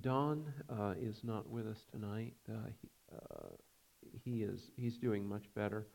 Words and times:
Don 0.00 0.52
uh, 0.68 0.94
is 1.00 1.24
not 1.24 1.48
with 1.48 1.66
us 1.66 1.84
tonight. 1.90 2.34
Uh, 2.48 2.68
he, 2.80 2.88
uh, 3.12 3.48
he 4.24 4.42
is 4.42 4.70
he's 4.76 4.96
doing 4.98 5.26
much 5.26 5.44
better. 5.54 5.86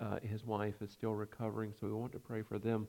Uh, 0.00 0.18
his 0.22 0.44
wife 0.44 0.80
is 0.80 0.92
still 0.92 1.14
recovering, 1.14 1.72
so 1.72 1.86
we 1.86 1.92
want 1.92 2.12
to 2.12 2.18
pray 2.18 2.42
for 2.42 2.58
them. 2.58 2.86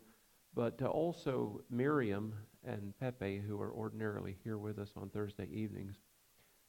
But 0.54 0.82
also 0.82 1.62
Miriam 1.70 2.34
and 2.64 2.94
Pepe, 3.00 3.40
who 3.40 3.60
are 3.62 3.72
ordinarily 3.72 4.38
here 4.44 4.58
with 4.58 4.80
us 4.80 4.90
on 4.96 5.10
Thursday 5.10 5.48
evenings. 5.52 5.96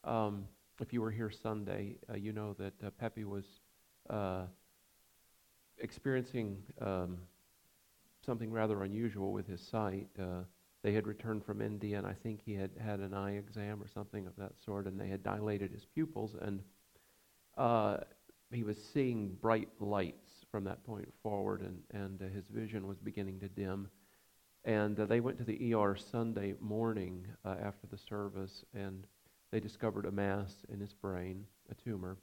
Um, 0.05 0.46
if 0.80 0.93
you 0.93 1.03
were 1.03 1.11
here 1.11 1.30
Sunday, 1.30 1.96
uh, 2.09 2.17
you 2.17 2.32
know 2.32 2.55
that 2.55 2.75
uh, 2.85 2.91
Pepe 2.91 3.25
was 3.25 3.45
experiencing 5.79 6.62
um, 6.80 7.19
something 8.25 8.51
rather 8.51 8.82
unusual 8.82 9.32
with 9.32 9.46
his 9.46 9.61
sight. 9.61 10.09
They 10.83 10.93
had 10.93 11.07
returned 11.07 11.45
from 11.45 11.61
India, 11.61 11.98
and 11.98 12.07
I 12.07 12.15
think 12.15 12.41
he 12.45 12.55
had 12.55 12.70
had 12.83 13.01
an 13.01 13.12
eye 13.12 13.33
exam 13.33 13.83
or 13.83 13.88
something 13.88 14.27
of 14.27 14.34
that 14.37 14.52
sort, 14.65 14.87
and 14.87 14.98
they 14.98 15.09
had 15.09 15.23
dilated 15.23 15.73
his 15.73 15.84
pupils, 15.84 16.34
and 16.41 16.62
uh, 17.59 17.98
he 18.51 18.62
was 18.62 18.79
seeing 18.93 19.37
bright 19.41 19.69
lights 19.79 20.30
from 20.51 20.65
that 20.65 20.83
point 20.85 21.09
forward, 21.23 21.61
and, 21.61 21.83
and 21.93 22.23
uh, 22.23 22.35
his 22.35 22.47
vision 22.48 22.87
was 22.87 22.98
beginning 22.98 23.41
to 23.41 23.48
dim. 23.48 23.88
And 24.65 24.98
uh, 24.98 25.07
they 25.07 25.21
went 25.21 25.38
to 25.38 25.45
the 25.45 25.74
ER 25.74 25.97
Sunday 25.97 26.55
morning 26.61 27.27
uh, 27.45 27.57
after 27.62 27.87
the 27.87 27.99
service, 27.99 28.65
and 28.74 29.07
they 29.52 29.60
discovered 29.60 30.07
a 30.07 30.10
mass 30.10 30.55
in 30.73 30.80
his 30.80 30.95
brain, 30.95 31.45
a 31.71 31.74
tumor, 31.74 32.16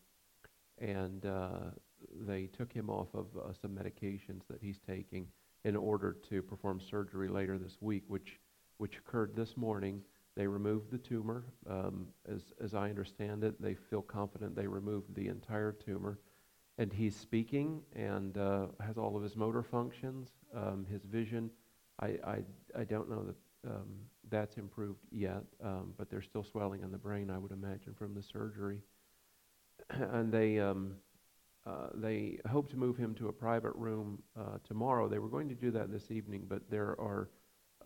and 0.80 1.26
uh, 1.26 1.72
they 2.28 2.48
took 2.48 2.72
him 2.72 2.90
off 2.90 3.08
of 3.14 3.26
uh, 3.38 3.54
some 3.62 3.72
medications 3.72 4.42
that 4.50 4.62
he's 4.62 4.80
taking 4.88 5.28
in 5.64 5.76
order 5.76 6.16
to 6.30 6.42
perform 6.42 6.80
surgery 6.80 7.28
later 7.28 7.58
this 7.58 7.78
week, 7.82 8.04
which 8.08 8.40
which 8.78 8.98
occurred 8.98 9.36
this 9.36 9.58
morning. 9.58 10.02
They 10.36 10.48
removed 10.48 10.92
the 10.92 11.00
tumor. 11.00 11.46
Um, 11.68 12.08
as, 12.28 12.54
as 12.64 12.74
I 12.76 12.90
understand 12.90 13.44
it, 13.44 13.60
they 13.62 13.74
feel 13.74 14.02
confident 14.02 14.56
they 14.56 14.68
removed 14.68 15.16
the 15.16 15.28
entire 15.28 15.72
tumor. 15.72 16.20
And 16.78 16.94
he's 16.94 17.16
speaking 17.16 17.82
and 17.96 18.38
uh, 18.38 18.68
has 18.86 18.98
all 18.98 19.18
of 19.18 19.24
his 19.24 19.36
motor 19.36 19.64
functions, 19.64 20.30
um, 20.56 20.86
his 20.92 21.04
vision. 21.06 21.50
I, 22.00 22.20
I, 22.24 22.38
I 22.78 22.84
don't 22.84 23.10
know 23.10 23.24
that 23.24 23.36
um, 23.68 23.88
that's 24.30 24.58
improved 24.58 25.00
yet, 25.12 25.42
um, 25.64 25.94
but 25.98 26.10
there's 26.12 26.26
still 26.26 26.44
swelling 26.44 26.84
in 26.84 26.92
the 26.92 26.98
brain, 27.00 27.32
I 27.32 27.40
would 27.40 27.52
imagine, 27.52 27.96
from 27.98 28.14
the 28.14 28.22
surgery. 28.22 28.82
and 29.90 30.32
they, 30.32 30.60
um, 30.60 30.94
uh, 31.66 31.88
they 31.96 32.38
hope 32.48 32.70
to 32.70 32.78
move 32.78 32.96
him 32.96 33.16
to 33.16 33.28
a 33.30 33.34
private 33.34 33.74
room 33.76 34.22
uh, 34.40 34.58
tomorrow. 34.64 35.08
They 35.08 35.20
were 35.20 35.30
going 35.30 35.50
to 35.50 35.56
do 35.56 35.72
that 35.72 35.92
this 35.92 36.12
evening, 36.12 36.46
but 36.48 36.70
there 36.70 36.96
are 37.00 37.30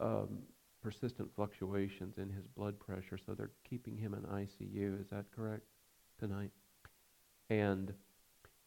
um, 0.01 0.39
persistent 0.81 1.29
fluctuations 1.35 2.17
in 2.17 2.29
his 2.29 2.47
blood 2.47 2.79
pressure, 2.79 3.17
so 3.17 3.33
they're 3.33 3.51
keeping 3.69 3.97
him 3.97 4.13
in 4.13 4.21
ICU. 4.21 5.01
Is 5.01 5.09
that 5.09 5.25
correct 5.35 5.63
tonight? 6.19 6.51
And 7.49 7.93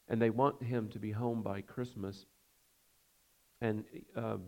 and 0.08 0.20
they 0.20 0.30
want 0.30 0.62
him 0.62 0.88
to 0.90 0.98
be 0.98 1.12
home 1.12 1.42
by 1.42 1.62
Christmas. 1.62 2.26
And 3.62 3.84
um, 4.16 4.42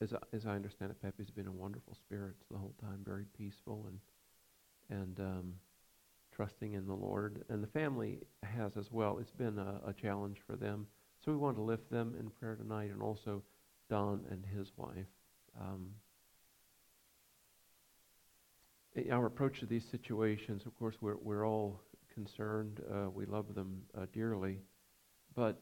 as 0.00 0.12
I, 0.12 0.18
as 0.32 0.44
I 0.44 0.56
understand 0.56 0.90
it, 0.90 1.00
Pepe's 1.00 1.30
been 1.30 1.46
in 1.46 1.56
wonderful 1.56 1.94
spirits 1.94 2.44
the 2.50 2.58
whole 2.58 2.74
time, 2.80 3.00
very 3.04 3.24
peaceful 3.36 3.86
and 3.88 3.98
and 4.90 5.20
um, 5.20 5.54
trusting 6.34 6.72
in 6.72 6.86
the 6.86 6.94
Lord. 6.94 7.44
And 7.48 7.62
the 7.62 7.68
family 7.68 8.20
has 8.42 8.76
as 8.76 8.90
well. 8.90 9.18
It's 9.18 9.30
been 9.30 9.58
a, 9.58 9.80
a 9.86 9.92
challenge 9.92 10.38
for 10.46 10.56
them, 10.56 10.86
so 11.24 11.30
we 11.30 11.38
want 11.38 11.56
to 11.56 11.62
lift 11.62 11.90
them 11.90 12.14
in 12.18 12.30
prayer 12.30 12.56
tonight, 12.56 12.90
and 12.90 13.02
also 13.02 13.42
Don 13.88 14.24
and 14.30 14.44
his 14.44 14.72
wife. 14.76 15.06
Um, 15.60 15.90
our 19.10 19.26
approach 19.26 19.60
to 19.60 19.66
these 19.66 19.84
situations, 19.90 20.62
of 20.66 20.76
course, 20.78 20.96
we're, 21.00 21.16
we're 21.16 21.46
all 21.46 21.80
concerned. 22.12 22.80
Uh, 22.92 23.10
we 23.10 23.26
love 23.26 23.54
them 23.54 23.82
uh, 23.96 24.06
dearly. 24.12 24.58
But 25.34 25.60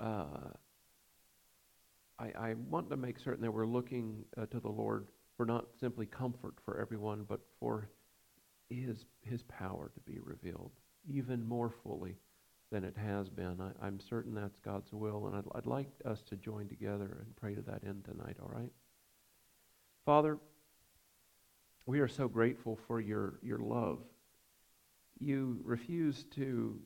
uh, 0.00 0.48
I, 2.18 2.32
I, 2.38 2.54
want 2.70 2.90
to 2.90 2.96
make 2.96 3.18
certain 3.18 3.42
that 3.42 3.52
we're 3.52 3.66
looking 3.66 4.24
uh, 4.36 4.46
to 4.46 4.60
the 4.60 4.68
Lord 4.68 5.08
for 5.36 5.44
not 5.46 5.66
simply 5.78 6.06
comfort 6.06 6.54
for 6.64 6.80
everyone, 6.80 7.24
but 7.28 7.40
for 7.60 7.88
His, 8.70 9.04
his 9.20 9.42
power 9.44 9.90
to 9.94 10.00
be 10.00 10.18
revealed 10.20 10.72
even 11.08 11.46
more 11.46 11.72
fully 11.82 12.16
than 12.72 12.84
it 12.84 12.96
has 12.96 13.28
been. 13.28 13.60
I, 13.60 13.86
am 13.86 14.00
certain 14.00 14.34
that's 14.34 14.58
God's 14.64 14.92
will, 14.92 15.26
and 15.26 15.36
I'd, 15.36 15.44
I'd 15.54 15.66
like 15.66 15.88
us 16.04 16.22
to 16.28 16.36
join 16.36 16.68
together 16.68 17.18
and 17.24 17.36
pray 17.36 17.54
to 17.54 17.62
that 17.62 17.84
end 17.86 18.04
tonight, 18.04 18.36
all 18.42 18.50
right? 18.52 18.72
Father, 20.04 20.38
we 21.86 22.00
are 22.00 22.08
so 22.08 22.28
grateful 22.28 22.78
for 22.86 23.00
your, 23.00 23.38
your 23.42 23.58
love. 23.58 23.98
You 25.20 25.60
refuse 25.64 26.24
to 26.34 26.78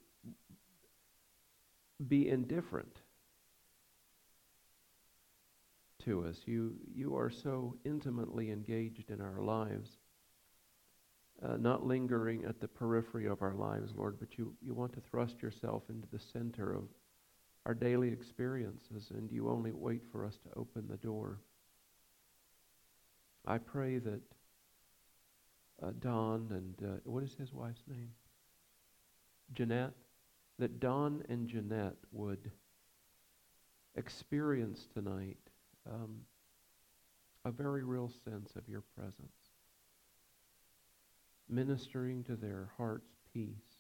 be 2.07 2.29
indifferent 2.29 2.97
to 6.05 6.25
us. 6.25 6.41
You, 6.47 6.75
you 6.95 7.17
are 7.17 7.31
so 7.31 7.77
intimately 7.85 8.51
engaged 8.51 9.11
in 9.11 9.21
our 9.21 9.41
lives, 9.41 9.91
uh, 11.43 11.57
not 11.57 11.87
lingering 11.87 12.45
at 12.45 12.61
the 12.61 12.69
periphery 12.69 13.27
of 13.27 13.43
our 13.43 13.55
lives, 13.55 13.93
Lord, 13.97 14.19
but 14.19 14.39
you, 14.39 14.55
you 14.61 14.75
want 14.75 14.93
to 14.95 15.01
thrust 15.01 15.43
yourself 15.43 15.83
into 15.89 16.09
the 16.13 16.19
center 16.19 16.73
of 16.73 16.85
our 17.67 17.75
daily 17.75 18.09
experiences, 18.09 19.11
and 19.11 19.31
you 19.31 19.49
only 19.49 19.73
wait 19.73 20.03
for 20.11 20.25
us 20.25 20.39
to 20.39 20.59
open 20.59 20.87
the 20.89 20.97
door. 20.97 21.41
I 23.47 23.59
pray 23.59 23.99
that 23.99 24.21
uh, 25.83 25.91
Don 26.01 26.49
and 26.51 26.89
uh, 26.89 26.97
what 27.05 27.23
is 27.23 27.35
his 27.39 27.53
wife's 27.53 27.85
name? 27.89 28.11
Jeanette. 29.55 29.95
That 30.59 30.81
Don 30.81 31.23
and 31.29 31.47
Jeanette 31.47 31.99
would 32.11 32.51
experience 33.95 34.89
tonight 34.93 35.39
um, 35.89 36.23
a 37.45 37.53
very 37.53 37.85
real 37.85 38.11
sense 38.25 38.57
of 38.57 38.69
your 38.69 38.83
presence, 38.97 39.53
ministering 41.49 42.25
to 42.25 42.35
their 42.35 42.71
heart's 42.77 43.15
peace. 43.33 43.79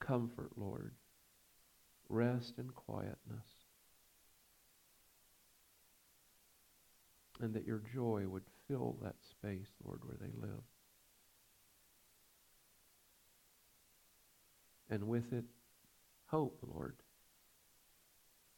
Comfort, 0.00 0.50
Lord. 0.56 0.94
Rest 2.08 2.54
and 2.58 2.74
quietness. 2.74 3.59
And 7.40 7.54
that 7.54 7.66
your 7.66 7.82
joy 7.92 8.26
would 8.26 8.44
fill 8.68 8.96
that 9.02 9.16
space, 9.30 9.68
Lord, 9.84 10.00
where 10.04 10.16
they 10.20 10.32
live. 10.40 10.62
And 14.90 15.04
with 15.04 15.32
it, 15.32 15.44
hope, 16.26 16.58
Lord, 16.66 16.96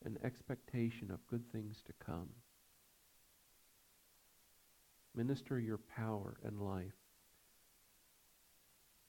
an 0.04 0.18
expectation 0.24 1.10
of 1.10 1.26
good 1.26 1.44
things 1.52 1.82
to 1.86 1.92
come. 2.04 2.28
Minister 5.14 5.60
your 5.60 5.78
power 5.94 6.36
and 6.44 6.60
life 6.60 6.92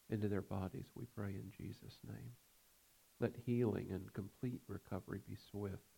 into 0.09 0.27
their 0.27 0.41
bodies, 0.41 0.85
we 0.95 1.05
pray 1.15 1.29
in 1.29 1.51
Jesus' 1.57 1.97
name. 2.07 2.33
Let 3.19 3.31
healing 3.45 3.87
and 3.89 4.13
complete 4.13 4.61
recovery 4.67 5.21
be 5.27 5.37
swift. 5.49 5.92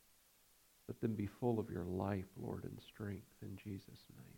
Let 0.88 1.02
them 1.02 1.16
be 1.16 1.28
full 1.28 1.60
of 1.60 1.70
your 1.70 1.86
life, 1.86 2.26
Lord, 2.38 2.64
and 2.64 2.80
strength 2.88 3.28
in 3.42 3.58
Jesus' 3.58 4.06
name. 4.16 4.38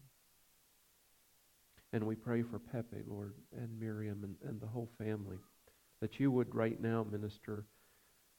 And 1.94 2.06
we 2.06 2.16
pray 2.16 2.42
for 2.42 2.60
Pepe, 2.60 3.04
Lord, 3.06 3.36
and 3.56 3.80
Miriam 3.80 4.24
and, 4.24 4.36
and 4.50 4.60
the 4.62 4.68
whole 4.68 4.90
family, 4.98 5.38
that 6.02 6.20
you 6.20 6.32
would 6.32 6.54
right 6.54 6.80
now 6.82 7.06
minister 7.10 7.66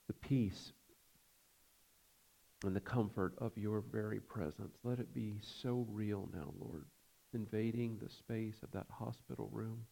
the 0.07 0.15
peace 0.15 0.73
and 2.65 2.75
the 2.75 2.81
comfort 2.81 3.35
of 3.39 3.53
your 3.57 3.81
very 3.93 4.21
presence. 4.21 4.77
Let 4.83 4.99
it 4.99 5.15
be 5.15 5.41
so 5.63 5.87
real 5.91 6.29
now, 6.33 6.53
Lord, 6.59 6.87
invading 7.33 7.99
the 7.99 8.11
space 8.11 8.57
of 8.63 8.71
that 8.73 8.87
hospital 8.91 9.49
room. 9.53 9.85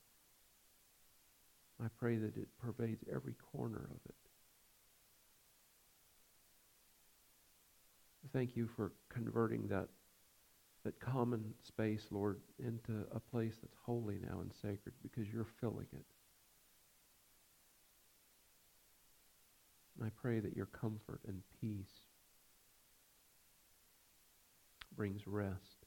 I 1.82 1.88
pray 1.98 2.16
that 2.16 2.36
it 2.36 2.48
pervades 2.58 3.04
every 3.12 3.34
corner 3.52 3.88
of 3.90 4.00
it. 4.08 4.15
Thank 8.32 8.56
you 8.56 8.68
for 8.76 8.92
converting 9.08 9.68
that, 9.68 9.88
that 10.84 10.98
common 11.00 11.54
space, 11.62 12.06
Lord, 12.10 12.40
into 12.58 13.06
a 13.12 13.20
place 13.20 13.54
that's 13.62 13.76
holy 13.84 14.18
now 14.18 14.40
and 14.40 14.52
sacred 14.52 14.94
because 15.02 15.32
you're 15.32 15.46
filling 15.60 15.86
it. 15.92 16.04
And 19.98 20.06
I 20.06 20.10
pray 20.20 20.40
that 20.40 20.56
your 20.56 20.66
comfort 20.66 21.20
and 21.26 21.42
peace 21.60 22.00
brings 24.96 25.26
rest 25.26 25.86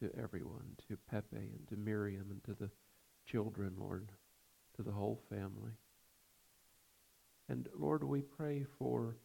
to 0.00 0.10
everyone, 0.20 0.76
to 0.88 0.96
Pepe 1.10 1.36
and 1.36 1.68
to 1.68 1.76
Miriam 1.76 2.26
and 2.30 2.42
to 2.44 2.54
the 2.54 2.70
children, 3.26 3.74
Lord, 3.78 4.10
to 4.76 4.82
the 4.82 4.92
whole 4.92 5.20
family. 5.28 5.72
And 7.48 7.68
Lord, 7.78 8.02
we 8.02 8.22
pray 8.22 8.64
for 8.78 9.16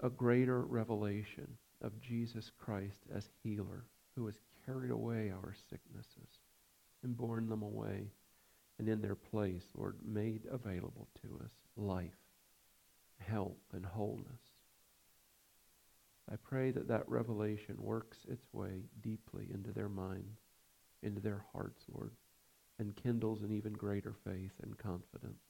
a 0.00 0.10
greater 0.10 0.62
revelation 0.62 1.58
of 1.82 2.00
Jesus 2.00 2.50
Christ 2.56 3.00
as 3.14 3.30
healer 3.42 3.84
who 4.14 4.26
has 4.26 4.38
carried 4.64 4.90
away 4.90 5.30
our 5.30 5.54
sicknesses 5.68 6.40
and 7.02 7.16
borne 7.16 7.48
them 7.48 7.62
away, 7.62 8.10
and 8.78 8.88
in 8.88 9.00
their 9.00 9.14
place, 9.14 9.64
Lord, 9.74 9.96
made 10.04 10.42
available 10.50 11.08
to 11.22 11.40
us 11.44 11.52
life, 11.76 12.18
health, 13.18 13.62
and 13.72 13.84
wholeness. 13.84 14.42
I 16.30 16.36
pray 16.36 16.70
that 16.72 16.88
that 16.88 17.08
revelation 17.08 17.76
works 17.78 18.18
its 18.28 18.46
way 18.52 18.82
deeply 19.00 19.48
into 19.52 19.72
their 19.72 19.88
minds, 19.88 20.40
into 21.02 21.20
their 21.20 21.44
hearts, 21.52 21.84
Lord, 21.92 22.12
and 22.78 22.94
kindles 22.94 23.42
an 23.42 23.52
even 23.52 23.72
greater 23.72 24.14
faith 24.24 24.52
and 24.62 24.76
confidence. 24.76 25.42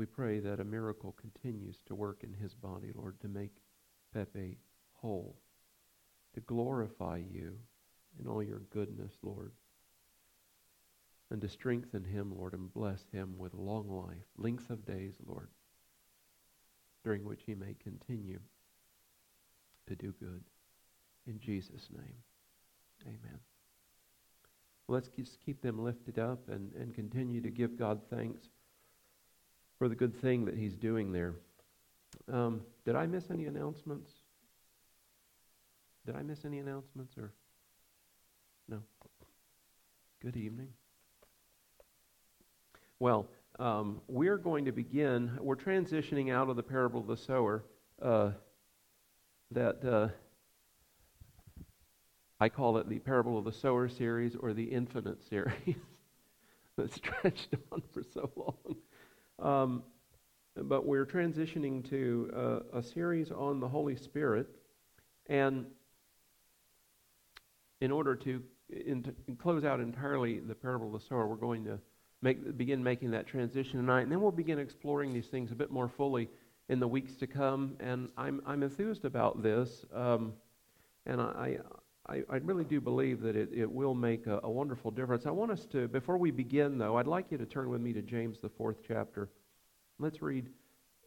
We 0.00 0.06
pray 0.06 0.38
that 0.38 0.60
a 0.60 0.64
miracle 0.64 1.14
continues 1.20 1.76
to 1.84 1.94
work 1.94 2.24
in 2.24 2.32
his 2.32 2.54
body, 2.54 2.90
Lord, 2.94 3.20
to 3.20 3.28
make 3.28 3.52
Pepe 4.14 4.56
whole, 4.94 5.36
to 6.32 6.40
glorify 6.40 7.18
you 7.18 7.58
in 8.18 8.26
all 8.26 8.42
your 8.42 8.62
goodness, 8.70 9.12
Lord, 9.20 9.52
and 11.30 11.38
to 11.42 11.50
strengthen 11.50 12.02
him, 12.02 12.32
Lord, 12.34 12.54
and 12.54 12.72
bless 12.72 13.04
him 13.12 13.34
with 13.36 13.52
long 13.52 13.90
life, 13.90 14.24
length 14.38 14.70
of 14.70 14.86
days, 14.86 15.16
Lord, 15.26 15.50
during 17.04 17.22
which 17.22 17.42
he 17.44 17.54
may 17.54 17.76
continue 17.84 18.40
to 19.86 19.94
do 19.94 20.14
good. 20.18 20.42
In 21.26 21.38
Jesus' 21.38 21.90
name, 21.94 22.16
amen. 23.02 23.40
Let's 24.88 25.08
just 25.08 25.44
keep 25.44 25.60
them 25.60 25.78
lifted 25.78 26.18
up 26.18 26.48
and, 26.48 26.72
and 26.72 26.94
continue 26.94 27.42
to 27.42 27.50
give 27.50 27.76
God 27.76 28.00
thanks 28.08 28.48
for 29.80 29.88
the 29.88 29.94
good 29.94 30.14
thing 30.14 30.44
that 30.44 30.54
he's 30.54 30.76
doing 30.76 31.10
there. 31.10 31.36
Um, 32.30 32.60
did 32.84 32.96
I 32.96 33.06
miss 33.06 33.30
any 33.30 33.46
announcements? 33.46 34.10
Did 36.04 36.16
I 36.16 36.22
miss 36.22 36.44
any 36.44 36.58
announcements 36.58 37.16
or 37.16 37.32
no? 38.68 38.82
Good 40.20 40.36
evening. 40.36 40.68
Well, 42.98 43.26
um, 43.58 44.02
we're 44.06 44.36
going 44.36 44.66
to 44.66 44.72
begin. 44.72 45.38
We're 45.40 45.56
transitioning 45.56 46.30
out 46.30 46.50
of 46.50 46.56
the 46.56 46.62
parable 46.62 47.00
of 47.00 47.06
the 47.06 47.16
sower. 47.16 47.64
Uh, 48.02 48.32
that 49.50 49.82
uh, 49.82 50.08
I 52.38 52.50
call 52.50 52.76
it 52.76 52.86
the 52.86 52.98
parable 52.98 53.38
of 53.38 53.46
the 53.46 53.52
sower 53.52 53.88
series 53.88 54.36
or 54.36 54.52
the 54.52 54.64
infinite 54.64 55.26
series 55.26 55.76
that 56.76 56.92
stretched 56.92 57.54
on 57.72 57.82
for 57.94 58.02
so 58.02 58.30
long. 58.36 58.76
Um, 59.40 59.82
but 60.56 60.86
we're 60.86 61.06
transitioning 61.06 61.88
to 61.90 62.30
uh, 62.36 62.78
a 62.78 62.82
series 62.82 63.30
on 63.30 63.60
the 63.60 63.68
Holy 63.68 63.96
Spirit. 63.96 64.46
And 65.26 65.66
in 67.80 67.90
order 67.90 68.14
to 68.16 68.42
in, 68.68 69.14
close 69.38 69.64
out 69.64 69.80
entirely 69.80 70.40
the 70.40 70.54
parable 70.54 70.94
of 70.94 71.00
the 71.00 71.06
sower, 71.08 71.26
we're 71.26 71.36
going 71.36 71.64
to 71.64 71.78
make, 72.22 72.56
begin 72.56 72.82
making 72.82 73.10
that 73.12 73.26
transition 73.26 73.78
tonight. 73.80 74.02
And 74.02 74.12
then 74.12 74.20
we'll 74.20 74.30
begin 74.30 74.58
exploring 74.58 75.12
these 75.12 75.26
things 75.26 75.50
a 75.50 75.54
bit 75.54 75.70
more 75.70 75.88
fully 75.88 76.28
in 76.68 76.78
the 76.78 76.88
weeks 76.88 77.14
to 77.16 77.26
come. 77.26 77.76
And 77.80 78.10
I'm, 78.16 78.42
I'm 78.46 78.62
enthused 78.62 79.04
about 79.04 79.42
this. 79.42 79.84
Um, 79.94 80.34
and 81.06 81.20
I, 81.20 81.58
I, 82.10 82.24
I, 82.28 82.36
really 82.38 82.64
do 82.64 82.80
believe 82.80 83.20
that 83.20 83.36
it, 83.36 83.50
it 83.52 83.70
will 83.70 83.94
make 83.94 84.26
a, 84.26 84.40
a, 84.42 84.50
wonderful 84.50 84.90
difference. 84.90 85.26
I 85.26 85.30
want 85.30 85.52
us 85.52 85.64
to, 85.66 85.86
before 85.86 86.18
we 86.18 86.32
begin, 86.32 86.76
though, 86.76 86.98
I'd 86.98 87.06
like 87.06 87.30
you 87.30 87.38
to 87.38 87.46
turn 87.46 87.70
with 87.70 87.80
me 87.80 87.92
to 87.92 88.02
James, 88.02 88.40
the 88.40 88.48
fourth 88.48 88.78
chapter. 88.86 89.28
Let's 90.00 90.20
read 90.20 90.48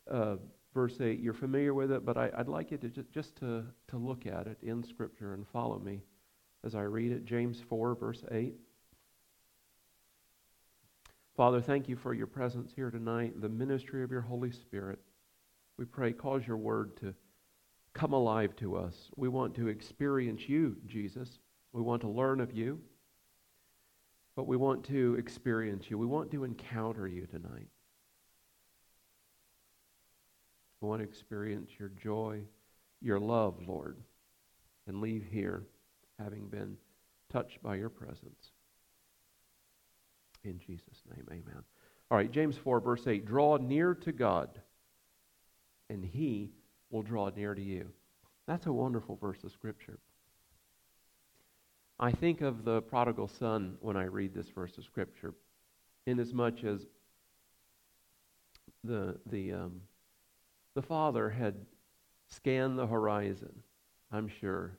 uh, 0.10 0.38
verse 0.74 1.02
8. 1.02 1.20
You're 1.20 1.34
familiar 1.34 1.74
with 1.74 1.92
it, 1.92 2.06
but 2.06 2.16
I, 2.16 2.30
would 2.38 2.48
like 2.48 2.72
you 2.72 2.78
to 2.78 2.88
just, 2.88 3.12
just 3.12 3.36
to, 3.38 3.66
to 3.90 3.98
look 3.98 4.26
at 4.26 4.48
it 4.48 4.58
in 4.62 4.82
Scripture 4.82 5.34
and 5.34 5.46
follow 5.48 5.78
me 5.78 6.02
as 6.64 6.74
I 6.74 6.84
read 6.84 7.12
it. 7.12 7.26
James 7.26 7.62
4, 7.68 7.96
verse 7.96 8.24
8. 8.32 8.56
Father, 11.36 11.60
thank 11.60 11.90
you 11.90 11.98
for 11.98 12.14
your 12.14 12.28
presence 12.28 12.72
here 12.74 12.92
tonight, 12.92 13.42
the 13.42 13.50
ministry 13.50 14.04
of 14.04 14.12
your 14.12 14.22
Holy 14.22 14.52
Spirit. 14.52 15.00
We 15.78 15.84
pray, 15.84 16.14
cause 16.14 16.48
your 16.48 16.58
word 16.58 16.96
to 16.98 17.14
come 17.94 18.14
alive 18.14 18.56
to 18.58 18.76
us. 18.76 19.10
We 19.16 19.28
want 19.30 19.56
to 19.56 19.68
experience 19.68 20.48
you, 20.50 20.78
Jesus. 20.86 21.40
We 21.72 21.82
want 21.82 22.02
to 22.02 22.08
learn 22.08 22.40
of 22.40 22.52
you, 22.52 22.80
but 24.36 24.48
we 24.48 24.58
want 24.58 24.84
to 24.86 25.16
experience 25.16 25.90
you. 25.90 25.98
We 25.98 26.06
want 26.06 26.32
to 26.32 26.44
encounter 26.44 27.08
you 27.08 27.26
tonight. 27.26 27.68
We 30.82 30.90
want 30.90 31.02
to 31.02 31.08
experience 31.08 31.72
your 31.80 31.90
joy, 31.90 32.42
your 33.02 33.20
love, 33.20 33.56
Lord, 33.68 33.98
and 34.88 35.00
leave 35.00 35.26
here 35.32 35.64
having 36.20 36.48
been 36.48 36.78
touched 37.32 37.62
by 37.64 37.76
your 37.76 37.90
presence. 37.90 38.52
In 40.44 40.60
Jesus' 40.60 41.02
name, 41.16 41.26
amen. 41.30 41.64
All 42.12 42.18
right, 42.18 42.30
James 42.30 42.58
4, 42.58 42.80
verse 42.82 43.08
8 43.08 43.26
Draw 43.26 43.58
near 43.58 43.96
to 43.96 44.12
God, 44.12 44.50
and 45.90 46.04
he 46.04 46.52
will 46.94 47.02
draw 47.02 47.30
near 47.36 47.56
to 47.56 47.62
you. 47.62 47.90
That's 48.46 48.68
a 48.68 48.72
wonderful 48.72 49.18
verse 49.18 49.44
of 49.44 49.52
Scripture. 49.52 49.98
I 52.00 52.12
think 52.12 52.42
of 52.42 52.64
the 52.64 52.82
prodigal 52.82 53.28
son 53.28 53.78
when 53.82 53.98
I 53.98 54.04
read 54.04 54.34
this 54.34 54.50
verse 54.50 54.78
of 54.78 54.84
Scripture, 54.84 55.34
inasmuch 56.06 56.64
as 56.64 56.86
the, 58.84 59.18
the, 59.26 59.54
um, 59.54 59.82
the 60.76 60.82
father 60.82 61.30
had 61.30 61.56
scanned 62.28 62.78
the 62.78 62.88
horizon, 62.88 63.64
I'm 64.12 64.28
sure, 64.28 64.78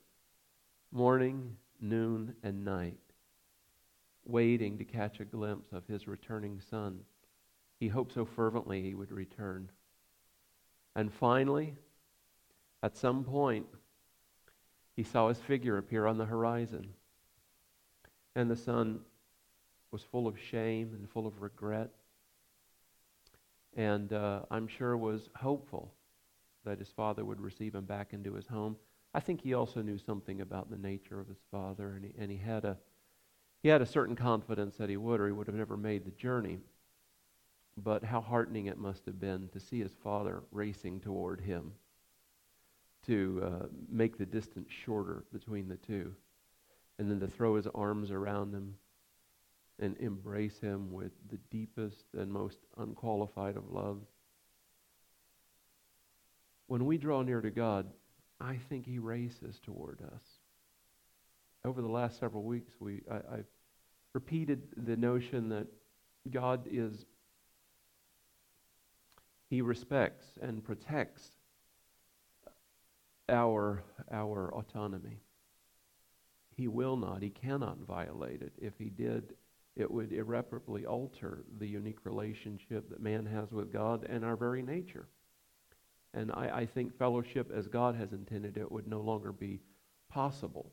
morning, 0.92 1.56
noon, 1.80 2.34
and 2.42 2.64
night, 2.64 2.98
waiting 4.24 4.78
to 4.78 4.84
catch 4.84 5.18
a 5.18 5.24
glimpse 5.24 5.72
of 5.72 5.86
his 5.86 6.06
returning 6.06 6.60
son. 6.70 7.00
He 7.80 7.88
hoped 7.88 8.14
so 8.14 8.24
fervently 8.24 8.82
he 8.82 8.94
would 8.94 9.10
return. 9.10 9.70
And 10.94 11.12
finally, 11.12 11.74
at 12.84 12.98
some 12.98 13.24
point, 13.24 13.64
he 14.94 15.02
saw 15.02 15.28
his 15.28 15.38
figure 15.38 15.78
appear 15.78 16.04
on 16.04 16.18
the 16.18 16.26
horizon. 16.26 16.86
And 18.36 18.50
the 18.50 18.56
son 18.56 19.00
was 19.90 20.02
full 20.02 20.26
of 20.26 20.38
shame 20.38 20.90
and 20.92 21.08
full 21.08 21.26
of 21.26 21.40
regret. 21.40 21.88
And 23.74 24.12
uh, 24.12 24.40
I'm 24.50 24.68
sure 24.68 24.98
was 24.98 25.30
hopeful 25.34 25.94
that 26.66 26.78
his 26.78 26.90
father 26.90 27.24
would 27.24 27.40
receive 27.40 27.74
him 27.74 27.86
back 27.86 28.12
into 28.12 28.34
his 28.34 28.46
home. 28.46 28.76
I 29.14 29.20
think 29.20 29.40
he 29.40 29.54
also 29.54 29.80
knew 29.80 29.96
something 29.96 30.42
about 30.42 30.70
the 30.70 30.76
nature 30.76 31.18
of 31.18 31.26
his 31.26 31.40
father, 31.50 31.94
and 31.94 32.04
he, 32.04 32.12
and 32.18 32.30
he 32.30 32.36
had 32.36 32.66
a 32.66 32.76
he 33.62 33.70
had 33.70 33.80
a 33.80 33.86
certain 33.86 34.14
confidence 34.14 34.76
that 34.76 34.90
he 34.90 34.98
would, 34.98 35.20
or 35.20 35.26
he 35.26 35.32
would 35.32 35.46
have 35.46 35.56
never 35.56 35.78
made 35.78 36.04
the 36.04 36.10
journey. 36.10 36.58
But 37.78 38.04
how 38.04 38.20
heartening 38.20 38.66
it 38.66 38.76
must 38.76 39.06
have 39.06 39.18
been 39.18 39.48
to 39.54 39.60
see 39.60 39.80
his 39.80 39.94
father 40.02 40.42
racing 40.52 41.00
toward 41.00 41.40
him 41.40 41.72
to 43.06 43.42
uh, 43.44 43.66
make 43.90 44.18
the 44.18 44.26
distance 44.26 44.68
shorter 44.84 45.24
between 45.32 45.68
the 45.68 45.76
two, 45.76 46.14
and 46.98 47.10
then 47.10 47.20
to 47.20 47.28
throw 47.28 47.56
his 47.56 47.66
arms 47.74 48.10
around 48.10 48.54
him 48.54 48.74
and 49.80 49.96
embrace 49.98 50.60
him 50.60 50.92
with 50.92 51.12
the 51.30 51.38
deepest 51.50 52.04
and 52.16 52.32
most 52.32 52.58
unqualified 52.78 53.56
of 53.56 53.70
loves. 53.70 54.06
When 56.66 56.86
we 56.86 56.96
draw 56.96 57.22
near 57.22 57.40
to 57.40 57.50
God, 57.50 57.86
I 58.40 58.58
think 58.68 58.86
he 58.86 58.98
races 58.98 59.58
toward 59.60 60.00
us. 60.00 60.22
Over 61.64 61.82
the 61.82 61.88
last 61.88 62.18
several 62.18 62.42
weeks, 62.42 62.72
we, 62.78 63.02
I, 63.10 63.16
I've 63.36 63.46
repeated 64.12 64.62
the 64.76 64.96
notion 64.96 65.48
that 65.48 65.66
God 66.30 66.66
is, 66.70 67.04
he 69.50 69.60
respects 69.60 70.26
and 70.40 70.64
protects 70.64 71.33
our, 73.28 73.82
our 74.10 74.52
autonomy. 74.54 75.20
He 76.56 76.68
will 76.68 76.96
not, 76.96 77.22
he 77.22 77.30
cannot 77.30 77.78
violate 77.78 78.42
it. 78.42 78.52
If 78.58 78.74
he 78.78 78.90
did, 78.90 79.34
it 79.76 79.90
would 79.90 80.12
irreparably 80.12 80.86
alter 80.86 81.44
the 81.58 81.66
unique 81.66 82.04
relationship 82.04 82.88
that 82.90 83.02
man 83.02 83.26
has 83.26 83.50
with 83.50 83.72
God 83.72 84.06
and 84.08 84.24
our 84.24 84.36
very 84.36 84.62
nature. 84.62 85.08
And 86.12 86.30
I, 86.32 86.58
I 86.58 86.66
think 86.66 86.96
fellowship 86.96 87.50
as 87.52 87.66
God 87.66 87.96
has 87.96 88.12
intended 88.12 88.56
it 88.56 88.70
would 88.70 88.86
no 88.86 89.00
longer 89.00 89.32
be 89.32 89.60
possible. 90.08 90.70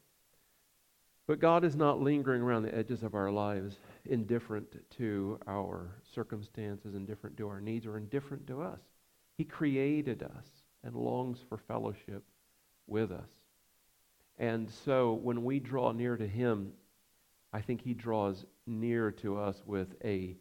But 1.25 1.39
God 1.39 1.63
is 1.63 1.75
not 1.75 2.01
lingering 2.01 2.41
around 2.41 2.63
the 2.63 2.75
edges 2.75 3.01
of 3.01 3.15
our 3.15 3.31
lives, 3.31 3.77
indifferent 4.05 4.67
to 4.97 5.39
our 5.47 5.95
circumstances, 6.13 6.93
indifferent 6.93 7.37
to 7.37 7.47
our 7.47 7.61
needs, 7.61 7.87
or 7.87 7.97
indifferent 7.97 8.45
to 8.47 8.61
us. 8.61 8.81
He 9.37 9.45
created 9.45 10.21
us 10.21 10.45
and 10.83 10.95
longs 10.95 11.39
for 11.47 11.57
fellowship 11.57 12.23
with 12.91 13.11
us. 13.11 13.29
And 14.37 14.69
so 14.69 15.13
when 15.13 15.43
we 15.43 15.59
draw 15.59 15.91
near 15.91 16.17
to 16.17 16.27
Him, 16.27 16.73
I 17.53 17.61
think 17.61 17.81
He 17.81 17.93
draws 17.93 18.45
near 18.67 19.11
to 19.11 19.37
us 19.37 19.63
with 19.65 19.95
a, 20.03 20.37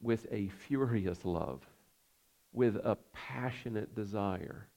with 0.00 0.26
a 0.30 0.48
furious 0.66 1.24
love, 1.24 1.62
with 2.52 2.76
a 2.76 2.96
passionate 3.12 3.94
desire 3.94 4.68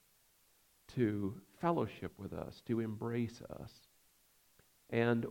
to 0.94 1.34
fellowship 1.60 2.12
with 2.16 2.32
us, 2.32 2.62
to 2.66 2.80
embrace 2.80 3.42
us. 3.60 3.72
And 4.90 5.26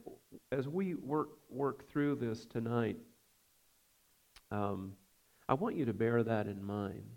as 0.51 0.67
we 0.67 0.95
work, 0.95 1.29
work 1.49 1.89
through 1.89 2.15
this 2.15 2.45
tonight, 2.45 2.97
um, 4.51 4.93
I 5.47 5.53
want 5.53 5.75
you 5.75 5.85
to 5.85 5.93
bear 5.93 6.23
that 6.23 6.47
in 6.47 6.63
mind. 6.63 7.09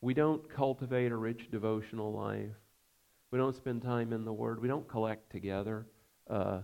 We 0.00 0.12
don't 0.12 0.48
cultivate 0.50 1.12
a 1.12 1.16
rich 1.16 1.50
devotional 1.50 2.12
life. 2.12 2.56
We 3.34 3.38
don't 3.38 3.56
spend 3.56 3.82
time 3.82 4.12
in 4.12 4.24
the 4.24 4.32
Word. 4.32 4.62
We 4.62 4.68
don't 4.68 4.86
collect 4.86 5.28
together 5.28 5.88
uh, 6.30 6.60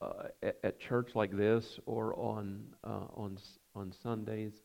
uh, 0.00 0.28
at, 0.42 0.80
church 0.80 1.10
like 1.14 1.30
this 1.30 1.78
or 1.84 2.18
on, 2.18 2.64
uh, 2.82 3.04
on, 3.12 3.36
on 3.74 3.92
Sundays 3.92 4.62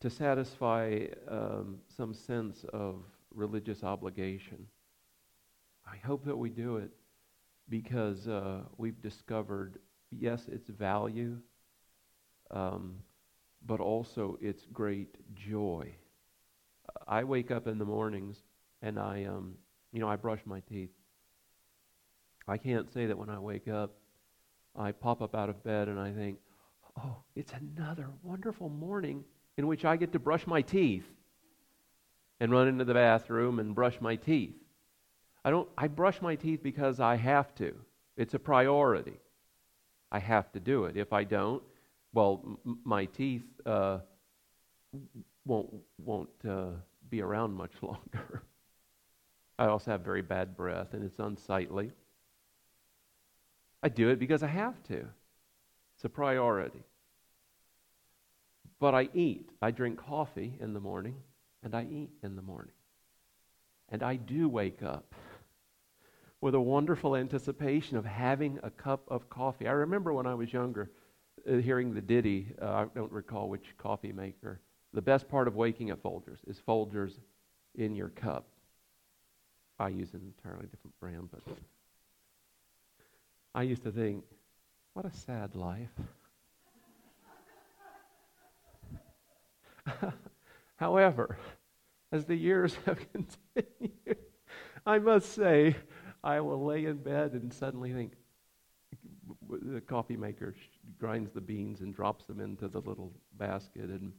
to 0.00 0.10
satisfy 0.10 1.06
um, 1.28 1.78
some 1.96 2.12
sense 2.12 2.64
of 2.72 3.04
religious 3.32 3.84
obligation. 3.84 4.66
I 5.86 6.04
hope 6.04 6.24
that 6.24 6.36
we 6.36 6.50
do 6.50 6.78
it 6.78 6.90
because 7.68 8.26
uh, 8.26 8.62
we've 8.76 9.00
discovered, 9.00 9.78
yes, 10.10 10.48
its 10.48 10.68
value, 10.68 11.38
um, 12.50 12.96
but 13.64 13.78
also 13.78 14.36
its 14.42 14.66
great 14.72 15.14
joy. 15.36 15.94
I 17.06 17.22
wake 17.22 17.52
up 17.52 17.68
in 17.68 17.78
the 17.78 17.84
mornings 17.84 18.38
and 18.82 18.98
I, 18.98 19.26
um, 19.26 19.58
you 19.96 20.00
know, 20.02 20.10
I 20.10 20.16
brush 20.16 20.40
my 20.44 20.60
teeth. 20.60 20.90
I 22.46 22.58
can't 22.58 22.92
say 22.92 23.06
that 23.06 23.16
when 23.16 23.30
I 23.30 23.38
wake 23.38 23.66
up, 23.66 23.94
I 24.78 24.92
pop 24.92 25.22
up 25.22 25.34
out 25.34 25.48
of 25.48 25.64
bed 25.64 25.88
and 25.88 25.98
I 25.98 26.12
think, 26.12 26.36
oh, 27.02 27.16
it's 27.34 27.54
another 27.54 28.10
wonderful 28.22 28.68
morning 28.68 29.24
in 29.56 29.66
which 29.66 29.86
I 29.86 29.96
get 29.96 30.12
to 30.12 30.18
brush 30.18 30.46
my 30.46 30.60
teeth 30.60 31.06
and 32.40 32.52
run 32.52 32.68
into 32.68 32.84
the 32.84 32.92
bathroom 32.92 33.58
and 33.58 33.74
brush 33.74 33.98
my 34.02 34.16
teeth. 34.16 34.54
I 35.46 35.48
don't 35.50 35.66
I 35.78 35.88
brush 35.88 36.20
my 36.20 36.34
teeth 36.34 36.62
because 36.62 37.00
I 37.00 37.16
have 37.16 37.54
to. 37.54 37.74
It's 38.18 38.34
a 38.34 38.38
priority. 38.38 39.18
I 40.12 40.18
have 40.18 40.52
to 40.52 40.60
do 40.60 40.84
it. 40.84 40.98
If 40.98 41.14
I 41.14 41.24
don't, 41.24 41.62
well, 42.12 42.42
m- 42.66 42.80
my 42.84 43.06
teeth 43.06 43.46
uh, 43.64 44.00
won't 45.46 45.72
won't 45.96 46.28
uh, 46.46 46.72
be 47.08 47.22
around 47.22 47.54
much 47.54 47.72
longer. 47.80 48.42
I 49.58 49.66
also 49.66 49.90
have 49.90 50.02
very 50.02 50.22
bad 50.22 50.56
breath, 50.56 50.92
and 50.92 51.04
it's 51.04 51.18
unsightly. 51.18 51.92
I 53.82 53.88
do 53.88 54.10
it 54.10 54.18
because 54.18 54.42
I 54.42 54.48
have 54.48 54.82
to. 54.84 55.06
It's 55.94 56.04
a 56.04 56.08
priority. 56.08 56.82
But 58.78 58.94
I 58.94 59.08
eat. 59.14 59.50
I 59.62 59.70
drink 59.70 59.98
coffee 59.98 60.58
in 60.60 60.74
the 60.74 60.80
morning, 60.80 61.16
and 61.62 61.74
I 61.74 61.86
eat 61.90 62.10
in 62.22 62.36
the 62.36 62.42
morning. 62.42 62.74
And 63.88 64.02
I 64.02 64.16
do 64.16 64.48
wake 64.48 64.82
up 64.82 65.14
with 66.40 66.54
a 66.54 66.60
wonderful 66.60 67.16
anticipation 67.16 67.96
of 67.96 68.04
having 68.04 68.58
a 68.62 68.70
cup 68.70 69.04
of 69.08 69.30
coffee. 69.30 69.66
I 69.66 69.72
remember 69.72 70.12
when 70.12 70.26
I 70.26 70.34
was 70.34 70.52
younger 70.52 70.90
uh, 71.48 71.56
hearing 71.56 71.94
the 71.94 72.00
ditty, 72.00 72.48
uh, 72.60 72.66
I 72.66 72.86
don't 72.94 73.12
recall 73.12 73.48
which 73.48 73.74
coffee 73.78 74.12
maker. 74.12 74.60
The 74.92 75.02
best 75.02 75.28
part 75.28 75.48
of 75.48 75.56
waking 75.56 75.90
at 75.90 76.02
Folgers 76.02 76.38
is 76.46 76.60
Folgers 76.66 77.12
in 77.74 77.94
your 77.94 78.08
cup. 78.08 78.48
I 79.78 79.88
use 79.88 80.14
an 80.14 80.22
entirely 80.22 80.66
different 80.66 80.98
brand, 81.00 81.28
but 81.30 81.42
I 83.54 83.62
used 83.62 83.82
to 83.82 83.90
think, 83.90 84.24
what 84.94 85.04
a 85.04 85.12
sad 85.12 85.54
life. 85.54 85.92
However, 90.76 91.38
as 92.12 92.24
the 92.24 92.34
years 92.34 92.74
have 92.86 92.98
continued, 93.12 94.18
I 94.84 94.98
must 94.98 95.32
say 95.32 95.76
I 96.24 96.40
will 96.40 96.64
lay 96.64 96.86
in 96.86 96.96
bed 96.96 97.32
and 97.32 97.52
suddenly 97.52 97.92
think 97.92 98.12
the 99.48 99.80
coffee 99.80 100.16
maker 100.16 100.54
grinds 100.98 101.30
the 101.30 101.40
beans 101.40 101.80
and 101.80 101.94
drops 101.94 102.24
them 102.26 102.40
into 102.40 102.68
the 102.68 102.80
little 102.80 103.12
basket 103.34 103.90
and 103.90 104.12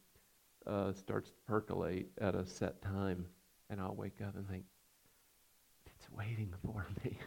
uh, 0.65 0.93
starts 0.93 1.29
to 1.29 1.35
percolate 1.47 2.07
at 2.19 2.35
a 2.35 2.45
set 2.45 2.81
time. 2.81 3.25
And 3.69 3.81
I'll 3.81 3.95
wake 3.95 4.21
up 4.25 4.35
and 4.35 4.47
think, 4.47 4.63
waiting 6.17 6.53
for 6.65 6.85
me. 7.03 7.17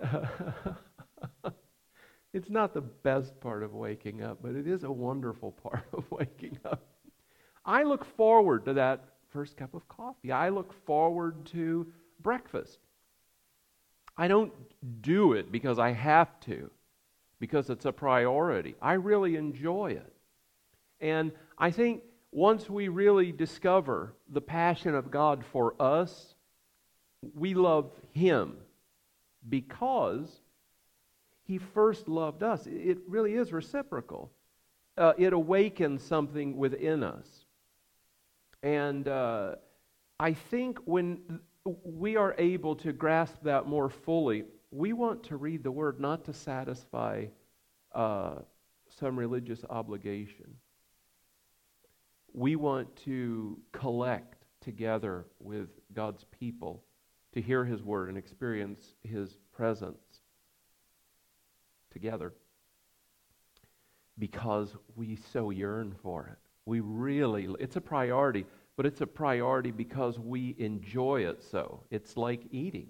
it's 2.32 2.50
not 2.50 2.72
the 2.74 2.80
best 2.80 3.40
part 3.40 3.62
of 3.62 3.74
waking 3.74 4.22
up, 4.22 4.38
but 4.42 4.54
it 4.54 4.66
is 4.66 4.84
a 4.84 4.90
wonderful 4.90 5.52
part 5.52 5.84
of 5.92 6.04
waking 6.10 6.58
up. 6.64 6.86
I 7.64 7.82
look 7.82 8.04
forward 8.04 8.64
to 8.66 8.74
that 8.74 9.04
first 9.30 9.56
cup 9.56 9.74
of 9.74 9.86
coffee. 9.88 10.32
I 10.32 10.48
look 10.48 10.72
forward 10.86 11.44
to 11.46 11.86
breakfast. 12.20 12.78
I 14.16 14.28
don't 14.28 14.52
do 15.00 15.34
it 15.34 15.52
because 15.52 15.78
I 15.78 15.92
have 15.92 16.40
to, 16.40 16.70
because 17.38 17.70
it's 17.70 17.84
a 17.84 17.92
priority. 17.92 18.74
I 18.80 18.94
really 18.94 19.36
enjoy 19.36 19.92
it. 19.92 20.12
And 21.00 21.30
I 21.58 21.70
think 21.70 22.02
once 22.30 22.68
we 22.68 22.88
really 22.88 23.32
discover 23.32 24.14
the 24.28 24.40
passion 24.40 24.94
of 24.94 25.10
God 25.10 25.44
for 25.52 25.74
us, 25.80 26.34
we 27.34 27.54
love 27.54 27.90
Him 28.12 28.56
because 29.48 30.40
He 31.44 31.58
first 31.58 32.08
loved 32.08 32.42
us. 32.42 32.66
It 32.66 32.98
really 33.08 33.34
is 33.34 33.52
reciprocal. 33.52 34.30
Uh, 34.96 35.14
it 35.16 35.32
awakens 35.32 36.02
something 36.02 36.56
within 36.56 37.02
us. 37.02 37.26
And 38.62 39.06
uh, 39.06 39.54
I 40.18 40.32
think 40.34 40.78
when 40.84 41.40
we 41.84 42.16
are 42.16 42.34
able 42.38 42.74
to 42.76 42.92
grasp 42.92 43.36
that 43.44 43.66
more 43.66 43.88
fully, 43.88 44.44
we 44.70 44.92
want 44.92 45.22
to 45.24 45.36
read 45.36 45.62
the 45.62 45.70
Word 45.70 46.00
not 46.00 46.24
to 46.24 46.34
satisfy 46.34 47.26
uh, 47.94 48.34
some 48.98 49.18
religious 49.18 49.64
obligation. 49.70 50.56
We 52.32 52.56
want 52.56 52.94
to 53.04 53.58
collect 53.72 54.44
together 54.60 55.26
with 55.40 55.68
God's 55.94 56.24
people 56.24 56.84
to 57.32 57.40
hear 57.40 57.64
His 57.64 57.82
Word 57.82 58.08
and 58.08 58.18
experience 58.18 58.94
His 59.02 59.38
presence 59.52 60.20
together 61.90 62.32
because 64.18 64.74
we 64.96 65.16
so 65.32 65.50
yearn 65.50 65.94
for 66.02 66.26
it. 66.26 66.38
We 66.66 66.80
really, 66.80 67.48
it's 67.60 67.76
a 67.76 67.80
priority, 67.80 68.44
but 68.76 68.84
it's 68.84 69.00
a 69.00 69.06
priority 69.06 69.70
because 69.70 70.18
we 70.18 70.54
enjoy 70.58 71.22
it 71.22 71.42
so. 71.42 71.82
It's 71.90 72.16
like 72.16 72.42
eating, 72.50 72.88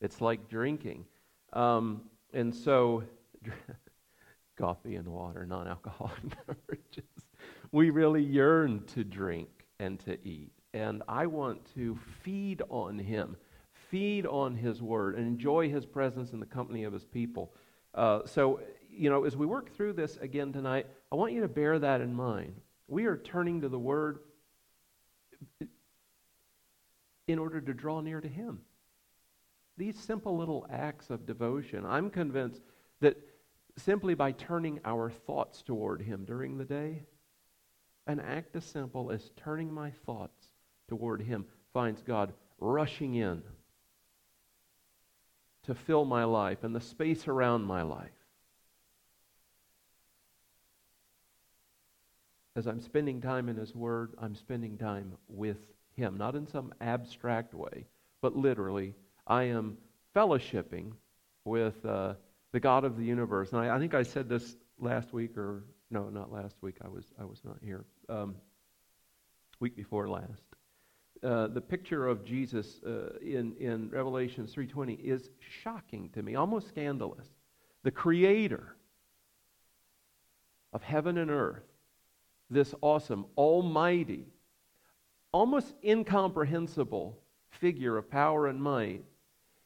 it's 0.00 0.20
like 0.20 0.48
drinking. 0.48 1.04
Um, 1.52 2.02
and 2.32 2.54
so, 2.54 3.04
coffee 4.58 4.96
and 4.96 5.08
water, 5.08 5.46
non 5.46 5.68
alcoholic 5.68 6.20
beverages. 6.46 7.11
We 7.72 7.88
really 7.88 8.22
yearn 8.22 8.84
to 8.88 9.02
drink 9.02 9.48
and 9.80 9.98
to 10.00 10.18
eat. 10.26 10.52
And 10.74 11.02
I 11.08 11.26
want 11.26 11.66
to 11.74 11.98
feed 12.22 12.62
on 12.68 12.98
Him, 12.98 13.36
feed 13.90 14.26
on 14.26 14.54
His 14.54 14.82
Word, 14.82 15.16
and 15.16 15.26
enjoy 15.26 15.70
His 15.70 15.86
presence 15.86 16.32
in 16.32 16.40
the 16.40 16.46
company 16.46 16.84
of 16.84 16.92
His 16.92 17.06
people. 17.06 17.52
Uh, 17.94 18.20
so, 18.26 18.60
you 18.90 19.10
know, 19.10 19.24
as 19.24 19.36
we 19.36 19.46
work 19.46 19.74
through 19.74 19.94
this 19.94 20.18
again 20.18 20.52
tonight, 20.52 20.86
I 21.10 21.16
want 21.16 21.32
you 21.32 21.40
to 21.40 21.48
bear 21.48 21.78
that 21.78 22.02
in 22.02 22.14
mind. 22.14 22.60
We 22.88 23.06
are 23.06 23.16
turning 23.16 23.62
to 23.62 23.68
the 23.70 23.78
Word 23.78 24.18
in 27.26 27.38
order 27.38 27.60
to 27.60 27.72
draw 27.74 28.00
near 28.00 28.20
to 28.20 28.28
Him. 28.28 28.60
These 29.78 29.98
simple 29.98 30.36
little 30.36 30.66
acts 30.70 31.08
of 31.08 31.24
devotion, 31.24 31.86
I'm 31.86 32.10
convinced 32.10 32.60
that 33.00 33.16
simply 33.78 34.12
by 34.14 34.32
turning 34.32 34.80
our 34.84 35.10
thoughts 35.10 35.62
toward 35.62 36.02
Him 36.02 36.26
during 36.26 36.58
the 36.58 36.64
day, 36.64 37.04
an 38.06 38.20
act 38.20 38.56
as 38.56 38.64
simple 38.64 39.10
as 39.10 39.30
turning 39.36 39.72
my 39.72 39.90
thoughts 40.04 40.46
toward 40.88 41.22
Him 41.22 41.46
finds 41.72 42.02
God 42.02 42.32
rushing 42.58 43.14
in 43.14 43.42
to 45.64 45.74
fill 45.74 46.04
my 46.04 46.24
life 46.24 46.64
and 46.64 46.74
the 46.74 46.80
space 46.80 47.28
around 47.28 47.64
my 47.64 47.82
life. 47.82 48.10
as 52.56 52.66
I'm 52.66 52.80
spending 52.80 53.20
time 53.20 53.48
in 53.48 53.56
His 53.56 53.74
Word, 53.74 54.12
I'm 54.18 54.34
spending 54.34 54.76
time 54.76 55.12
with 55.28 55.58
Him. 55.96 56.16
Not 56.16 56.34
in 56.34 56.46
some 56.46 56.72
abstract 56.80 57.54
way, 57.54 57.86
but 58.20 58.36
literally, 58.36 58.94
I 59.26 59.44
am 59.44 59.78
fellowshipping 60.14 60.92
with 61.44 61.84
uh, 61.84 62.14
the 62.52 62.60
God 62.60 62.84
of 62.84 62.96
the 62.96 63.04
universe. 63.04 63.52
And 63.52 63.60
I, 63.60 63.76
I, 63.76 63.78
think 63.78 63.94
I 63.94 64.02
said 64.02 64.28
this 64.28 64.56
last 64.78 65.12
week, 65.12 65.36
or 65.36 65.64
no, 65.92 66.08
not 66.08 66.32
last 66.32 66.56
week. 66.60 66.76
I 66.82 66.88
was 66.88 67.04
I 67.20 67.24
was 67.24 67.40
not 67.44 67.58
here. 67.62 67.84
Um, 68.08 68.34
week 69.60 69.76
before 69.76 70.08
last. 70.08 70.42
Uh, 71.22 71.46
the 71.46 71.60
picture 71.60 72.08
of 72.08 72.24
Jesus 72.24 72.80
uh, 72.84 73.16
in 73.20 73.54
in 73.60 73.90
Revelation 73.90 74.46
3:20 74.46 74.98
is 75.04 75.30
shocking 75.62 76.08
to 76.10 76.22
me, 76.22 76.34
almost 76.34 76.68
scandalous. 76.68 77.28
The 77.84 77.90
Creator 77.90 78.76
of 80.72 80.82
heaven 80.82 81.18
and 81.18 81.30
earth 81.30 81.62
this 82.52 82.74
awesome, 82.82 83.26
almighty, 83.36 84.26
almost 85.32 85.74
incomprehensible 85.82 87.18
figure 87.50 87.96
of 87.96 88.10
power 88.10 88.46
and 88.46 88.62
might 88.62 89.04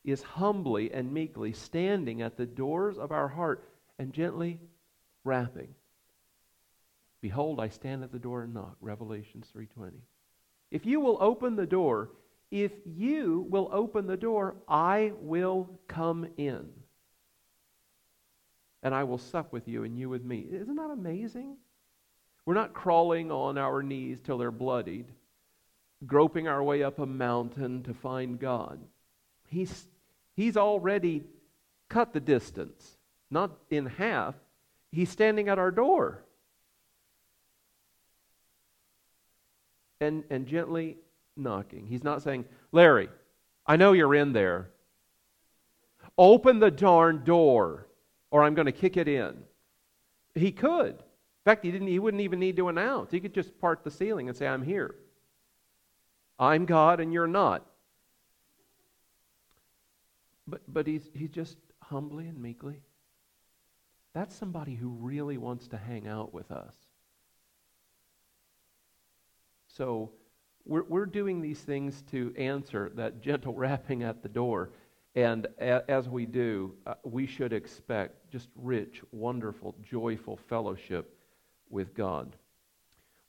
is 0.04 0.22
humbly 0.22 0.92
and 0.92 1.12
meekly 1.12 1.52
standing 1.52 2.22
at 2.22 2.36
the 2.36 2.46
doors 2.46 2.96
of 2.96 3.10
our 3.10 3.26
heart 3.26 3.68
and 3.98 4.12
gently 4.12 4.60
rapping. 5.24 5.74
Behold, 7.20 7.60
I 7.60 7.68
stand 7.68 8.04
at 8.04 8.12
the 8.12 8.18
door 8.18 8.42
and 8.42 8.54
knock. 8.54 8.76
Revelations 8.80 9.50
3:20. 9.52 10.00
If 10.70 10.84
you 10.84 11.00
will 11.00 11.18
open 11.20 11.56
the 11.56 11.66
door, 11.66 12.10
if 12.50 12.72
you 12.84 13.46
will 13.48 13.68
open 13.72 14.06
the 14.06 14.16
door, 14.16 14.56
I 14.68 15.12
will 15.20 15.80
come 15.88 16.26
in. 16.36 16.72
And 18.82 18.94
I 18.94 19.04
will 19.04 19.18
sup 19.18 19.52
with 19.52 19.66
you 19.66 19.84
and 19.84 19.98
you 19.98 20.08
with 20.08 20.24
me. 20.24 20.46
Isn't 20.50 20.76
that 20.76 20.90
amazing? 20.90 21.56
We're 22.44 22.54
not 22.54 22.74
crawling 22.74 23.32
on 23.32 23.58
our 23.58 23.82
knees 23.82 24.20
till 24.20 24.38
they're 24.38 24.52
bloodied, 24.52 25.06
groping 26.06 26.46
our 26.46 26.62
way 26.62 26.84
up 26.84 27.00
a 27.00 27.06
mountain 27.06 27.82
to 27.82 27.94
find 27.94 28.38
God. 28.38 28.80
He's, 29.48 29.88
he's 30.34 30.56
already 30.56 31.24
cut 31.88 32.12
the 32.12 32.20
distance, 32.20 32.96
not 33.30 33.58
in 33.70 33.86
half. 33.86 34.36
He's 34.92 35.10
standing 35.10 35.48
at 35.48 35.58
our 35.58 35.72
door. 35.72 36.22
And, 40.00 40.24
and 40.28 40.46
gently 40.46 40.98
knocking. 41.36 41.86
He's 41.86 42.04
not 42.04 42.22
saying, 42.22 42.44
Larry, 42.72 43.08
I 43.66 43.76
know 43.76 43.92
you're 43.92 44.14
in 44.14 44.32
there. 44.32 44.70
Open 46.18 46.58
the 46.58 46.70
darn 46.70 47.24
door, 47.24 47.86
or 48.30 48.42
I'm 48.42 48.54
going 48.54 48.66
to 48.66 48.72
kick 48.72 48.96
it 48.96 49.08
in. 49.08 49.36
He 50.34 50.52
could. 50.52 50.90
In 50.90 51.44
fact, 51.44 51.64
he, 51.64 51.70
didn't, 51.70 51.88
he 51.88 51.98
wouldn't 51.98 52.22
even 52.22 52.38
need 52.38 52.56
to 52.56 52.68
announce. 52.68 53.10
He 53.10 53.20
could 53.20 53.34
just 53.34 53.58
part 53.60 53.84
the 53.84 53.90
ceiling 53.90 54.28
and 54.28 54.36
say, 54.36 54.46
I'm 54.46 54.62
here. 54.62 54.94
I'm 56.38 56.66
God 56.66 57.00
and 57.00 57.12
you're 57.12 57.26
not. 57.26 57.64
But, 60.46 60.60
but 60.68 60.86
he's, 60.86 61.10
he's 61.14 61.30
just 61.30 61.56
humbly 61.82 62.28
and 62.28 62.40
meekly. 62.40 62.80
That's 64.12 64.34
somebody 64.34 64.74
who 64.74 64.88
really 64.88 65.38
wants 65.38 65.68
to 65.68 65.76
hang 65.76 66.06
out 66.06 66.32
with 66.32 66.50
us. 66.50 66.74
So 69.76 70.10
we're, 70.64 70.84
we're 70.84 71.06
doing 71.06 71.42
these 71.42 71.60
things 71.60 72.02
to 72.10 72.32
answer 72.36 72.90
that 72.94 73.20
gentle 73.22 73.52
rapping 73.52 74.02
at 74.02 74.22
the 74.22 74.28
door. 74.28 74.70
And 75.14 75.46
a, 75.60 75.88
as 75.90 76.08
we 76.08 76.24
do, 76.24 76.74
uh, 76.86 76.94
we 77.04 77.26
should 77.26 77.52
expect 77.52 78.30
just 78.30 78.48
rich, 78.54 79.02
wonderful, 79.12 79.74
joyful 79.82 80.38
fellowship 80.48 81.18
with 81.68 81.94
God. 81.94 82.36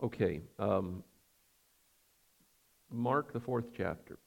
Okay, 0.01 0.41
um, 0.59 1.03
Mark, 2.91 3.33
the 3.33 3.39
fourth 3.39 3.65
chapter. 3.75 4.17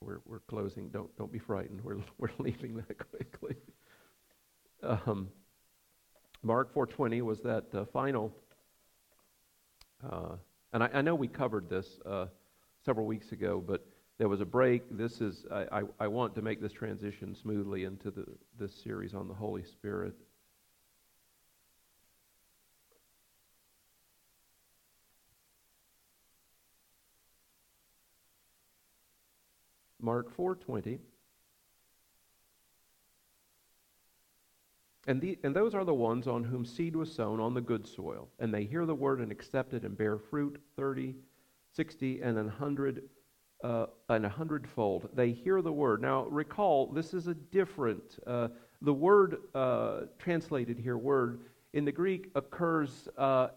We're, 0.00 0.20
we're 0.26 0.40
closing. 0.40 0.88
Don't, 0.88 1.14
don't 1.18 1.32
be 1.32 1.38
frightened. 1.38 1.82
We're, 1.82 1.98
we're 2.18 2.30
leaving 2.38 2.76
that 2.76 3.10
quickly. 3.10 3.56
Um, 4.82 5.28
Mark 6.42 6.74
4.20 6.74 7.20
was 7.20 7.40
that 7.40 7.66
uh, 7.74 7.84
final 7.92 8.32
uh, 10.10 10.36
and 10.72 10.82
I, 10.82 10.90
I 10.94 11.00
know 11.00 11.14
we 11.14 11.28
covered 11.28 11.68
this 11.68 12.00
uh, 12.06 12.26
several 12.84 13.06
weeks 13.06 13.32
ago, 13.32 13.62
but 13.64 13.86
there 14.18 14.28
was 14.28 14.40
a 14.40 14.46
break. 14.46 14.82
This 14.90 15.20
is 15.20 15.46
I, 15.50 15.80
I, 15.80 15.82
I 16.00 16.06
want 16.08 16.34
to 16.34 16.42
make 16.42 16.60
this 16.60 16.72
transition 16.72 17.34
smoothly 17.34 17.84
into 17.84 18.10
the, 18.10 18.26
this 18.58 18.74
series 18.74 19.14
on 19.14 19.28
the 19.28 19.34
Holy 19.34 19.64
Spirit. 19.64 20.14
Mark 30.00 30.34
4:20 30.36 30.98
And, 35.10 35.20
the, 35.20 35.36
and 35.42 35.56
those 35.56 35.74
are 35.74 35.84
the 35.84 35.92
ones 35.92 36.28
on 36.28 36.44
whom 36.44 36.64
seed 36.64 36.94
was 36.94 37.12
sown 37.12 37.40
on 37.40 37.52
the 37.52 37.60
good 37.60 37.84
soil. 37.84 38.28
And 38.38 38.54
they 38.54 38.62
hear 38.62 38.86
the 38.86 38.94
word 38.94 39.18
and 39.18 39.32
accept 39.32 39.74
it 39.74 39.82
and 39.82 39.98
bear 39.98 40.18
fruit 40.18 40.62
30, 40.76 41.16
60, 41.72 42.22
and 42.22 42.38
a 42.38 42.44
100 42.44 43.02
uh, 43.64 43.86
and 44.08 44.24
a 44.24 44.28
hundredfold. 44.28 45.08
They 45.12 45.32
hear 45.32 45.62
the 45.62 45.72
word. 45.72 46.00
Now, 46.00 46.26
recall, 46.26 46.86
this 46.86 47.12
is 47.12 47.26
a 47.26 47.34
different, 47.34 48.20
uh, 48.24 48.48
the 48.82 48.92
word 48.92 49.38
uh, 49.52 50.02
translated 50.20 50.78
here, 50.78 50.96
word, 50.96 51.40
in 51.72 51.84
the 51.84 51.90
Greek 51.90 52.30
occurs 52.36 53.08
uh, 53.18 53.48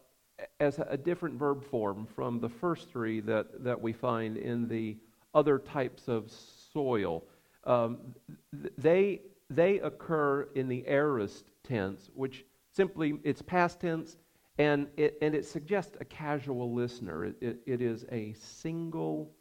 as 0.60 0.80
a 0.80 0.98
different 0.98 1.38
verb 1.38 1.64
form 1.64 2.08
from 2.16 2.40
the 2.40 2.50
first 2.50 2.90
three 2.90 3.20
that, 3.20 3.64
that 3.64 3.80
we 3.80 3.94
find 3.94 4.38
in 4.38 4.68
the 4.68 4.98
other 5.36 5.60
types 5.60 6.08
of 6.08 6.32
soil. 6.32 7.24
Um, 7.66 8.00
they 8.76 9.22
they 9.56 9.80
occur 9.80 10.50
in 10.56 10.68
the 10.68 10.84
aorist 10.88 11.46
tense, 11.64 12.10
which 12.14 12.46
simply, 12.72 13.20
it's 13.24 13.42
past 13.42 13.80
tense, 13.80 14.18
and 14.58 14.88
it, 14.98 15.18
and 15.22 15.34
it 15.34 15.46
suggests 15.46 15.98
a 16.00 16.06
casual 16.06 16.74
listener. 16.74 17.26
It, 17.26 17.36
it, 17.42 17.60
it 17.66 17.82
is 17.82 18.06
a 18.12 18.34
single, 18.34 19.32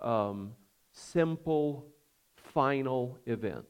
um, 0.00 0.52
simple, 0.92 1.86
final 2.36 3.18
event. 3.26 3.66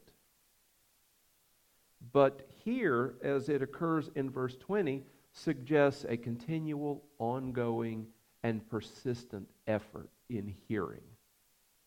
But 2.11 2.47
here, 2.63 3.15
as 3.23 3.49
it 3.49 3.61
occurs 3.61 4.11
in 4.15 4.29
verse 4.29 4.55
20, 4.57 5.03
suggests 5.31 6.05
a 6.07 6.17
continual, 6.17 7.03
ongoing, 7.17 8.07
and 8.43 8.67
persistent 8.69 9.49
effort 9.67 10.09
in 10.29 10.53
hearing. 10.67 11.01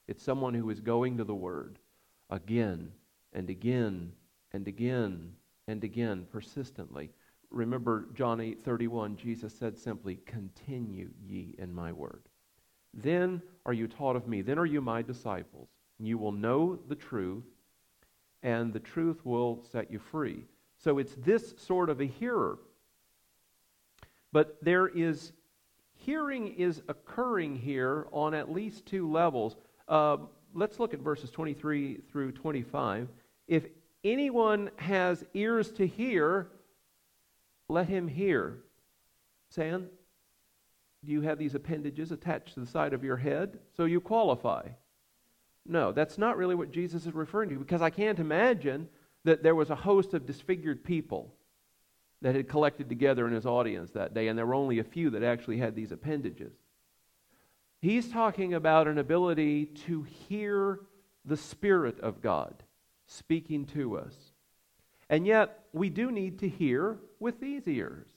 It's 0.09 0.23
someone 0.23 0.55
who 0.55 0.69
is 0.71 0.81
going 0.81 1.19
to 1.19 1.25
the 1.25 1.35
Word 1.35 1.79
again 2.31 2.93
and 3.33 3.51
again 3.51 4.12
and 4.53 4.67
again 4.69 5.33
and 5.67 5.85
again 5.85 6.27
persistently. 6.31 7.11
Remember 7.51 8.09
John 8.14 8.38
8:31 8.41 9.17
Jesus 9.17 9.55
said 9.55 9.77
simply 9.77 10.17
continue 10.27 11.11
ye 11.21 11.55
in 11.59 11.75
my 11.75 11.93
word. 11.93 12.23
Then 12.95 13.43
are 13.64 13.73
you 13.73 13.88
taught 13.88 14.17
of 14.17 14.29
me 14.29 14.43
then 14.43 14.59
are 14.59 14.67
you 14.67 14.81
my 14.81 15.03
disciples 15.03 15.69
you 15.99 16.17
will 16.19 16.33
know 16.33 16.77
the 16.88 16.95
truth 16.95 17.45
and 18.43 18.73
the 18.73 18.81
truth 18.81 19.25
will 19.25 19.64
set 19.73 19.91
you 19.91 19.99
free. 19.99 20.45
So 20.77 20.99
it's 20.99 21.14
this 21.17 21.55
sort 21.59 21.91
of 21.91 22.01
a 22.01 22.07
hearer. 22.07 22.59
But 24.33 24.59
there 24.62 24.87
is 24.87 25.33
hearing 25.95 26.55
is 26.55 26.83
occurring 26.88 27.57
here 27.57 28.07
on 28.12 28.35
at 28.35 28.51
least 28.51 28.87
two 28.87 29.11
levels. 29.11 29.57
Uh, 29.88 30.19
let's 30.55 30.81
look 30.81 30.95
at 30.95 31.01
verses 31.01 31.31
23 31.31 32.01
through 32.11 32.33
25. 32.33 33.09
If 33.47 33.67
anyone 34.05 34.71
has 34.77 35.25
ears 35.35 35.71
to 35.73 35.87
hear, 35.87 36.49
let 37.69 37.89
him 37.89 38.09
hear. 38.09 38.59
San, 39.51 39.89
do 41.05 41.13
you 41.13 41.21
have 41.23 41.39
these 41.39 41.55
appendages 41.55 42.13
attached 42.13 42.55
to 42.55 42.61
the 42.61 42.67
side 42.67 42.93
of 42.93 43.05
your 43.05 43.17
head 43.17 43.59
so 43.77 43.85
you 43.85 44.01
qualify? 44.01 44.69
No, 45.67 45.93
that's 45.93 46.19
not 46.19 46.37
really 46.37 46.55
what 46.55 46.71
Jesus 46.71 47.07
is 47.07 47.15
referring 47.15 47.51
to 47.51 47.57
because 47.57 47.83
I 47.83 47.91
can't 47.91 48.19
imagine 48.19 48.89
that 49.25 49.43
there 49.43 49.55
was 49.55 49.71
a 49.71 49.77
host 49.77 50.15
of 50.15 50.27
disfigured 50.27 50.83
people 50.83 51.35
that 52.23 52.35
had 52.35 52.49
collected 52.49 52.89
together 52.89 53.27
in 53.27 53.33
his 53.33 53.47
audience 53.47 53.91
that 53.93 54.15
day, 54.15 54.29
and 54.29 54.39
there 54.39 54.47
were 54.47 54.55
only 54.55 54.79
a 54.79 54.85
few 54.85 55.11
that 55.11 55.23
actually 55.23 55.59
had 55.59 55.77
these 55.77 55.93
appendages. 55.93 56.53
He's 57.81 58.11
talking 58.11 58.55
about 58.55 58.88
an 58.88 58.99
ability 58.99 59.67
to 59.87 60.03
hear 60.03 60.81
the 61.25 61.37
Spirit 61.37 62.01
of 62.01 62.21
God 62.21 62.64
speaking 63.07 63.64
to 63.67 63.99
us. 63.99 64.14
And 65.09 65.27
yet, 65.27 65.64
we 65.73 65.88
do 65.88 66.11
need 66.11 66.41
to 66.41 66.49
hear 66.49 66.99
with 67.21 67.41
these 67.41 67.67
ears. 67.67 68.09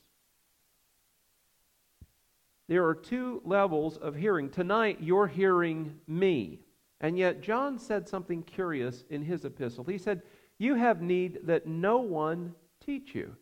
There 2.67 2.85
are 2.87 2.95
two 2.95 3.41
levels 3.45 3.97
of 3.97 4.15
hearing. 4.15 4.49
Tonight, 4.49 4.97
you're 5.01 5.27
hearing 5.27 5.99
me. 6.07 6.59
And 6.99 7.17
yet, 7.17 7.41
John 7.41 7.77
said 7.77 8.07
something 8.07 8.43
curious 8.43 9.03
in 9.09 9.23
his 9.23 9.45
epistle. 9.45 9.83
He 9.83 9.97
said, 9.97 10.23
You 10.57 10.75
have 10.75 11.01
need 11.01 11.39
that 11.43 11.67
no 11.67 11.99
one 11.99 12.55
teach 12.83 13.13
you. 13.13 13.35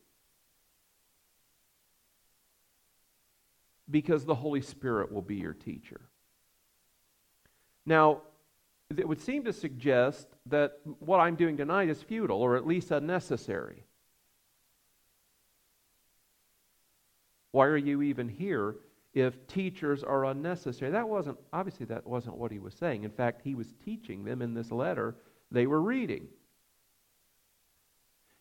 Because 3.90 4.26
the 4.26 4.36
Holy 4.36 4.62
Spirit 4.62 5.12
will 5.12 5.22
be 5.22 5.36
your 5.36 5.54
teacher. 5.54 6.09
Now, 7.86 8.22
it 8.96 9.08
would 9.08 9.22
seem 9.22 9.44
to 9.44 9.54
suggest 9.54 10.28
that 10.48 10.80
what 11.00 11.20
I'm 11.20 11.36
doing 11.36 11.58
tonight 11.58 11.90
is 11.90 12.02
futile 12.02 12.42
or 12.42 12.56
at 12.56 12.66
least 12.66 12.92
unnecessary. 12.92 13.84
Why 17.52 17.66
are 17.68 17.78
you 17.78 18.02
even 18.02 18.30
here 18.30 18.76
if 19.14 19.48
teachers 19.48 20.04
are 20.04 20.26
unnecessary? 20.26 20.92
That 20.92 21.08
wasn't, 21.08 21.38
obviously, 21.52 21.86
that 21.88 22.06
wasn't 22.06 22.38
what 22.38 22.52
he 22.52 22.60
was 22.60 22.74
saying. 22.74 23.04
In 23.04 23.12
fact, 23.12 23.42
he 23.44 23.56
was 23.56 23.74
teaching 23.84 24.24
them 24.24 24.42
in 24.42 24.54
this 24.54 24.72
letter 24.72 25.16
they 25.52 25.66
were 25.66 25.82
reading. 25.82 26.28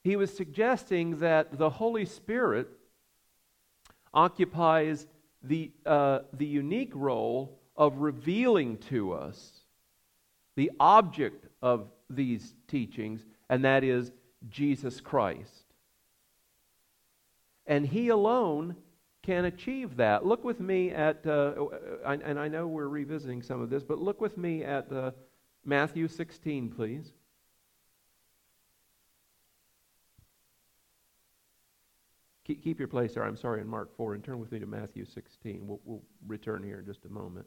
He 0.03 0.17
was 0.17 0.35
suggesting 0.35 1.19
that 1.19 1.59
the 1.59 1.71
Holy 1.71 2.05
Spirit 2.05 2.69
occupies 4.13 5.07
the, 5.43 5.73
uh, 5.87 6.21
the 6.33 6.47
unique 6.47 6.93
role 6.95 7.58
of 7.79 7.99
revealing 7.99 8.77
to 8.77 9.13
us 9.13 9.53
the 10.57 10.73
object 10.81 11.47
of 11.63 11.89
these 12.11 12.53
teachings, 12.67 13.25
and 13.49 13.65
that 13.65 13.85
is 13.85 14.11
Jesus 14.51 15.01
Christ. 15.01 15.73
And 17.67 17.87
He 17.87 18.09
alone 18.09 18.75
can 19.23 19.45
achieve 19.45 19.97
that. 19.97 20.27
Look 20.27 20.45
with 20.45 20.59
me 20.59 20.91
at, 20.91 21.25
uh, 21.25 21.53
and 22.05 22.39
I 22.39 22.49
know 22.49 22.67
we're 22.67 22.89
revisiting 22.89 23.43
some 23.43 23.61
of 23.61 23.71
this, 23.71 23.85
but 23.85 23.99
look 23.99 24.21
with 24.21 24.37
me 24.37 24.65
at 24.65 24.91
uh, 24.91 25.13
Matthew 25.65 26.09
16, 26.09 26.71
please. 26.71 27.13
Keep 32.45 32.79
your 32.79 32.89
place 32.89 33.13
there. 33.13 33.25
I'm 33.25 33.37
sorry, 33.37 33.61
in 33.61 33.69
Mark 33.69 33.95
4, 33.95 34.15
and 34.15 34.25
turn 34.25 34.41
with 34.41 34.51
me 34.51 34.59
to 34.59 34.67
Matthew 34.67 35.05
16. 35.05 35.67
We'll, 35.67 35.81
we'll 35.85 36.03
return 36.27 36.63
here 36.63 36.79
in 36.79 36.87
just 36.87 37.05
a 37.05 37.11
moment. 37.11 37.47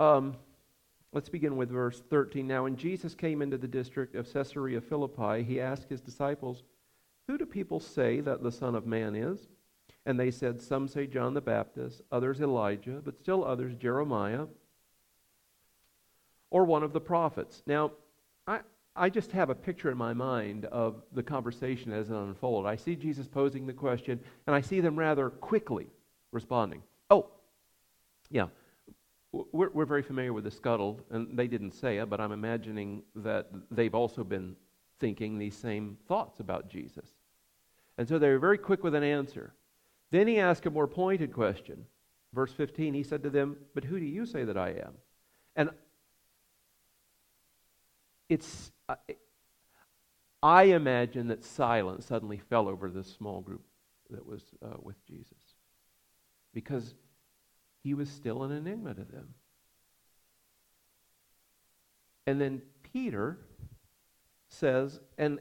Um, 0.00 0.34
let's 1.12 1.28
begin 1.28 1.56
with 1.56 1.68
verse 1.68 2.02
13. 2.08 2.46
Now, 2.46 2.64
when 2.64 2.74
Jesus 2.74 3.14
came 3.14 3.42
into 3.42 3.58
the 3.58 3.68
district 3.68 4.16
of 4.16 4.32
Caesarea 4.32 4.80
Philippi, 4.80 5.42
he 5.42 5.60
asked 5.60 5.90
his 5.90 6.00
disciples, 6.00 6.62
Who 7.28 7.36
do 7.36 7.44
people 7.44 7.80
say 7.80 8.20
that 8.20 8.42
the 8.42 8.50
Son 8.50 8.74
of 8.74 8.86
Man 8.86 9.14
is? 9.14 9.48
And 10.06 10.18
they 10.18 10.30
said, 10.30 10.58
Some 10.58 10.88
say 10.88 11.06
John 11.06 11.34
the 11.34 11.42
Baptist, 11.42 12.00
others 12.10 12.40
Elijah, 12.40 13.02
but 13.04 13.18
still 13.18 13.44
others 13.44 13.74
Jeremiah 13.74 14.46
or 16.50 16.64
one 16.64 16.82
of 16.82 16.94
the 16.94 17.00
prophets. 17.00 17.62
Now, 17.66 17.92
I, 18.46 18.60
I 18.96 19.10
just 19.10 19.32
have 19.32 19.50
a 19.50 19.54
picture 19.54 19.90
in 19.90 19.98
my 19.98 20.14
mind 20.14 20.64
of 20.64 21.02
the 21.12 21.22
conversation 21.22 21.92
as 21.92 22.08
it 22.08 22.16
unfolded. 22.16 22.66
I 22.68 22.76
see 22.76 22.96
Jesus 22.96 23.28
posing 23.28 23.66
the 23.66 23.74
question, 23.74 24.18
and 24.46 24.56
I 24.56 24.62
see 24.62 24.80
them 24.80 24.98
rather 24.98 25.28
quickly 25.28 25.88
responding. 26.32 26.82
Oh, 27.10 27.28
yeah, 28.30 28.46
we're, 29.32 29.70
we're 29.70 29.84
very 29.84 30.02
familiar 30.02 30.32
with 30.32 30.44
the 30.44 30.50
scuttle, 30.50 31.00
and 31.10 31.36
they 31.36 31.46
didn't 31.46 31.72
say 31.72 31.98
it, 31.98 32.10
but 32.10 32.20
I'm 32.20 32.32
imagining 32.32 33.02
that 33.16 33.48
they've 33.70 33.94
also 33.94 34.24
been 34.24 34.56
thinking 34.98 35.38
these 35.38 35.56
same 35.56 35.96
thoughts 36.08 36.40
about 36.40 36.68
Jesus. 36.68 37.06
And 37.96 38.08
so 38.08 38.18
they 38.18 38.28
were 38.28 38.38
very 38.38 38.58
quick 38.58 38.82
with 38.82 38.94
an 38.94 39.02
answer. 39.02 39.54
Then 40.10 40.26
he 40.26 40.38
asked 40.38 40.66
a 40.66 40.70
more 40.70 40.86
pointed 40.86 41.32
question. 41.32 41.86
Verse 42.32 42.52
15, 42.52 42.94
he 42.94 43.02
said 43.02 43.22
to 43.22 43.30
them, 43.30 43.56
But 43.74 43.84
who 43.84 43.98
do 43.98 44.06
you 44.06 44.26
say 44.26 44.44
that 44.44 44.56
I 44.56 44.70
am? 44.70 44.94
And 45.56 45.70
it's, 48.28 48.72
uh, 48.88 48.96
I 50.42 50.64
imagine 50.64 51.28
that 51.28 51.44
silence 51.44 52.06
suddenly 52.06 52.38
fell 52.38 52.68
over 52.68 52.88
this 52.88 53.08
small 53.08 53.40
group 53.40 53.64
that 54.10 54.26
was 54.26 54.42
uh, 54.64 54.76
with 54.82 55.04
Jesus 55.06 55.38
because 56.52 56.94
he 57.82 57.94
was 57.94 58.10
still 58.10 58.42
an 58.42 58.52
enigma 58.52 58.94
to 58.94 59.04
them. 59.04 59.34
And 62.26 62.40
then 62.40 62.62
Peter 62.92 63.38
says, 64.48 65.00
and, 65.18 65.38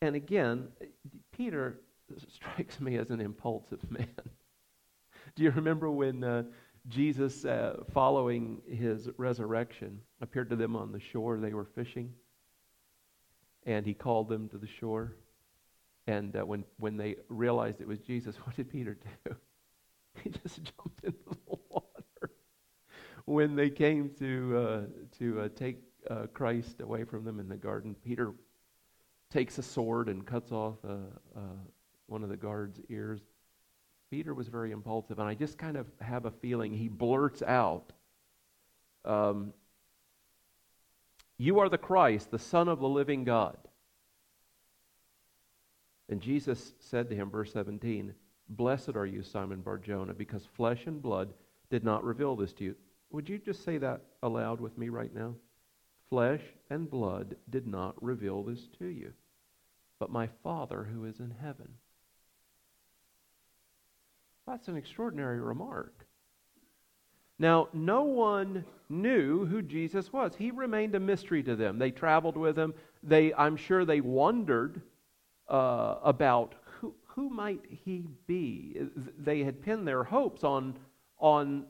and 0.00 0.16
again, 0.16 0.68
Peter 1.32 1.80
strikes 2.28 2.80
me 2.80 2.96
as 2.96 3.10
an 3.10 3.20
impulsive 3.20 3.90
man. 3.90 4.08
Do 5.36 5.42
you 5.42 5.50
remember 5.50 5.90
when 5.90 6.24
uh, 6.24 6.44
Jesus, 6.88 7.44
uh, 7.44 7.82
following 7.92 8.62
his 8.66 9.08
resurrection, 9.16 10.00
appeared 10.20 10.50
to 10.50 10.56
them 10.56 10.74
on 10.74 10.92
the 10.92 11.00
shore. 11.00 11.38
They 11.38 11.52
were 11.52 11.66
fishing. 11.74 12.12
And 13.66 13.84
he 13.84 13.94
called 13.94 14.28
them 14.28 14.48
to 14.48 14.58
the 14.58 14.66
shore. 14.66 15.16
And 16.06 16.34
uh, 16.34 16.46
when, 16.46 16.64
when 16.78 16.96
they 16.96 17.16
realized 17.28 17.80
it 17.80 17.88
was 17.88 17.98
Jesus, 17.98 18.36
what 18.44 18.56
did 18.56 18.70
Peter 18.70 18.96
do? 19.26 19.36
he 20.24 20.30
just 20.30 20.56
jumped 20.76 21.04
water. 21.04 21.27
When 23.28 23.54
they 23.54 23.68
came 23.68 24.10
to, 24.18 24.56
uh, 24.56 24.80
to 25.18 25.40
uh, 25.42 25.48
take 25.54 25.76
uh, 26.08 26.26
Christ 26.32 26.80
away 26.80 27.04
from 27.04 27.24
them 27.24 27.38
in 27.38 27.48
the 27.48 27.56
garden, 27.56 27.94
Peter 28.02 28.32
takes 29.30 29.58
a 29.58 29.62
sword 29.62 30.08
and 30.08 30.26
cuts 30.26 30.50
off 30.50 30.76
uh, 30.82 31.40
one 32.06 32.22
of 32.22 32.30
the 32.30 32.36
guard's 32.36 32.80
ears. 32.88 33.20
Peter 34.10 34.32
was 34.32 34.48
very 34.48 34.72
impulsive, 34.72 35.18
and 35.18 35.28
I 35.28 35.34
just 35.34 35.58
kind 35.58 35.76
of 35.76 35.86
have 36.00 36.24
a 36.24 36.30
feeling 36.30 36.72
he 36.72 36.88
blurts 36.88 37.42
out, 37.42 37.92
um, 39.04 39.52
You 41.36 41.58
are 41.58 41.68
the 41.68 41.76
Christ, 41.76 42.30
the 42.30 42.38
Son 42.38 42.66
of 42.66 42.80
the 42.80 42.88
living 42.88 43.24
God. 43.24 43.58
And 46.08 46.22
Jesus 46.22 46.72
said 46.80 47.10
to 47.10 47.14
him, 47.14 47.28
verse 47.28 47.52
17, 47.52 48.14
Blessed 48.48 48.96
are 48.96 49.04
you, 49.04 49.22
Simon 49.22 49.60
Barjona, 49.60 50.14
because 50.14 50.46
flesh 50.56 50.86
and 50.86 51.02
blood 51.02 51.34
did 51.68 51.84
not 51.84 52.02
reveal 52.02 52.34
this 52.34 52.54
to 52.54 52.64
you. 52.64 52.74
Would 53.10 53.28
you 53.28 53.38
just 53.38 53.64
say 53.64 53.78
that 53.78 54.02
aloud 54.22 54.60
with 54.60 54.76
me 54.76 54.88
right 54.88 55.14
now? 55.14 55.34
Flesh 56.10 56.42
and 56.70 56.90
blood 56.90 57.36
did 57.50 57.66
not 57.66 58.02
reveal 58.02 58.42
this 58.42 58.68
to 58.78 58.86
you, 58.86 59.12
but 59.98 60.10
my 60.10 60.28
Father 60.42 60.84
who 60.84 61.04
is 61.04 61.20
in 61.20 61.34
heaven. 61.42 61.68
That's 64.46 64.68
an 64.68 64.76
extraordinary 64.76 65.40
remark. 65.40 66.06
Now, 67.38 67.68
no 67.72 68.02
one 68.02 68.64
knew 68.88 69.46
who 69.46 69.62
Jesus 69.62 70.12
was. 70.12 70.32
He 70.36 70.50
remained 70.50 70.94
a 70.94 71.00
mystery 71.00 71.42
to 71.44 71.54
them. 71.54 71.78
They 71.78 71.90
traveled 71.90 72.36
with 72.36 72.58
him. 72.58 72.74
They, 73.02 73.32
I'm 73.34 73.56
sure 73.56 73.84
they 73.84 74.00
wondered 74.00 74.80
uh, 75.48 75.96
about 76.02 76.54
who, 76.64 76.94
who 77.06 77.28
might 77.28 77.64
he 77.84 78.06
be. 78.26 78.80
They 79.18 79.44
had 79.44 79.62
pinned 79.62 79.86
their 79.86 80.02
hopes 80.02 80.42
on, 80.42 80.78
on 81.18 81.66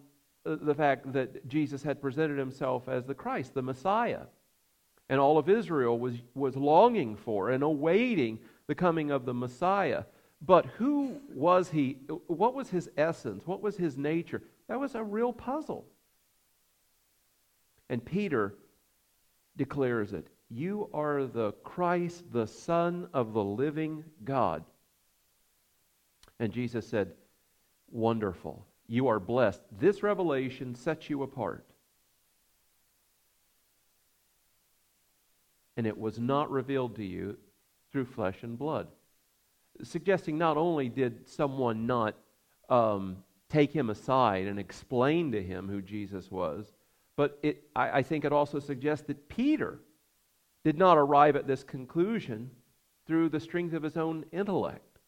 the 0.57 0.75
fact 0.75 1.13
that 1.13 1.47
Jesus 1.49 1.83
had 1.83 2.01
presented 2.01 2.39
himself 2.39 2.89
as 2.89 3.05
the 3.05 3.15
Christ, 3.15 3.55
the 3.55 3.63
Messiah. 3.63 4.23
And 5.09 5.21
all 5.21 5.39
of 5.39 5.49
Israel 5.49 5.99
was, 5.99 6.15
was 6.35 6.57
longing 6.57 7.17
for 7.17 7.51
and 7.51 7.63
awaiting 7.63 8.39
the 8.67 8.75
coming 8.75 9.11
of 9.11 9.25
the 9.25 9.35
Messiah. 9.35 10.05
But 10.43 10.67
who 10.67 11.21
was 11.35 11.71
he? 11.71 11.99
What 12.27 12.55
was 12.55 12.69
his 12.69 12.91
essence? 12.97 13.47
What 13.47 13.63
was 13.63 13.77
his 13.77 13.97
nature? 13.97 14.43
That 14.69 14.79
was 14.79 14.95
a 14.95 15.03
real 15.03 15.33
puzzle. 15.33 15.87
And 17.89 18.05
Peter 18.05 18.55
declares 19.57 20.13
it 20.13 20.29
You 20.51 20.91
are 20.93 21.25
the 21.25 21.53
Christ, 21.65 22.25
the 22.33 22.47
Son 22.47 23.09
of 23.13 23.33
the 23.33 23.43
living 23.43 24.05
God. 24.25 24.63
And 26.39 26.53
Jesus 26.53 26.87
said, 26.87 27.13
Wonderful. 27.91 28.68
You 28.89 29.09
are 29.09 29.21
blessed. 29.21 29.61
This 29.79 30.03
revelation 30.03 30.75
sets 30.75 31.09
you 31.09 31.23
apart. 31.23 31.65
And 35.77 35.87
it 35.87 35.97
was 35.97 36.19
not 36.19 36.51
revealed 36.51 36.97
to 36.97 37.05
you 37.05 37.37
through 37.93 38.07
flesh 38.07 38.43
and 38.43 38.59
blood 38.59 38.89
suggesting 39.83 40.39
not 40.39 40.57
only 40.57 40.89
did 40.89 41.29
someone 41.29 41.87
not 41.87 42.15
um, 42.69 43.19
take 43.49 43.73
him 43.73 43.91
aside 43.91 44.47
and 44.47 44.59
explain 44.59 45.33
to 45.33 45.43
him 45.43 45.69
who 45.69 45.81
Jesus 45.81 46.31
was, 46.31 46.73
but 47.17 47.39
it, 47.43 47.65
I, 47.75 47.99
I 47.99 48.03
think 48.03 48.25
it 48.25 48.33
also 48.33 48.59
suggests 48.59 49.07
that 49.07 49.29
Peter 49.29 49.81
did 50.65 50.77
not 50.77 50.99
arrive 50.99 51.37
at 51.37 51.47
this 51.47 51.63
conclusion 51.63 52.51
through 53.07 53.29
the 53.29 53.41
strength 53.41 53.75
of 53.75 53.83
his 53.83 53.97
own 53.97 54.25
intellect. 54.33 54.99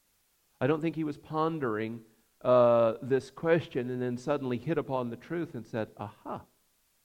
I 0.60 0.66
don't 0.66 0.80
think 0.80 0.96
he 0.96 1.04
was 1.04 1.18
pondering 1.18 2.00
uh, 2.42 2.94
this 3.02 3.30
question 3.30 3.90
and 3.90 4.00
then 4.00 4.16
suddenly 4.16 4.56
hit 4.56 4.78
upon 4.78 5.10
the 5.10 5.16
truth 5.16 5.54
and 5.54 5.66
said, 5.66 5.88
Aha, 5.98 6.42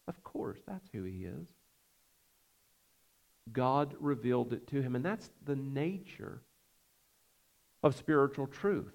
of 0.08 0.24
course, 0.24 0.60
that's 0.66 0.88
who 0.94 1.04
he 1.04 1.26
is. 1.26 1.48
God 3.52 3.96
revealed 4.00 4.54
it 4.54 4.68
to 4.68 4.82
him, 4.82 4.96
and 4.96 5.06
that's 5.06 5.30
the 5.46 5.56
nature 5.56 6.42
of 7.84 7.96
spiritual 7.96 8.48
truth. 8.48 8.94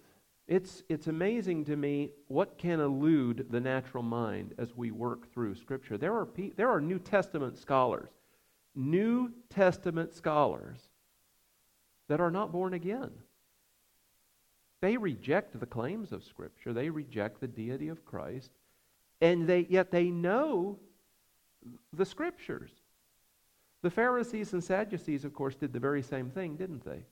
It's, 0.49 0.83
it's 0.89 1.07
amazing 1.07 1.67
to 1.67 1.77
me 1.77 2.11
what 2.27 2.59
can 2.59 2.81
elude 2.81 3.47
the 3.51 3.61
natural 3.61 4.03
mind 4.03 4.55
as 4.59 4.77
we 4.77 4.91
work 4.91 5.33
through 5.33 5.55
Scripture. 5.55 5.97
There 5.97 6.17
are, 6.17 6.27
pe- 6.27 6.51
there 6.51 6.69
are 6.71 6.81
New 6.81 6.99
Testament 6.99 7.57
scholars, 7.57 8.11
New 8.75 9.31
Testament 9.49 10.13
scholars 10.13 10.89
that 12.09 12.21
are 12.21 12.33
not 12.33 12.51
born 12.51 12.75
again. 12.75 13.11
They 14.81 14.97
reject 14.97 15.59
the 15.59 15.67
claims 15.67 16.13
of 16.13 16.25
Scripture, 16.25 16.73
they 16.73 16.91
reject 16.91 17.41
the 17.41 17.49
deity 17.49 17.89
of 17.89 18.05
Christ, 18.05 18.51
and 19.21 19.47
they, 19.47 19.67
yet 19.69 19.91
they 19.91 20.11
know 20.11 20.79
the 21.93 22.07
Scriptures. 22.07 22.71
The 23.83 23.91
Pharisees 23.91 24.53
and 24.53 24.63
Sadducees, 24.63 25.25
of 25.25 25.35
course, 25.35 25.55
did 25.55 25.73
the 25.73 25.81
very 25.81 26.03
same 26.03 26.31
thing, 26.31 26.57
didn't 26.57 26.85
they? 26.85 27.05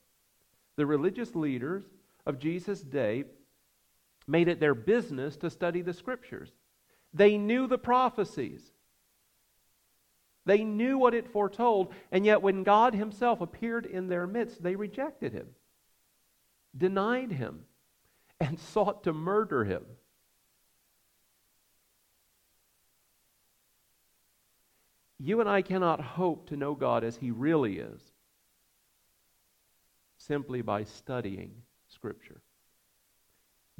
the 0.79 0.87
religious 0.87 1.35
leaders 1.35 1.83
of 2.25 2.39
Jesus' 2.39 2.81
day 2.81 3.25
made 4.29 4.47
it 4.47 4.61
their 4.61 4.77
business 4.77 5.37
to 5.37 5.51
study 5.51 5.83
the 5.83 5.93
scriptures. 5.93 6.53
They 7.13 7.37
knew 7.37 7.67
the 7.67 7.79
prophecies. 7.79 8.63
They 10.47 10.63
knew 10.63 10.97
what 10.97 11.15
it 11.15 11.33
foretold, 11.33 11.93
and 12.13 12.25
yet 12.25 12.43
when 12.43 12.63
God 12.63 12.95
Himself 12.95 13.41
appeared 13.41 13.87
in 13.87 14.07
their 14.07 14.27
midst, 14.29 14.63
they 14.63 14.77
rejected 14.77 15.33
Him. 15.33 15.49
Denied 16.79 17.33
him, 17.33 17.65
and 18.41 18.59
sought 18.73 19.05
to 19.05 19.13
murder 19.13 19.65
him. 19.65 19.85
You 25.19 25.41
and 25.41 25.49
I 25.49 25.63
cannot 25.63 26.01
hope 26.01 26.49
to 26.49 26.57
know 26.57 26.75
God 26.75 27.03
as 27.03 27.17
He 27.17 27.31
really 27.31 27.79
is 27.79 28.01
simply 30.17 30.63
by 30.63 30.85
studying 30.85 31.51
Scripture. 31.89 32.41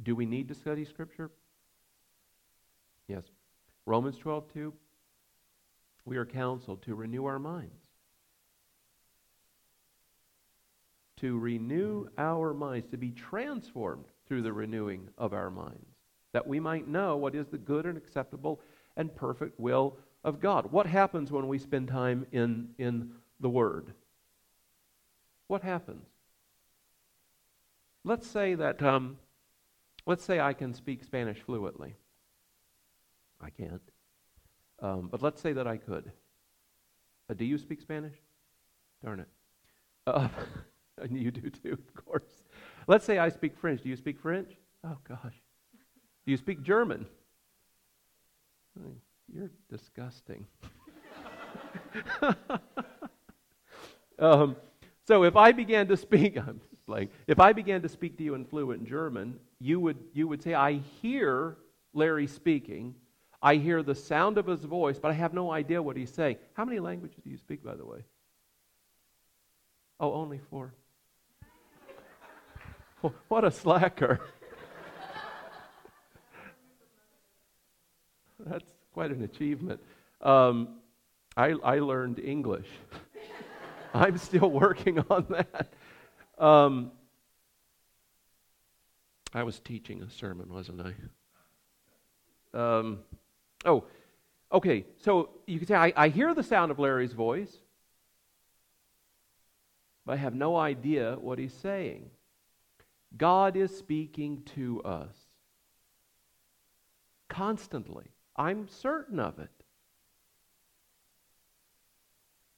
Do 0.01 0.15
we 0.15 0.25
need 0.25 0.47
to 0.49 0.55
study 0.55 0.83
Scripture? 0.83 1.31
Yes. 3.07 3.23
Romans 3.85 4.17
12, 4.17 4.53
2. 4.53 4.73
We 6.05 6.17
are 6.17 6.25
counseled 6.25 6.81
to 6.83 6.95
renew 6.95 7.25
our 7.25 7.39
minds. 7.39 7.88
To 11.21 11.37
renew 11.37 12.07
our 12.17 12.53
minds, 12.53 12.87
to 12.91 12.97
be 12.97 13.11
transformed 13.11 14.05
through 14.27 14.41
the 14.41 14.53
renewing 14.53 15.09
of 15.17 15.33
our 15.33 15.49
minds, 15.49 15.95
that 16.33 16.47
we 16.47 16.59
might 16.59 16.87
know 16.87 17.17
what 17.17 17.35
is 17.35 17.47
the 17.47 17.57
good 17.57 17.85
and 17.85 17.97
acceptable 17.97 18.61
and 18.95 19.13
perfect 19.15 19.59
will 19.59 19.97
of 20.23 20.39
God. 20.39 20.71
What 20.71 20.85
happens 20.85 21.31
when 21.31 21.47
we 21.47 21.57
spend 21.57 21.87
time 21.87 22.25
in, 22.31 22.69
in 22.77 23.11
the 23.39 23.49
Word? 23.49 23.93
What 25.47 25.63
happens? 25.63 26.05
Let's 28.03 28.27
say 28.27 28.55
that, 28.55 28.81
um, 28.81 29.17
let's 30.05 30.23
say 30.23 30.39
I 30.39 30.53
can 30.53 30.73
speak 30.73 31.03
Spanish 31.03 31.39
fluently. 31.39 31.95
I 33.41 33.49
can't. 33.49 33.81
Um, 34.81 35.09
but 35.11 35.21
let's 35.21 35.41
say 35.41 35.53
that 35.53 35.67
I 35.67 35.77
could. 35.77 36.11
Uh, 37.29 37.33
do 37.33 37.45
you 37.45 37.57
speak 37.57 37.81
Spanish? 37.81 38.15
Darn 39.03 39.19
it. 39.19 39.27
Uh, 40.07 40.29
you 41.09 41.31
do 41.31 41.49
too, 41.49 41.73
of 41.73 42.05
course. 42.05 42.43
Let's 42.87 43.05
say 43.05 43.17
I 43.17 43.29
speak 43.29 43.57
French. 43.57 43.81
Do 43.81 43.89
you 43.89 43.95
speak 43.95 44.19
French? 44.19 44.51
Oh, 44.85 44.97
gosh. 45.07 45.35
Do 46.25 46.31
you 46.31 46.37
speak 46.37 46.61
German? 46.61 47.05
You're 49.33 49.51
disgusting. 49.69 50.47
um, 54.19 54.55
so 55.07 55.23
if 55.23 55.35
I 55.35 55.51
began 55.51 55.87
to 55.87 55.97
speak, 55.97 56.37
I'm 56.37 56.61
playing. 56.87 57.09
If 57.27 57.39
I 57.39 57.53
began 57.53 57.81
to 57.83 57.89
speak 57.89 58.17
to 58.17 58.23
you 58.23 58.33
in 58.35 58.45
fluent 58.45 58.85
German, 58.85 59.39
you 59.59 59.79
would 59.79 59.97
you 60.13 60.27
would 60.27 60.41
say, 60.41 60.53
"I 60.53 60.73
hear 61.01 61.57
Larry 61.93 62.27
speaking. 62.27 62.95
I 63.41 63.55
hear 63.55 63.83
the 63.83 63.95
sound 63.95 64.37
of 64.37 64.47
his 64.47 64.63
voice, 64.63 64.99
but 64.99 65.11
I 65.11 65.13
have 65.13 65.33
no 65.33 65.51
idea 65.51 65.81
what 65.81 65.95
he's 65.95 66.11
saying." 66.13 66.37
How 66.53 66.65
many 66.65 66.79
languages 66.79 67.19
do 67.23 67.29
you 67.29 67.37
speak, 67.37 67.63
by 67.63 67.75
the 67.75 67.85
way? 67.85 68.03
Oh, 69.99 70.13
only 70.13 70.39
four. 70.49 70.73
what 73.27 73.43
a 73.43 73.51
slacker! 73.51 74.19
That's 78.39 78.71
quite 78.93 79.11
an 79.11 79.23
achievement. 79.23 79.79
Um, 80.21 80.79
I, 81.37 81.53
I 81.63 81.79
learned 81.79 82.19
English. 82.19 82.67
I'm 83.93 84.17
still 84.17 84.49
working 84.49 84.99
on 85.09 85.25
that. 85.29 85.73
Um, 86.43 86.91
I 89.33 89.43
was 89.43 89.59
teaching 89.59 90.01
a 90.01 90.09
sermon, 90.09 90.51
wasn't 90.51 90.81
I? 90.81 90.93
Um, 92.53 92.99
oh, 93.65 93.85
okay. 94.51 94.85
So 94.97 95.29
you 95.45 95.59
can 95.59 95.67
say, 95.67 95.75
I, 95.75 95.93
I 95.95 96.09
hear 96.09 96.33
the 96.33 96.43
sound 96.43 96.71
of 96.71 96.79
Larry's 96.79 97.13
voice, 97.13 97.55
but 100.05 100.13
I 100.13 100.15
have 100.17 100.33
no 100.33 100.55
idea 100.57 101.15
what 101.19 101.39
he's 101.39 101.53
saying. 101.53 102.09
God 103.17 103.57
is 103.57 103.75
speaking 103.75 104.43
to 104.55 104.81
us 104.83 105.15
constantly. 107.27 108.05
I'm 108.35 108.67
certain 108.67 109.19
of 109.19 109.39
it. 109.39 109.49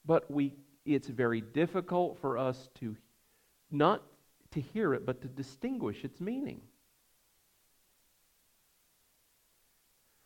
But 0.05 0.29
we, 0.31 0.53
it's 0.85 1.07
very 1.07 1.41
difficult 1.41 2.19
for 2.19 2.37
us 2.37 2.69
to 2.79 2.95
not 3.69 4.03
to 4.51 4.59
hear 4.59 4.93
it, 4.93 5.05
but 5.05 5.21
to 5.21 5.27
distinguish 5.27 6.03
its 6.03 6.19
meaning. 6.19 6.61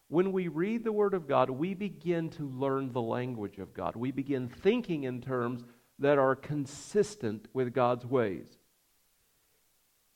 When 0.07 0.31
we 0.31 0.47
read 0.47 0.83
the 0.83 0.91
Word 0.91 1.13
of 1.13 1.27
God, 1.27 1.49
we 1.49 1.73
begin 1.73 2.29
to 2.31 2.47
learn 2.47 2.91
the 2.91 3.01
language 3.01 3.57
of 3.57 3.73
God. 3.73 3.95
We 3.95 4.11
begin 4.11 4.47
thinking 4.47 5.03
in 5.03 5.21
terms 5.21 5.63
that 5.99 6.17
are 6.17 6.35
consistent 6.35 7.47
with 7.53 7.73
God's 7.73 8.05
ways, 8.05 8.57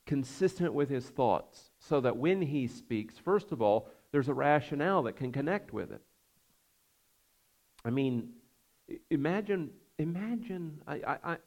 consistent 0.09 0.73
with 0.73 0.89
His 0.89 1.05
thoughts, 1.05 1.69
so 1.77 2.01
that 2.01 2.17
when 2.17 2.41
He 2.41 2.65
speaks, 2.65 3.19
first 3.19 3.51
of 3.51 3.61
all, 3.61 3.87
there's 4.11 4.27
a 4.27 4.33
rationale 4.33 5.03
that 5.03 5.15
can 5.15 5.31
connect 5.31 5.71
with 5.71 5.91
it. 5.91 6.01
I 7.85 7.91
mean, 7.91 8.29
imagine, 9.11 9.69
imagine, 9.99 10.81
I, 10.87 10.95
I, 10.95 11.17
I 11.23 11.37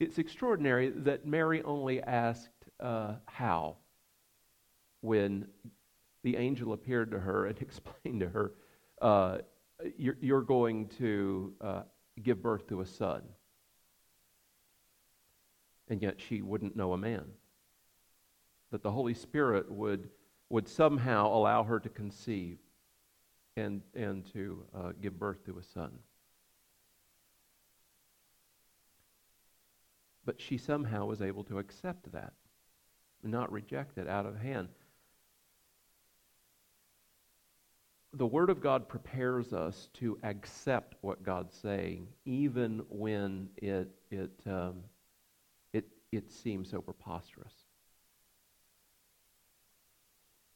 it's 0.00 0.16
extraordinary 0.16 0.88
that 0.88 1.26
Mary 1.26 1.62
only 1.62 2.02
asked 2.02 2.48
uh, 2.80 3.16
how 3.26 3.76
when 5.02 5.46
the 6.22 6.36
angel 6.36 6.72
appeared 6.72 7.10
to 7.10 7.18
her 7.18 7.44
and 7.44 7.58
explained 7.60 8.20
to 8.20 8.30
her, 8.30 8.52
uh, 9.02 9.38
you're, 9.98 10.16
you're, 10.22 10.40
going 10.40 10.88
to 10.98 11.52
uh, 11.60 11.82
give 12.22 12.40
birth 12.42 12.66
to 12.68 12.80
a 12.80 12.86
son. 12.86 13.20
And 15.90 16.00
yet 16.00 16.14
she 16.18 16.40
wouldn't 16.40 16.76
know 16.76 16.94
a 16.94 16.98
man. 16.98 17.26
That 18.76 18.82
the 18.82 18.92
Holy 18.92 19.14
Spirit 19.14 19.72
would 19.72 20.10
would 20.50 20.68
somehow 20.68 21.34
allow 21.34 21.62
her 21.64 21.80
to 21.80 21.88
conceive 21.88 22.58
and, 23.56 23.80
and 23.94 24.30
to 24.34 24.64
uh, 24.76 24.92
give 25.00 25.18
birth 25.18 25.46
to 25.46 25.56
a 25.56 25.62
son. 25.62 25.92
But 30.26 30.42
she 30.42 30.58
somehow 30.58 31.06
was 31.06 31.22
able 31.22 31.42
to 31.44 31.58
accept 31.58 32.12
that 32.12 32.34
not 33.22 33.50
reject 33.50 33.96
it 33.96 34.08
out 34.08 34.26
of 34.26 34.38
hand. 34.38 34.68
The 38.12 38.26
Word 38.26 38.50
of 38.50 38.60
God 38.60 38.90
prepares 38.90 39.54
us 39.54 39.88
to 39.94 40.18
accept 40.22 40.96
what 41.00 41.22
God's 41.22 41.54
saying, 41.54 42.08
even 42.26 42.82
when 42.90 43.48
it, 43.56 43.88
it, 44.10 44.32
um, 44.44 44.82
it, 45.72 45.88
it 46.12 46.30
seems 46.30 46.68
so 46.68 46.82
preposterous 46.82 47.65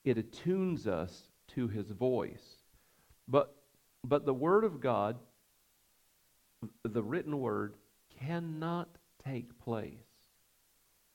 it 0.05 0.19
attunes 0.19 0.87
us 0.87 1.31
to 1.49 1.69
his 1.69 1.91
voice. 1.91 2.57
But, 3.29 3.55
but 4.05 4.25
the 4.25 4.35
Word 4.35 4.65
of 4.65 4.81
God, 4.81 5.19
the 6.85 7.03
written 7.03 7.39
Word, 7.39 7.75
cannot 8.19 8.89
take 9.25 9.59
place, 9.59 10.05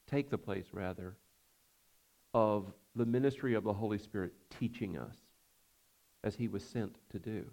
take 0.09 0.29
the 0.29 0.37
place, 0.37 0.65
rather, 0.71 1.15
of 2.33 2.71
the 2.95 3.05
ministry 3.05 3.53
of 3.55 3.63
the 3.63 3.73
Holy 3.73 3.97
Spirit 3.97 4.33
teaching 4.59 4.97
us 4.97 5.15
as 6.23 6.35
he 6.35 6.47
was 6.47 6.63
sent 6.63 6.97
to 7.11 7.19
do. 7.19 7.45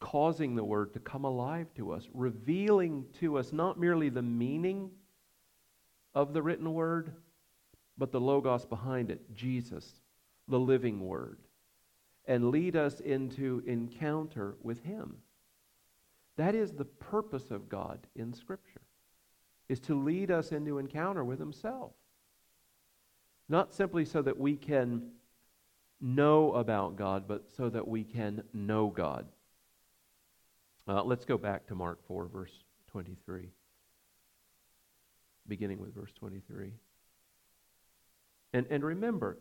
Causing 0.00 0.54
the 0.54 0.64
Word 0.64 0.92
to 0.94 1.00
come 1.00 1.24
alive 1.24 1.68
to 1.76 1.92
us, 1.92 2.08
revealing 2.12 3.06
to 3.20 3.38
us 3.38 3.52
not 3.52 3.78
merely 3.78 4.08
the 4.08 4.22
meaning 4.22 4.90
of 6.14 6.32
the 6.32 6.42
written 6.42 6.72
Word, 6.72 7.12
but 7.96 8.12
the 8.12 8.20
Logos 8.20 8.64
behind 8.64 9.10
it, 9.10 9.34
Jesus, 9.34 10.00
the 10.48 10.58
living 10.58 11.00
Word, 11.00 11.38
and 12.26 12.50
lead 12.50 12.76
us 12.76 13.00
into 13.00 13.62
encounter 13.66 14.56
with 14.62 14.82
Him. 14.82 15.18
That 16.36 16.54
is 16.54 16.72
the 16.72 16.84
purpose 16.84 17.50
of 17.50 17.68
God 17.68 18.06
in 18.16 18.32
Scripture, 18.32 18.82
is 19.68 19.80
to 19.80 19.94
lead 19.94 20.30
us 20.30 20.52
into 20.52 20.78
encounter 20.78 21.24
with 21.24 21.38
Himself. 21.38 21.92
Not 23.48 23.74
simply 23.74 24.04
so 24.04 24.22
that 24.22 24.38
we 24.38 24.56
can 24.56 25.10
know 26.00 26.52
about 26.52 26.96
God, 26.96 27.24
but 27.28 27.50
so 27.56 27.68
that 27.68 27.86
we 27.86 28.04
can 28.04 28.42
know 28.52 28.88
God. 28.88 29.26
Uh, 30.86 31.02
let's 31.02 31.24
go 31.24 31.38
back 31.38 31.66
to 31.66 31.74
Mark 31.74 32.06
4, 32.06 32.26
verse 32.26 32.52
23, 32.88 33.48
beginning 35.46 35.78
with 35.78 35.94
verse 35.94 36.12
23. 36.18 36.72
And, 38.54 38.68
and 38.70 38.84
remember, 38.84 39.36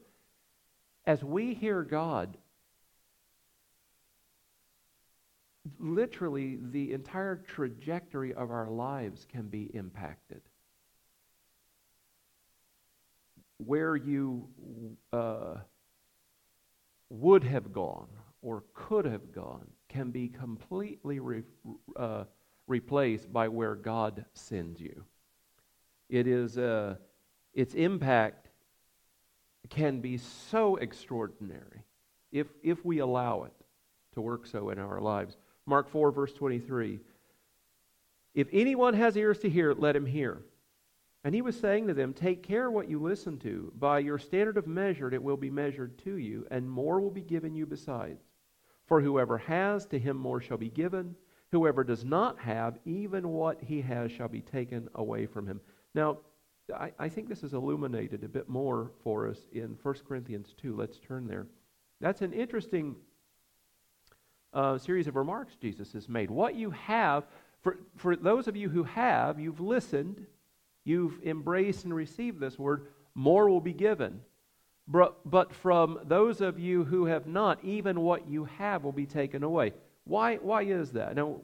as 1.06 1.24
we 1.24 1.54
hear 1.54 1.84
God, 1.84 2.36
literally 5.80 6.58
the 6.72 6.94
entire 6.94 7.36
trajectory 7.36 8.34
of 8.34 8.50
our 8.50 8.70
lives 8.72 9.28
can 9.32 9.50
be 9.50 9.70
impacted. 9.76 10.42
Where 13.58 13.96
you 13.96 14.48
uh, 15.14 15.58
would 17.12 17.44
have 17.44 17.72
gone 17.72 18.08
or 18.42 18.64
could 18.74 19.06
have 19.06 19.32
gone 19.32 19.68
can 19.90 20.10
be 20.10 20.28
completely 20.28 21.20
re- 21.20 21.44
uh, 21.96 22.24
replaced 22.66 23.32
by 23.32 23.48
where 23.48 23.76
God 23.76 24.26
sends 24.34 24.82
you. 24.82 25.04
It 26.10 26.26
is 26.26 26.58
a 26.58 26.98
its 27.54 27.76
impact 27.76 28.43
can 29.74 30.00
be 30.00 30.18
so 30.18 30.76
extraordinary 30.76 31.84
if, 32.32 32.48
if 32.62 32.84
we 32.86 33.00
allow 33.00 33.44
it 33.44 33.54
to 34.14 34.22
work 34.22 34.46
so 34.46 34.70
in 34.70 34.78
our 34.78 35.02
lives. 35.02 35.36
Mark 35.66 35.90
4, 35.90 36.12
verse 36.12 36.34
23. 36.34 37.00
If 38.36 38.48
anyone 38.52 38.94
has 38.94 39.18
ears 39.18 39.40
to 39.40 39.50
hear, 39.50 39.74
let 39.74 39.96
him 39.96 40.06
hear. 40.06 40.42
And 41.24 41.34
he 41.34 41.42
was 41.42 41.60
saying 41.60 41.88
to 41.88 41.94
them, 41.94 42.14
Take 42.14 42.44
care 42.44 42.70
what 42.70 42.90
you 42.90 43.00
listen 43.00 43.40
to. 43.40 43.72
By 43.80 44.00
your 44.00 44.20
standard 44.20 44.58
of 44.58 44.68
measure, 44.68 45.12
it 45.14 45.24
will 45.24 45.38
be 45.38 45.50
measured 45.50 45.98
to 46.00 46.18
you, 46.18 46.46
and 46.52 46.70
more 46.70 47.00
will 47.00 47.12
be 47.12 47.22
given 47.22 47.56
you 47.56 47.66
besides. 47.66 48.24
For 48.88 49.02
whoever 49.02 49.38
has, 49.38 49.86
to 49.88 50.00
him 50.00 50.18
more 50.18 50.42
shall 50.42 50.58
be 50.58 50.70
given. 50.70 51.16
Whoever 51.52 51.84
does 51.84 52.04
not 52.04 52.40
have, 52.40 52.78
even 52.84 53.30
what 53.30 53.62
he 53.62 53.82
has 53.82 54.12
shall 54.12 54.28
be 54.28 54.42
taken 54.42 54.90
away 54.96 55.26
from 55.26 55.48
him. 55.48 55.62
Now, 55.96 56.18
I, 56.72 56.92
I 56.98 57.10
think 57.10 57.28
this 57.28 57.44
is 57.44 57.54
illuminated 57.54 58.24
a 58.24 58.30
bit 58.30 58.48
more 58.48 58.92
for 59.04 59.28
us 59.28 59.38
in 59.52 59.78
1 59.82 59.96
Corinthians 60.08 60.54
2. 60.62 60.76
Let's 60.76 61.00
turn 61.00 61.28
there. 61.28 61.48
That's 62.00 62.22
an 62.22 62.34
interesting 62.34 62.96
uh, 64.54 64.78
series 64.78 65.08
of 65.08 65.16
remarks 65.16 65.56
Jesus 65.56 65.94
has 65.94 66.08
made. 66.08 66.30
What 66.30 66.56
you 66.56 66.72
have, 66.72 67.26
for, 67.62 67.80
for 67.96 68.16
those 68.16 68.48
of 68.48 68.56
you 68.56 68.70
who 68.70 68.84
have, 68.84 69.40
you've 69.40 69.60
listened, 69.60 70.26
you've 70.84 71.22
embraced 71.24 71.86
and 71.86 71.94
received 71.94 72.40
this 72.40 72.58
word, 72.58 72.88
more 73.16 73.50
will 73.50 73.62
be 73.62 73.74
given. 73.74 74.22
But, 74.88 75.30
but 75.30 75.54
from 75.54 76.00
those 76.06 76.42
of 76.42 76.60
you 76.60 76.84
who 76.84 77.06
have 77.06 77.26
not, 77.26 77.64
even 77.64 78.02
what 78.02 78.28
you 78.28 78.46
have 78.58 78.84
will 78.84 78.92
be 78.92 79.06
taken 79.06 79.44
away. 79.44 79.74
Why, 80.06 80.36
why 80.36 80.64
is 80.64 80.92
that? 80.92 81.16
Now, 81.16 81.40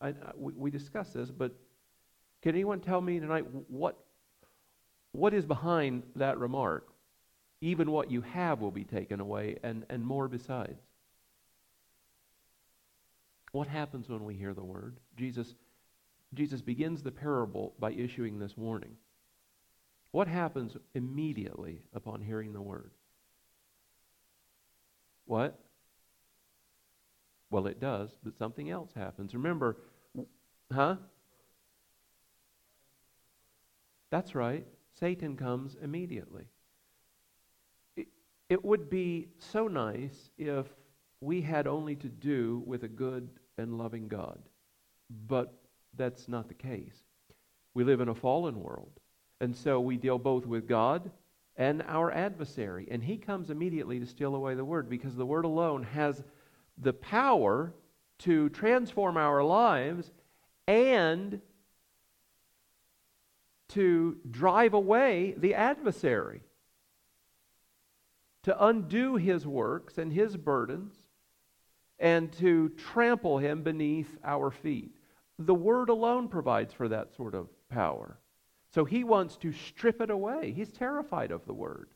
I, 0.00 0.08
I, 0.08 0.14
we, 0.36 0.52
we 0.52 0.70
discussed 0.70 1.14
this, 1.14 1.30
but 1.30 1.52
can 2.42 2.54
anyone 2.54 2.80
tell 2.80 3.00
me 3.00 3.18
tonight 3.18 3.46
what, 3.68 3.96
what 5.12 5.34
is 5.34 5.44
behind 5.44 6.02
that 6.16 6.38
remark? 6.38 6.88
Even 7.60 7.90
what 7.90 8.10
you 8.10 8.22
have 8.22 8.60
will 8.60 8.70
be 8.70 8.84
taken 8.84 9.20
away, 9.20 9.58
and, 9.62 9.86
and 9.88 10.04
more 10.04 10.26
besides. 10.26 10.80
What 13.52 13.68
happens 13.68 14.08
when 14.08 14.24
we 14.24 14.34
hear 14.34 14.54
the 14.54 14.64
word? 14.64 14.98
Jesus, 15.16 15.54
Jesus 16.34 16.62
begins 16.62 17.02
the 17.02 17.12
parable 17.12 17.74
by 17.78 17.92
issuing 17.92 18.38
this 18.38 18.56
warning. 18.56 18.96
What 20.10 20.26
happens 20.26 20.76
immediately 20.94 21.82
upon 21.94 22.20
hearing 22.20 22.52
the 22.52 22.60
word? 22.60 22.90
What? 25.26 25.58
Well, 27.50 27.66
it 27.66 27.80
does, 27.80 28.10
but 28.24 28.36
something 28.38 28.70
else 28.70 28.90
happens. 28.96 29.34
Remember, 29.34 29.76
huh? 30.72 30.96
That's 34.10 34.34
right. 34.34 34.66
Satan 34.98 35.36
comes 35.36 35.76
immediately. 35.82 36.44
It, 37.96 38.08
it 38.48 38.64
would 38.64 38.90
be 38.90 39.28
so 39.38 39.68
nice 39.68 40.30
if 40.38 40.66
we 41.20 41.40
had 41.40 41.66
only 41.66 41.96
to 41.96 42.08
do 42.08 42.62
with 42.66 42.82
a 42.84 42.88
good 42.88 43.28
and 43.58 43.78
loving 43.78 44.08
God, 44.08 44.40
but 45.28 45.54
that's 45.96 46.28
not 46.28 46.48
the 46.48 46.54
case. 46.54 47.04
We 47.74 47.84
live 47.84 48.00
in 48.00 48.08
a 48.08 48.14
fallen 48.14 48.60
world. 48.60 48.90
And 49.40 49.56
so 49.56 49.80
we 49.80 49.96
deal 49.96 50.18
both 50.18 50.46
with 50.46 50.68
God 50.68 51.10
and 51.56 51.82
our 51.86 52.10
adversary. 52.12 52.88
And 52.90 53.02
he 53.02 53.16
comes 53.16 53.50
immediately 53.50 53.98
to 53.98 54.06
steal 54.06 54.34
away 54.34 54.54
the 54.54 54.64
word 54.64 54.88
because 54.88 55.16
the 55.16 55.26
word 55.26 55.44
alone 55.44 55.82
has 55.82 56.22
the 56.78 56.92
power 56.92 57.74
to 58.20 58.48
transform 58.50 59.16
our 59.16 59.42
lives 59.42 60.10
and 60.66 61.40
to 63.74 64.16
drive 64.30 64.74
away 64.74 65.34
the 65.36 65.54
adversary, 65.54 66.42
to 68.42 68.64
undo 68.64 69.16
his 69.16 69.46
works 69.46 69.98
and 69.98 70.12
his 70.12 70.36
burdens, 70.36 70.94
and 71.98 72.32
to 72.32 72.70
trample 72.70 73.38
him 73.38 73.62
beneath 73.62 74.18
our 74.24 74.50
feet. 74.50 74.96
The 75.38 75.54
word 75.54 75.88
alone 75.88 76.28
provides 76.28 76.74
for 76.74 76.88
that 76.88 77.14
sort 77.14 77.34
of 77.34 77.48
power. 77.68 78.18
So 78.74 78.84
he 78.84 79.04
wants 79.04 79.36
to 79.38 79.52
strip 79.52 80.00
it 80.00 80.10
away. 80.10 80.52
He's 80.52 80.72
terrified 80.72 81.30
of 81.30 81.44
the 81.46 81.52
word. 81.52 81.88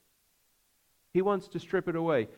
He 1.13 1.23
wants 1.23 1.49
to 1.49 1.59
strip 1.59 1.89
it 1.89 1.97
away. 1.97 2.29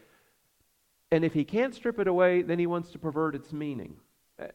And 1.11 1.25
if 1.25 1.33
he 1.35 1.45
can't 1.45 1.75
strip 1.75 1.99
it 1.99 2.07
away, 2.07 2.43
then 2.43 2.59
he 2.59 2.67
wants 2.67 2.91
to 2.93 2.99
pervert 2.99 3.35
its 3.35 3.53
meaning. 3.53 3.97
Uh, 4.41 4.47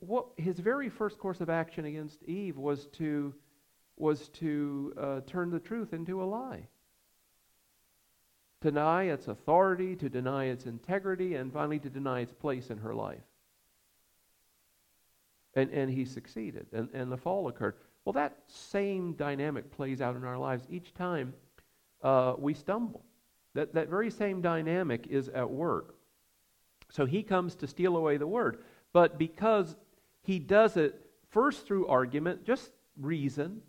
what, 0.00 0.26
his 0.36 0.58
very 0.58 0.88
first 0.88 1.18
course 1.18 1.40
of 1.40 1.50
action 1.50 1.84
against 1.84 2.22
Eve 2.24 2.56
was 2.56 2.86
to, 2.92 3.34
was 3.96 4.28
to 4.28 4.92
uh, 4.98 5.20
turn 5.26 5.50
the 5.50 5.60
truth 5.60 5.92
into 5.92 6.22
a 6.22 6.24
lie. 6.24 6.68
Deny 8.60 9.04
its 9.04 9.28
authority, 9.28 9.96
to 9.96 10.08
deny 10.08 10.46
its 10.46 10.66
integrity, 10.66 11.34
and 11.34 11.52
finally 11.52 11.78
to 11.78 11.90
deny 11.90 12.20
its 12.20 12.32
place 12.32 12.70
in 12.70 12.78
her 12.78 12.94
life. 12.94 13.22
And, 15.54 15.70
and 15.70 15.90
he 15.90 16.04
succeeded, 16.04 16.66
and, 16.72 16.88
and 16.92 17.10
the 17.10 17.16
fall 17.16 17.48
occurred. 17.48 17.76
Well, 18.04 18.12
that 18.14 18.36
same 18.46 19.14
dynamic 19.14 19.70
plays 19.70 20.00
out 20.00 20.16
in 20.16 20.24
our 20.24 20.38
lives 20.38 20.66
each 20.70 20.94
time 20.94 21.34
uh, 22.02 22.34
we 22.38 22.54
stumble. 22.54 23.04
That, 23.54 23.74
that 23.74 23.88
very 23.88 24.10
same 24.10 24.42
dynamic 24.42 25.06
is 25.08 25.28
at 25.28 25.50
work. 25.50 25.94
So 26.90 27.06
he 27.06 27.22
comes 27.22 27.54
to 27.56 27.66
steal 27.66 27.96
away 27.96 28.16
the 28.16 28.26
word. 28.26 28.62
But 28.92 29.18
because 29.18 29.76
he 30.22 30.38
does 30.38 30.76
it 30.76 31.00
first 31.30 31.66
through 31.66 31.86
argument, 31.86 32.44
just 32.44 32.70
reason, 33.00 33.62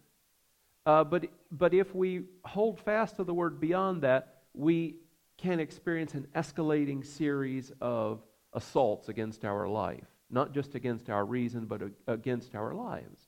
uh, 0.87 1.03
but, 1.03 1.25
but 1.51 1.73
if 1.73 1.93
we 1.93 2.21
hold 2.45 2.79
fast 2.79 3.17
to 3.17 3.25
the 3.25 3.33
word 3.33 3.59
beyond 3.59 4.03
that, 4.03 4.37
we 4.53 4.95
can 5.37 5.59
experience 5.59 6.13
an 6.13 6.25
escalating 6.33 7.05
series 7.05 7.73
of 7.81 8.21
assaults 8.53 9.09
against 9.09 9.43
our 9.43 9.67
life. 9.67 10.07
Not 10.29 10.53
just 10.53 10.75
against 10.75 11.09
our 11.09 11.25
reason, 11.25 11.65
but 11.65 11.81
against 12.07 12.55
our 12.55 12.73
lives. 12.73 13.19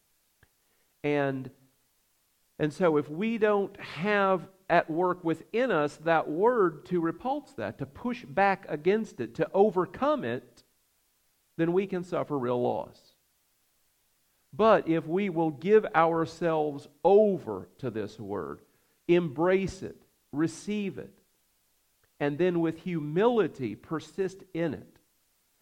And, 1.03 1.51
and 2.59 2.71
so 2.71 2.95
if 2.95 3.09
we 3.09 3.37
don't 3.37 3.77
have 3.81 4.47
at 4.69 4.89
work 4.89 5.25
within 5.25 5.69
us 5.69 5.97
that 6.05 6.29
word 6.29 6.85
to 6.85 7.01
repulse 7.01 7.51
that, 7.57 7.77
to 7.79 7.85
push 7.85 8.23
back 8.23 8.67
against 8.69 9.19
it, 9.19 9.35
to 9.35 9.49
overcome 9.53 10.23
it, 10.23 10.63
then 11.57 11.73
we 11.73 11.87
can 11.87 12.05
suffer 12.05 12.39
real 12.39 12.61
loss. 12.61 13.08
But 14.51 14.87
if 14.87 15.05
we 15.05 15.29
will 15.29 15.51
give 15.51 15.85
ourselves 15.93 16.87
over 17.03 17.67
to 17.79 17.89
this 17.89 18.19
word, 18.19 18.61
embrace 19.07 19.83
it, 19.83 20.01
receive 20.31 20.97
it, 20.97 21.13
and 22.19 22.37
then 22.37 22.59
with 22.59 22.79
humility 22.79 23.75
persist 23.75 24.43
in 24.53 24.73
it, 24.73 24.97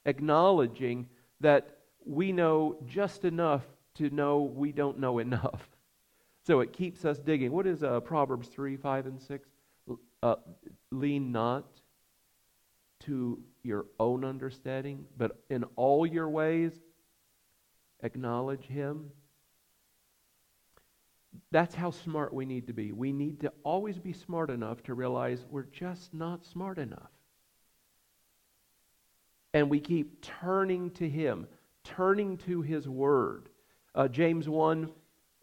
acknowledging 0.06 1.08
that 1.42 1.78
we 2.06 2.32
know 2.32 2.78
just 2.88 3.26
enough 3.26 3.64
to 3.96 4.10
know 4.10 4.42
we 4.42 4.72
don't 4.72 5.00
know 5.00 5.20
enough. 5.20 5.70
So 6.46 6.62
it 6.62 6.72
keeps 6.72 7.04
us 7.04 7.20
digging. 7.20 7.52
What 7.52 7.68
is 7.68 7.84
uh, 7.84 8.00
Proverbs 8.00 8.48
3, 8.48 8.78
5, 8.78 9.06
and 9.08 9.22
6? 9.22 9.50
Uh, 10.24 10.36
lean 10.92 11.34
not 11.34 11.66
to 13.02 13.42
your 13.64 13.86
own 14.00 14.24
understanding, 14.24 15.06
but 15.18 15.44
in 15.50 15.66
all 15.76 16.06
your 16.06 16.30
ways, 16.30 16.72
acknowledge 18.04 18.66
Him. 18.66 19.12
That's 21.52 21.76
how 21.76 21.92
smart 21.92 22.34
we 22.34 22.46
need 22.46 22.68
to 22.68 22.74
be. 22.74 22.92
We 22.92 23.12
need 23.12 23.42
to 23.42 23.54
always 23.64 23.98
be 24.00 24.14
smart 24.14 24.50
enough 24.50 24.84
to 24.84 24.94
realize 24.94 25.46
we're 25.50 25.64
just 25.64 26.14
not 26.14 26.46
smart 26.46 26.78
enough. 26.78 27.12
And 29.54 29.70
we 29.70 29.80
keep 29.80 30.22
turning 30.22 30.92
to 30.92 31.08
Him, 31.08 31.48
turning 31.84 32.38
to 32.40 32.62
His 32.62 32.88
Word 32.88 33.50
uh, 33.98 34.08
James 34.08 34.48
1, 34.48 34.92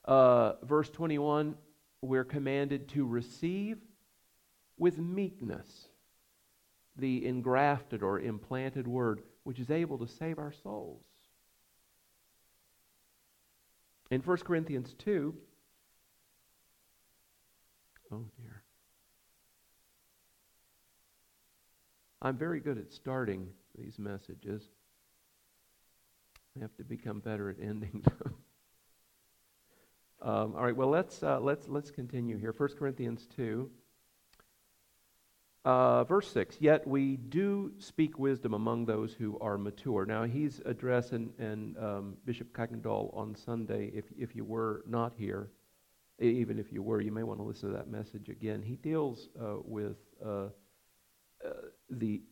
uh, 0.05 0.53
verse 0.63 0.89
21, 0.89 1.57
we're 2.03 2.23
commanded 2.23 2.89
to 2.91 3.05
receive 3.05 3.79
with 4.79 4.97
meekness 4.97 5.89
the 6.97 7.27
engrafted 7.27 8.05
or 8.05 8.21
implanted 8.21 8.87
word, 8.87 9.23
which 9.43 9.59
is 9.59 9.73
able 9.73 9.99
to 9.99 10.07
save 10.07 10.39
our 10.39 10.53
souls. 10.53 11.03
In 14.15 14.21
1 14.21 14.37
Corinthians 14.45 14.95
2, 14.99 15.35
oh 18.13 18.25
dear. 18.41 18.63
I'm 22.23 22.37
very 22.37 22.61
good 22.61 22.79
at 22.79 22.93
starting 22.93 23.49
these 23.77 23.99
messages. 23.99 24.63
I 26.57 26.61
have 26.61 26.77
to 26.77 26.85
become 26.85 27.19
better 27.19 27.51
at 27.51 27.57
ending 27.61 28.05
them. 28.21 28.35
um, 30.23 30.55
all 30.55 30.65
right, 30.65 30.77
well, 30.77 30.91
let's, 30.91 31.25
uh, 31.25 31.41
let's, 31.41 31.67
let's 31.67 31.91
continue 31.91 32.39
here. 32.39 32.55
1 32.57 32.69
Corinthians 32.79 33.27
2. 33.35 33.69
Uh, 35.65 36.05
verse 36.05 36.31
6 36.33 36.59
Yet 36.61 36.87
we 36.87 37.17
do 37.17 37.73
speak 37.79 38.19
wisdom 38.19 38.53
among 38.53 38.85
those 38.85 39.15
who 39.15 39.39
are 39.41 39.57
mature. 39.57 40.05
Now, 40.05 40.25
he's 40.25 40.61
addressing 40.67 41.33
and 41.39 41.77
um, 41.79 42.17
Bishop 42.27 42.49
on 42.59 43.35
Sunday, 43.35 43.91
if, 43.95 44.05
if 44.19 44.37
you 44.37 44.45
were 44.45 44.85
not 44.87 45.15
here. 45.17 45.49
even 46.21 46.59
if 46.59 46.71
you 46.71 46.83
were, 46.83 47.01
you 47.01 47.13
may 47.13 47.23
want 47.23 47.41
to 47.41 47.45
listen 47.45 47.71
to 47.71 47.77
that 47.77 47.89
message 47.89 48.29
again. 48.29 48.63
He 48.63 48.77
deals 48.77 49.29
uh, 49.41 49.57
with 49.65 49.97
uh, 50.25 50.49
uh, 51.45 51.51
the 51.91 52.23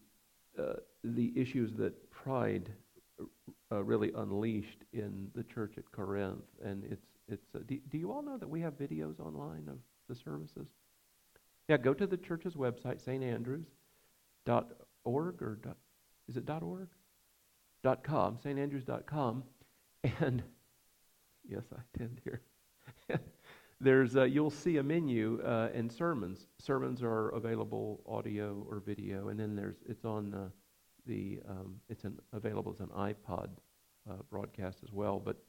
uh, 0.59 0.75
the 1.03 1.33
issues 1.35 1.73
that 1.73 2.11
pride 2.11 2.71
uh, 3.71 3.83
really 3.83 4.13
unleashed 4.15 4.85
in 4.93 5.31
the 5.35 5.43
church 5.43 5.75
at 5.79 5.91
Corinth, 5.91 6.45
and 6.63 6.85
it's 6.85 7.07
it's. 7.27 7.47
Do, 7.67 7.79
do 7.89 7.99
you 7.99 8.13
all 8.13 8.23
know 8.23 8.37
that 8.37 8.49
we 8.49 8.61
have 8.61 8.75
videos 8.79 9.19
online 9.19 9.67
of 9.69 9.79
the 10.09 10.15
services? 10.15 10.69
Yeah, 11.69 11.77
go 11.77 11.95
to 11.95 12.07
the 12.07 12.17
church's 12.17 12.55
website, 12.55 13.01
St. 13.01 13.23
Andrews 13.23 13.67
dot 14.45 14.73
org 15.05 15.41
or 15.43 15.59
dot, 15.63 15.77
is 16.29 16.37
it 16.37 16.45
dot 16.45 16.63
org? 16.63 16.89
Dot 17.83 18.05
com, 18.05 18.37
standrews.com, 18.37 19.43
and 20.21 20.43
yes, 21.49 21.65
I 21.75 21.99
tend 21.99 22.21
here. 22.23 22.43
There's 23.81 24.17
uh, 24.17 24.23
you'll 24.23 24.51
see 24.51 24.77
a 24.77 24.83
menu 24.83 25.43
uh, 25.45 25.71
and 25.75 25.91
sermons. 25.91 26.47
Sermons 26.61 27.03
are 27.03 27.31
available 27.31 28.01
audio 28.07 28.65
or 28.71 28.79
video, 28.79 29.29
and 29.29 29.41
then 29.41 29.57
there's 29.57 29.83
it's 29.89 30.05
on 30.05 30.33
uh, 30.33 30.49
the 31.07 31.41
um, 31.49 31.81
it's 31.89 32.05
an, 32.05 32.17
available 32.33 32.73
as 32.73 32.79
an 32.79 32.91
iPod 32.97 33.49
uh, 34.09 34.23
broadcast 34.31 34.79
as 34.85 34.93
well. 34.93 35.19
But 35.19 35.43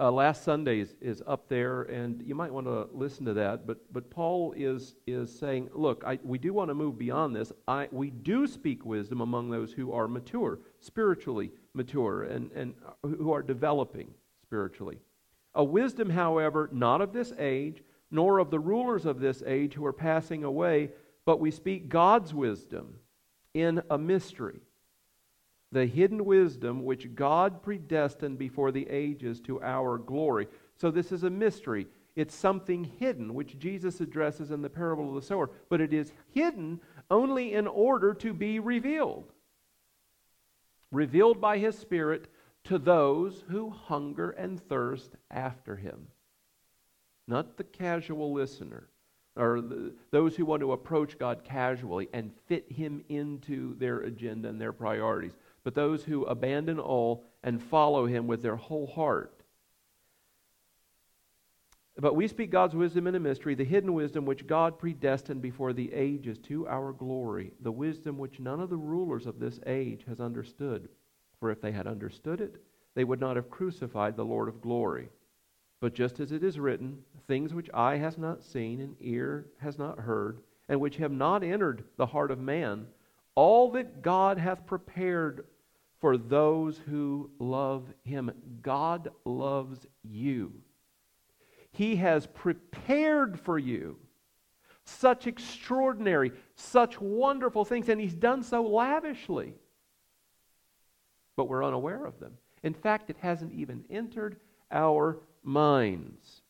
uh, 0.00 0.10
last 0.10 0.44
Sunday 0.44 0.80
is, 0.80 0.94
is 1.00 1.22
up 1.26 1.48
there, 1.48 1.82
and 1.82 2.22
you 2.22 2.34
might 2.34 2.52
want 2.52 2.66
to 2.66 2.88
listen 2.92 3.26
to 3.26 3.34
that. 3.34 3.66
But 3.66 3.92
but 3.92 4.10
Paul 4.10 4.54
is 4.56 4.94
is 5.06 5.36
saying, 5.38 5.68
look, 5.74 6.02
I, 6.06 6.18
we 6.24 6.38
do 6.38 6.54
want 6.54 6.70
to 6.70 6.74
move 6.74 6.98
beyond 6.98 7.36
this. 7.36 7.52
I 7.68 7.88
we 7.92 8.10
do 8.10 8.46
speak 8.46 8.86
wisdom 8.86 9.20
among 9.20 9.50
those 9.50 9.72
who 9.72 9.92
are 9.92 10.08
mature, 10.08 10.58
spiritually 10.80 11.52
mature, 11.74 12.22
and 12.22 12.50
and 12.52 12.74
who 13.02 13.32
are 13.32 13.42
developing 13.42 14.14
spiritually. 14.42 14.98
A 15.54 15.62
wisdom, 15.62 16.08
however, 16.08 16.70
not 16.72 17.00
of 17.02 17.12
this 17.12 17.32
age, 17.38 17.82
nor 18.10 18.38
of 18.38 18.50
the 18.50 18.58
rulers 18.58 19.04
of 19.04 19.20
this 19.20 19.42
age 19.46 19.74
who 19.74 19.84
are 19.84 19.92
passing 19.92 20.44
away, 20.44 20.90
but 21.26 21.40
we 21.40 21.50
speak 21.50 21.88
God's 21.88 22.32
wisdom 22.32 22.94
in 23.52 23.82
a 23.90 23.98
mystery. 23.98 24.60
The 25.72 25.86
hidden 25.86 26.24
wisdom 26.24 26.84
which 26.84 27.14
God 27.14 27.62
predestined 27.62 28.38
before 28.38 28.72
the 28.72 28.88
ages 28.88 29.40
to 29.42 29.62
our 29.62 29.98
glory. 29.98 30.48
So, 30.76 30.90
this 30.90 31.12
is 31.12 31.22
a 31.22 31.30
mystery. 31.30 31.86
It's 32.16 32.34
something 32.34 32.84
hidden, 32.84 33.34
which 33.34 33.58
Jesus 33.58 34.00
addresses 34.00 34.50
in 34.50 34.62
the 34.62 34.68
parable 34.68 35.08
of 35.08 35.14
the 35.14 35.26
sower, 35.26 35.50
but 35.68 35.80
it 35.80 35.92
is 35.92 36.12
hidden 36.32 36.80
only 37.10 37.54
in 37.54 37.66
order 37.66 38.14
to 38.14 38.32
be 38.32 38.58
revealed. 38.58 39.32
Revealed 40.90 41.40
by 41.40 41.58
His 41.58 41.78
Spirit 41.78 42.28
to 42.64 42.78
those 42.78 43.44
who 43.48 43.70
hunger 43.70 44.30
and 44.30 44.60
thirst 44.68 45.16
after 45.30 45.76
him. 45.76 46.08
Not 47.26 47.56
the 47.56 47.64
casual 47.64 48.32
listener, 48.32 48.88
or 49.36 49.60
the, 49.60 49.94
those 50.10 50.36
who 50.36 50.44
want 50.44 50.60
to 50.60 50.72
approach 50.72 51.18
God 51.18 51.44
casually 51.44 52.08
and 52.12 52.32
fit 52.46 52.70
him 52.70 53.04
into 53.08 53.76
their 53.78 54.00
agenda 54.00 54.48
and 54.48 54.60
their 54.60 54.72
priorities, 54.72 55.36
but 55.64 55.74
those 55.74 56.04
who 56.04 56.24
abandon 56.24 56.78
all 56.78 57.24
and 57.42 57.62
follow 57.62 58.06
him 58.06 58.26
with 58.26 58.42
their 58.42 58.56
whole 58.56 58.86
heart. 58.86 59.42
But 61.98 62.16
we 62.16 62.28
speak 62.28 62.50
God's 62.50 62.74
wisdom 62.74 63.06
in 63.06 63.14
a 63.14 63.20
mystery, 63.20 63.54
the 63.54 63.64
hidden 63.64 63.92
wisdom 63.92 64.24
which 64.24 64.46
God 64.46 64.78
predestined 64.78 65.42
before 65.42 65.72
the 65.72 65.92
ages 65.92 66.38
to 66.44 66.66
our 66.66 66.92
glory, 66.92 67.52
the 67.60 67.72
wisdom 67.72 68.16
which 68.16 68.40
none 68.40 68.60
of 68.60 68.70
the 68.70 68.76
rulers 68.76 69.26
of 69.26 69.38
this 69.38 69.60
age 69.66 70.04
has 70.08 70.20
understood 70.20 70.88
for 71.40 71.50
if 71.50 71.60
they 71.60 71.72
had 71.72 71.86
understood 71.86 72.40
it, 72.40 72.62
they 72.94 73.04
would 73.04 73.18
not 73.18 73.36
have 73.36 73.50
crucified 73.50 74.14
the 74.14 74.24
Lord 74.24 74.48
of 74.48 74.60
glory. 74.60 75.08
But 75.80 75.94
just 75.94 76.20
as 76.20 76.30
it 76.30 76.44
is 76.44 76.60
written, 76.60 76.98
things 77.26 77.54
which 77.54 77.70
eye 77.72 77.96
has 77.96 78.18
not 78.18 78.44
seen 78.44 78.80
and 78.80 78.94
ear 79.00 79.46
has 79.58 79.78
not 79.78 80.00
heard, 80.00 80.42
and 80.68 80.78
which 80.80 80.96
have 80.96 81.10
not 81.10 81.42
entered 81.42 81.84
the 81.96 82.06
heart 82.06 82.30
of 82.30 82.38
man, 82.38 82.86
all 83.34 83.70
that 83.72 84.02
God 84.02 84.38
hath 84.38 84.66
prepared 84.66 85.46
for 86.00 86.16
those 86.16 86.78
who 86.88 87.30
love 87.38 87.84
him. 88.04 88.30
God 88.62 89.08
loves 89.24 89.86
you. 90.02 90.52
He 91.72 91.96
has 91.96 92.26
prepared 92.26 93.38
for 93.38 93.58
you 93.58 93.98
such 94.84 95.26
extraordinary, 95.26 96.32
such 96.56 97.00
wonderful 97.00 97.64
things, 97.64 97.88
and 97.88 98.00
He's 98.00 98.14
done 98.14 98.42
so 98.42 98.62
lavishly 98.62 99.54
but 101.40 101.48
we're 101.48 101.64
unaware 101.64 102.04
of 102.04 102.20
them. 102.20 102.34
In 102.62 102.74
fact, 102.74 103.08
it 103.08 103.16
hasn't 103.18 103.54
even 103.54 103.82
entered 103.88 104.36
our 104.70 105.16
minds. 105.42 106.42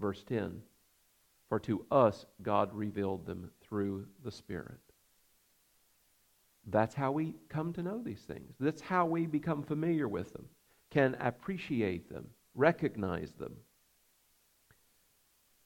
Verse 0.00 0.24
10 0.26 0.62
For 1.48 1.58
to 1.60 1.84
us 1.90 2.26
God 2.42 2.74
revealed 2.74 3.26
them 3.26 3.50
through 3.62 4.06
the 4.22 4.30
Spirit. 4.30 4.80
That's 6.66 6.94
how 6.94 7.12
we 7.12 7.34
come 7.48 7.72
to 7.74 7.82
know 7.82 8.02
these 8.02 8.20
things. 8.20 8.54
That's 8.60 8.82
how 8.82 9.06
we 9.06 9.26
become 9.26 9.62
familiar 9.62 10.06
with 10.06 10.32
them, 10.32 10.46
can 10.90 11.16
appreciate 11.20 12.10
them, 12.10 12.28
recognize 12.54 13.32
them. 13.32 13.54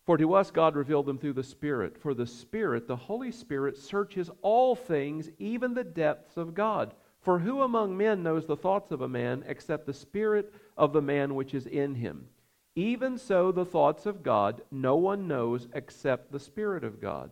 For 0.05 0.17
to 0.17 0.35
us 0.35 0.51
God 0.51 0.75
revealed 0.75 1.07
them 1.07 1.19
through 1.19 1.35
the 1.35 1.43
Spirit. 1.43 1.97
For 1.99 2.15
the 2.15 2.27
Spirit, 2.27 2.87
the 2.87 2.97
Holy 2.97 3.33
Spirit, 3.33 3.77
searches 3.77 4.31
all 4.43 4.75
things, 4.75 5.31
even 5.39 5.75
the 5.75 5.85
depths 5.85 6.37
of 6.37 6.55
God. 6.55 6.95
For 7.21 7.39
who 7.39 7.63
among 7.63 7.97
men 7.97 8.23
knows 8.23 8.47
the 8.47 8.57
thoughts 8.57 8.91
of 8.91 9.01
a 9.01 9.09
man 9.09 9.45
except 9.47 9.87
the 9.87 9.95
Spirit 9.95 10.53
of 10.77 10.93
the 10.93 11.03
man 11.03 11.37
which 11.37 11.55
is 11.55 11.67
in 11.67 11.95
him? 11.95 12.27
Even 12.75 13.19
so, 13.19 13.53
the 13.53 13.65
thoughts 13.65 14.07
of 14.07 14.23
God 14.23 14.63
no 14.71 14.97
one 14.97 15.29
knows 15.29 15.69
except 15.75 16.33
the 16.33 16.41
Spirit 16.41 16.85
of 16.85 17.01
God. 17.01 17.31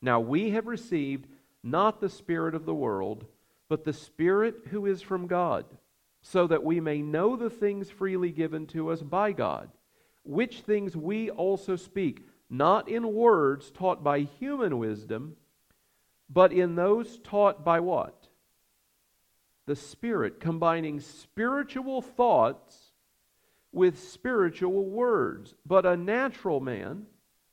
Now 0.00 0.20
we 0.20 0.50
have 0.50 0.66
received 0.66 1.26
not 1.62 2.00
the 2.00 2.08
Spirit 2.08 2.54
of 2.54 2.66
the 2.66 2.74
world, 2.74 3.26
but 3.68 3.84
the 3.84 3.92
Spirit 3.92 4.54
who 4.70 4.86
is 4.86 5.02
from 5.02 5.26
God, 5.26 5.64
so 6.22 6.46
that 6.46 6.62
we 6.62 6.80
may 6.80 7.02
know 7.02 7.36
the 7.36 7.50
things 7.50 7.90
freely 7.90 8.30
given 8.30 8.66
to 8.68 8.90
us 8.90 9.02
by 9.02 9.32
God 9.32 9.70
which 10.26 10.60
things 10.60 10.96
we 10.96 11.30
also 11.30 11.76
speak, 11.76 12.26
not 12.50 12.88
in 12.88 13.14
words 13.14 13.70
taught 13.70 14.02
by 14.02 14.20
human 14.20 14.78
wisdom, 14.78 15.36
but 16.28 16.52
in 16.52 16.74
those 16.74 17.18
taught 17.18 17.64
by 17.64 17.80
what? 17.80 18.28
The 19.66 19.76
Spirit, 19.76 20.40
combining 20.40 21.00
spiritual 21.00 22.02
thoughts 22.02 22.85
with 23.76 24.02
spiritual 24.02 24.86
words. 24.86 25.54
But 25.66 25.84
a 25.84 25.98
natural 25.98 26.60
man 26.60 27.04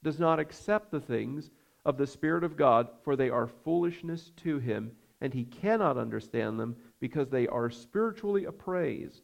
does 0.04 0.20
not 0.20 0.40
accept 0.40 0.90
the 0.90 1.02
things 1.02 1.52
of 1.84 1.98
the 1.98 2.08
Spirit 2.08 2.46
of 2.46 2.56
God, 2.56 2.88
for 3.04 3.18
they 3.18 3.30
are 3.30 3.46
foolishness 3.66 4.32
to 4.38 4.58
him, 4.58 4.94
and 5.20 5.34
he 5.34 5.44
cannot 5.44 5.98
understand 5.98 6.58
them 6.58 6.78
because 7.02 7.30
they 7.30 7.46
are 7.48 7.70
spiritually 7.70 8.46
appraised. 8.46 9.24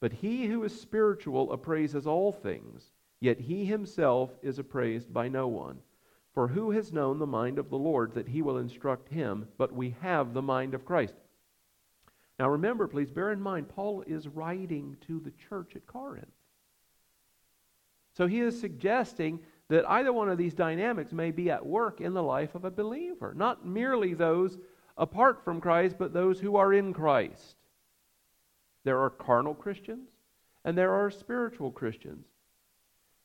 But 0.00 0.12
he 0.12 0.44
who 0.44 0.62
is 0.64 0.78
spiritual 0.78 1.50
appraises 1.50 2.06
all 2.06 2.30
things, 2.30 2.90
yet 3.20 3.40
he 3.40 3.64
himself 3.64 4.30
is 4.42 4.58
appraised 4.58 5.14
by 5.14 5.28
no 5.28 5.48
one. 5.48 5.78
For 6.34 6.48
who 6.48 6.72
has 6.72 6.92
known 6.92 7.18
the 7.18 7.26
mind 7.26 7.58
of 7.58 7.70
the 7.70 7.78
Lord 7.78 8.12
that 8.12 8.28
he 8.28 8.42
will 8.42 8.58
instruct 8.58 9.08
him? 9.08 9.48
But 9.56 9.72
we 9.72 9.96
have 10.02 10.34
the 10.34 10.42
mind 10.42 10.74
of 10.74 10.84
Christ. 10.84 11.14
Now 12.38 12.50
remember, 12.50 12.88
please 12.88 13.10
bear 13.10 13.30
in 13.30 13.40
mind, 13.40 13.68
Paul 13.68 14.02
is 14.06 14.28
writing 14.28 14.96
to 15.06 15.20
the 15.20 15.32
church 15.48 15.76
at 15.76 15.86
Corinth. 15.86 16.26
So 18.16 18.26
he 18.26 18.40
is 18.40 18.60
suggesting 18.60 19.40
that 19.68 19.88
either 19.88 20.12
one 20.12 20.28
of 20.28 20.38
these 20.38 20.54
dynamics 20.54 21.12
may 21.12 21.30
be 21.30 21.50
at 21.50 21.64
work 21.64 22.00
in 22.00 22.14
the 22.14 22.22
life 22.22 22.54
of 22.54 22.64
a 22.64 22.70
believer. 22.70 23.34
Not 23.34 23.66
merely 23.66 24.14
those 24.14 24.58
apart 24.96 25.44
from 25.44 25.60
Christ, 25.60 25.96
but 25.98 26.12
those 26.12 26.38
who 26.38 26.56
are 26.56 26.72
in 26.72 26.92
Christ. 26.92 27.56
There 28.84 29.00
are 29.00 29.10
carnal 29.10 29.54
Christians 29.54 30.08
and 30.64 30.76
there 30.76 30.92
are 30.92 31.10
spiritual 31.10 31.70
Christians. 31.70 32.26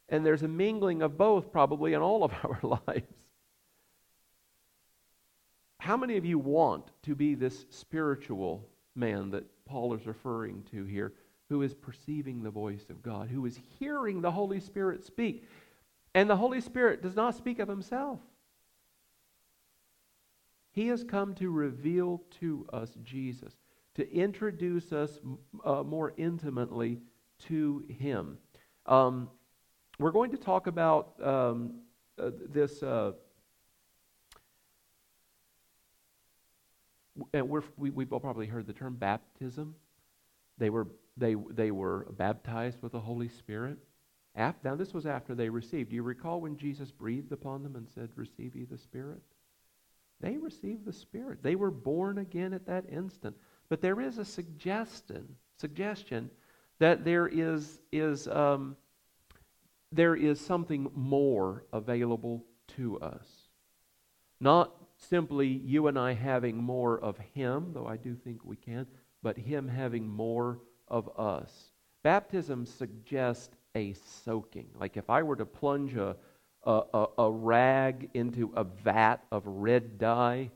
And 0.09 0.25
there's 0.25 0.43
a 0.43 0.47
mingling 0.47 1.01
of 1.01 1.17
both 1.17 1.51
probably 1.51 1.93
in 1.93 2.01
all 2.01 2.23
of 2.23 2.33
our 2.43 2.59
lives. 2.87 3.13
How 5.79 5.95
many 5.95 6.17
of 6.17 6.25
you 6.25 6.37
want 6.37 6.91
to 7.03 7.15
be 7.15 7.35
this 7.35 7.65
spiritual 7.69 8.67
man 8.99 9.31
that 9.31 9.45
Paul 9.65 9.93
is 9.93 10.05
referring 10.05 10.63
to 10.71 10.85
here, 10.85 11.13
who 11.47 11.61
is 11.61 11.73
perceiving 11.73 12.43
the 12.43 12.51
voice 12.51 12.85
of 12.89 13.01
God, 13.01 13.29
who 13.29 13.45
is 13.45 13.59
hearing 13.79 14.21
the 14.21 14.31
Holy 14.31 14.59
Spirit 14.59 15.03
speak? 15.03 15.45
And 16.13 16.29
the 16.29 16.35
Holy 16.35 16.61
Spirit 16.61 17.01
does 17.01 17.15
not 17.15 17.35
speak 17.35 17.59
of 17.59 17.67
himself. 17.67 18.19
He 20.71 20.87
has 20.87 21.03
come 21.03 21.33
to 21.35 21.49
reveal 21.49 22.21
to 22.39 22.67
us 22.71 22.91
Jesus 23.03 23.53
to 23.95 24.13
introduce 24.13 24.93
us 24.93 25.19
uh, 25.65 25.83
more 25.83 26.13
intimately 26.15 26.99
to 27.47 27.83
Him. 27.89 28.37
Um, 28.85 29.29
we're 29.99 30.11
going 30.11 30.31
to 30.31 30.37
talk 30.37 30.67
about 30.67 31.15
um, 31.21 31.81
uh, 32.17 32.31
this. 32.49 32.81
Uh, 32.81 33.11
and 37.33 37.49
we're, 37.49 37.63
we, 37.77 37.89
we've 37.89 38.11
all 38.11 38.19
probably 38.19 38.47
heard 38.47 38.67
the 38.67 38.73
term 38.73 38.95
baptism. 38.95 39.75
They 40.57 40.69
were 40.69 40.87
they, 41.19 41.35
they 41.51 41.71
were 41.71 42.07
baptized 42.17 42.81
with 42.81 42.93
the 42.93 42.99
Holy 42.99 43.27
Spirit. 43.27 43.77
After, 44.35 44.69
now, 44.69 44.75
this 44.75 44.93
was 44.93 45.05
after 45.05 45.35
they 45.35 45.49
received. 45.49 45.89
Do 45.89 45.95
you 45.95 46.03
recall 46.03 46.39
when 46.39 46.57
Jesus 46.57 46.91
breathed 46.91 47.31
upon 47.31 47.61
them 47.61 47.75
and 47.75 47.87
said, 47.89 48.09
Receive 48.15 48.55
ye 48.55 48.63
the 48.63 48.77
Spirit? 48.77 49.21
They 50.21 50.37
received 50.37 50.85
the 50.85 50.93
Spirit. 50.93 51.43
They 51.43 51.55
were 51.55 51.71
born 51.71 52.19
again 52.19 52.53
at 52.53 52.65
that 52.67 52.85
instant. 52.89 53.35
But 53.69 53.81
there 53.81 53.99
is 53.99 54.17
a 54.17 54.25
suggestion, 54.25 55.27
suggestion 55.57 56.29
that 56.79 57.03
there 57.03 57.27
is, 57.27 57.79
is, 57.91 58.27
um, 58.27 58.77
there 59.91 60.15
is 60.15 60.39
something 60.39 60.89
more 60.95 61.65
available 61.73 62.45
to 62.77 62.99
us. 62.99 63.27
Not 64.39 64.73
simply 64.99 65.47
you 65.47 65.87
and 65.87 65.97
I 65.97 66.13
having 66.13 66.57
more 66.57 66.99
of 66.99 67.17
Him, 67.33 67.71
though 67.73 67.87
I 67.87 67.97
do 67.97 68.15
think 68.15 68.43
we 68.43 68.55
can, 68.55 68.85
but 69.23 69.37
Him 69.37 69.67
having 69.67 70.07
more 70.07 70.59
of 70.87 71.09
us. 71.17 71.71
Baptism 72.03 72.65
suggests 72.65 73.55
a 73.75 73.93
soaking. 73.93 74.67
Like 74.79 74.97
if 74.97 75.09
I 75.09 75.23
were 75.23 75.35
to 75.35 75.45
plunge 75.45 75.95
a, 75.95 76.15
a, 76.63 76.81
a, 76.93 77.05
a 77.19 77.31
rag 77.31 78.09
into 78.13 78.51
a 78.55 78.63
vat 78.63 79.17
of 79.31 79.43
red 79.45 79.97
dye 79.97 80.51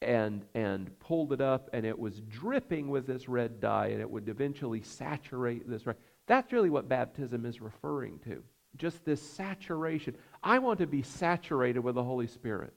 and, 0.00 0.44
and 0.54 0.98
pulled 0.98 1.32
it 1.32 1.40
up 1.40 1.70
and 1.72 1.86
it 1.86 1.98
was 1.98 2.20
dripping 2.20 2.88
with 2.88 3.06
this 3.06 3.28
red 3.28 3.60
dye 3.60 3.88
and 3.88 4.00
it 4.00 4.10
would 4.10 4.28
eventually 4.28 4.82
saturate 4.82 5.68
this 5.68 5.86
rag. 5.86 5.96
That's 6.26 6.52
really 6.52 6.70
what 6.70 6.88
baptism 6.88 7.46
is 7.46 7.60
referring 7.60 8.18
to. 8.20 8.42
Just 8.76 9.04
this 9.04 9.22
saturation. 9.22 10.16
I 10.42 10.58
want 10.58 10.78
to 10.78 10.86
be 10.86 11.02
saturated 11.02 11.80
with 11.80 11.94
the 11.94 12.02
Holy 12.02 12.26
Spirit. 12.26 12.72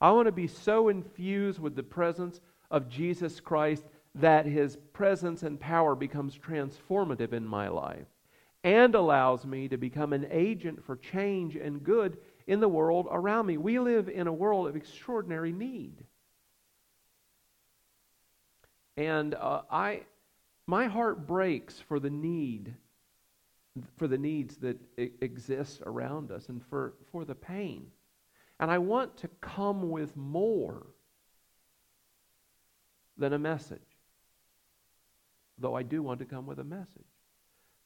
I 0.00 0.10
want 0.12 0.26
to 0.26 0.32
be 0.32 0.46
so 0.46 0.88
infused 0.88 1.58
with 1.58 1.76
the 1.76 1.82
presence 1.82 2.40
of 2.70 2.88
Jesus 2.88 3.40
Christ 3.40 3.84
that 4.14 4.46
his 4.46 4.76
presence 4.92 5.42
and 5.42 5.60
power 5.60 5.94
becomes 5.94 6.38
transformative 6.38 7.32
in 7.32 7.46
my 7.46 7.68
life 7.68 8.06
and 8.64 8.94
allows 8.94 9.46
me 9.46 9.68
to 9.68 9.76
become 9.76 10.12
an 10.12 10.26
agent 10.30 10.84
for 10.84 10.96
change 10.96 11.56
and 11.56 11.82
good 11.82 12.18
in 12.46 12.60
the 12.60 12.68
world 12.68 13.06
around 13.10 13.46
me. 13.46 13.56
We 13.56 13.78
live 13.78 14.08
in 14.08 14.26
a 14.26 14.32
world 14.32 14.68
of 14.68 14.76
extraordinary 14.76 15.52
need. 15.52 16.04
And 18.96 19.34
uh, 19.34 19.62
I, 19.70 20.02
my 20.66 20.86
heart 20.86 21.26
breaks 21.26 21.80
for 21.80 22.00
the 22.00 22.10
need, 22.10 22.74
for 23.96 24.08
the 24.08 24.18
needs 24.18 24.56
that 24.58 24.78
exist 24.96 25.82
around 25.86 26.30
us 26.30 26.48
and 26.48 26.62
for, 26.68 26.94
for 27.10 27.24
the 27.24 27.34
pain. 27.34 27.86
And 28.60 28.70
I 28.70 28.78
want 28.78 29.16
to 29.18 29.28
come 29.40 29.88
with 29.88 30.16
more 30.16 30.86
than 33.16 33.32
a 33.32 33.38
message. 33.38 33.80
Though 35.58 35.74
I 35.74 35.82
do 35.82 36.02
want 36.02 36.20
to 36.20 36.26
come 36.26 36.46
with 36.46 36.58
a 36.58 36.64
message. 36.64 36.86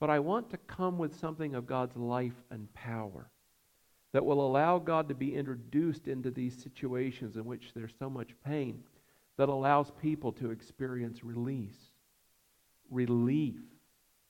But 0.00 0.10
I 0.10 0.18
want 0.18 0.50
to 0.50 0.58
come 0.58 0.98
with 0.98 1.18
something 1.18 1.54
of 1.54 1.66
God's 1.66 1.96
life 1.96 2.42
and 2.50 2.72
power 2.74 3.30
that 4.12 4.24
will 4.24 4.44
allow 4.44 4.78
God 4.78 5.08
to 5.08 5.14
be 5.14 5.34
introduced 5.34 6.08
into 6.08 6.30
these 6.30 6.60
situations 6.60 7.36
in 7.36 7.44
which 7.44 7.72
there's 7.74 7.94
so 7.98 8.10
much 8.10 8.30
pain, 8.44 8.82
that 9.36 9.48
allows 9.48 9.90
people 10.00 10.30
to 10.32 10.50
experience 10.50 11.24
release, 11.24 11.90
relief, 12.90 13.56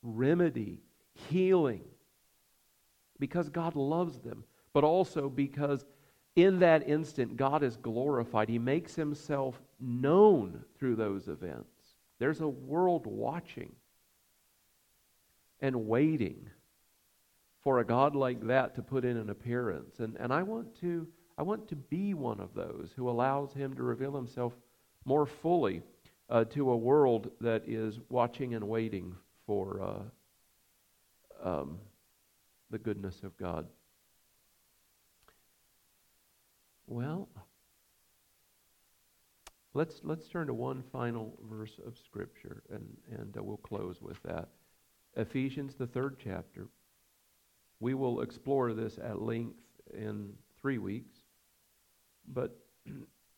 remedy, 0.01 0.81
healing, 1.13 1.83
because 3.19 3.49
God 3.49 3.75
loves 3.75 4.19
them, 4.19 4.43
but 4.73 4.83
also 4.83 5.29
because 5.29 5.85
in 6.35 6.59
that 6.59 6.87
instant, 6.87 7.37
God 7.37 7.63
is 7.63 7.77
glorified. 7.77 8.49
He 8.49 8.59
makes 8.59 8.95
himself 8.95 9.61
known 9.79 10.63
through 10.77 10.95
those 10.95 11.27
events. 11.27 11.69
There's 12.19 12.41
a 12.41 12.47
world 12.47 13.05
watching 13.05 13.71
and 15.61 15.87
waiting 15.87 16.49
for 17.63 17.79
a 17.79 17.85
God 17.85 18.15
like 18.15 18.45
that 18.47 18.75
to 18.75 18.81
put 18.81 19.05
in 19.05 19.17
an 19.17 19.29
appearance. 19.29 19.99
And, 19.99 20.15
and 20.19 20.31
I, 20.31 20.43
want 20.43 20.79
to, 20.81 21.07
I 21.37 21.43
want 21.43 21.67
to 21.69 21.75
be 21.75 22.13
one 22.13 22.39
of 22.39 22.53
those 22.53 22.91
who 22.95 23.09
allows 23.09 23.53
him 23.53 23.73
to 23.75 23.83
reveal 23.83 24.15
himself 24.15 24.53
more 25.05 25.25
fully 25.25 25.81
uh, 26.29 26.43
to 26.45 26.71
a 26.71 26.77
world 26.77 27.31
that 27.41 27.67
is 27.67 27.99
watching 28.09 28.55
and 28.55 28.67
waiting 28.67 29.15
for 29.45 29.81
uh, 31.41 31.49
um, 31.49 31.77
the 32.71 32.77
goodness 32.77 33.21
of 33.23 33.37
God. 33.37 33.67
Well, 36.87 37.29
let's 39.73 40.01
let's 40.03 40.27
turn 40.27 40.47
to 40.47 40.53
one 40.53 40.83
final 40.91 41.37
verse 41.49 41.79
of 41.85 41.97
Scripture, 41.97 42.61
and 42.71 42.85
and 43.11 43.35
uh, 43.37 43.43
we'll 43.43 43.57
close 43.57 44.01
with 44.01 44.21
that. 44.23 44.49
Ephesians, 45.15 45.75
the 45.75 45.87
third 45.87 46.17
chapter. 46.23 46.67
We 47.79 47.93
will 47.93 48.21
explore 48.21 48.73
this 48.73 48.97
at 48.97 49.21
length 49.21 49.59
in 49.93 50.33
three 50.61 50.77
weeks, 50.77 51.17
but 52.27 52.57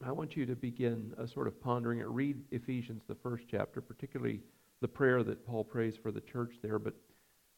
I 0.05 0.11
want 0.11 0.37
you 0.37 0.45
to 0.45 0.55
begin 0.55 1.13
a 1.17 1.27
sort 1.27 1.47
of 1.47 1.59
pondering 1.59 1.99
it. 1.99 2.07
Read 2.07 2.37
Ephesians, 2.51 3.03
the 3.07 3.15
first 3.15 3.45
chapter, 3.49 3.81
particularly 3.81 4.41
the 4.79 4.87
prayer 4.87 5.23
that 5.23 5.45
Paul 5.45 5.63
prays 5.63 5.95
for 5.97 6.11
the 6.11 6.21
church 6.21 6.55
there, 6.61 6.77
but 6.77 6.93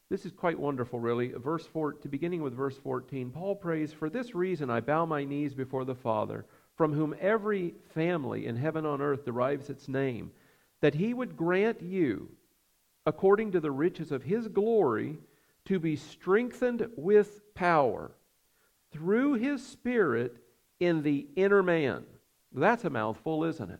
this 0.10 0.26
is 0.26 0.32
quite 0.32 0.60
wonderful, 0.60 1.00
really. 1.00 1.28
Verse 1.30 1.68
four, 1.68 1.94
to 1.94 2.08
beginning 2.08 2.42
with 2.42 2.56
verse 2.56 2.78
14, 2.78 3.30
Paul 3.30 3.56
prays, 3.56 3.94
For 3.94 4.10
this 4.10 4.34
reason 4.34 4.70
I 4.70 4.80
bow 4.80 5.06
my 5.06 5.24
knees 5.24 5.54
before 5.54 5.86
the 5.86 5.94
Father, 5.94 6.46
from 6.76 6.94
whom 6.94 7.16
every 7.20 7.76
family 7.94 8.48
in 8.48 8.56
heaven 8.56 8.88
on 8.88 9.02
earth 9.02 9.26
derives 9.26 9.70
its 9.70 9.88
name, 9.88 10.32
that 10.82 10.96
he 10.96 11.14
would 11.14 11.38
grant 11.38 11.82
you, 11.82 12.30
according 13.06 13.52
to 13.52 13.60
the 13.60 13.70
riches 13.70 14.12
of 14.12 14.24
his 14.24 14.48
glory, 14.48 15.20
to 15.66 15.78
be 15.78 15.96
strengthened 15.96 16.88
with 16.98 17.54
power 17.54 18.12
through 18.92 19.34
his 19.36 19.64
Spirit 19.64 20.38
in 20.80 21.04
the 21.04 21.28
inner 21.36 21.62
man. 21.62 22.04
That's 22.52 22.84
a 22.84 22.90
mouthful, 22.90 23.44
isn't 23.44 23.70
it? 23.70 23.80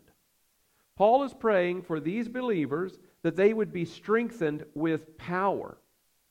Paul 0.94 1.24
is 1.24 1.34
praying 1.34 1.82
for 1.82 1.98
these 1.98 2.28
believers 2.28 2.98
that 3.22 3.34
they 3.34 3.52
would 3.52 3.72
be 3.72 3.84
strengthened 3.84 4.64
with 4.74 5.18
power 5.18 5.79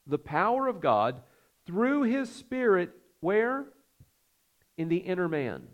the 0.09 0.17
power 0.17 0.67
of 0.67 0.81
God 0.81 1.21
through 1.65 2.03
his 2.03 2.29
Spirit, 2.29 2.91
where? 3.19 3.65
In 4.77 4.89
the 4.89 4.97
inner 4.97 5.27
man. 5.27 5.67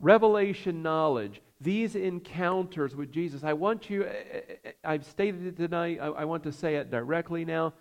Revelation 0.00 0.82
knowledge, 0.82 1.40
these 1.60 1.96
encounters 1.96 2.94
with 2.94 3.10
Jesus. 3.10 3.42
I 3.44 3.54
want 3.54 3.88
you, 3.88 4.04
eh, 4.04 4.08
eh, 4.32 4.40
eh, 4.64 4.70
I've 4.84 5.04
stated 5.04 5.46
it 5.46 5.56
tonight, 5.56 5.98
I, 6.00 6.24
want 6.24 6.42
to 6.44 6.52
say 6.52 6.76
it 6.76 6.90
directly 6.90 7.44
now. 7.44 7.72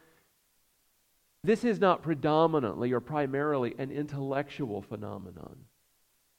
This 1.44 1.64
is 1.64 1.80
not 1.80 2.02
predominantly 2.02 2.92
or 2.92 3.00
primarily 3.00 3.76
an 3.78 3.92
intellectual 3.92 4.82
phenomenon. 4.82 5.58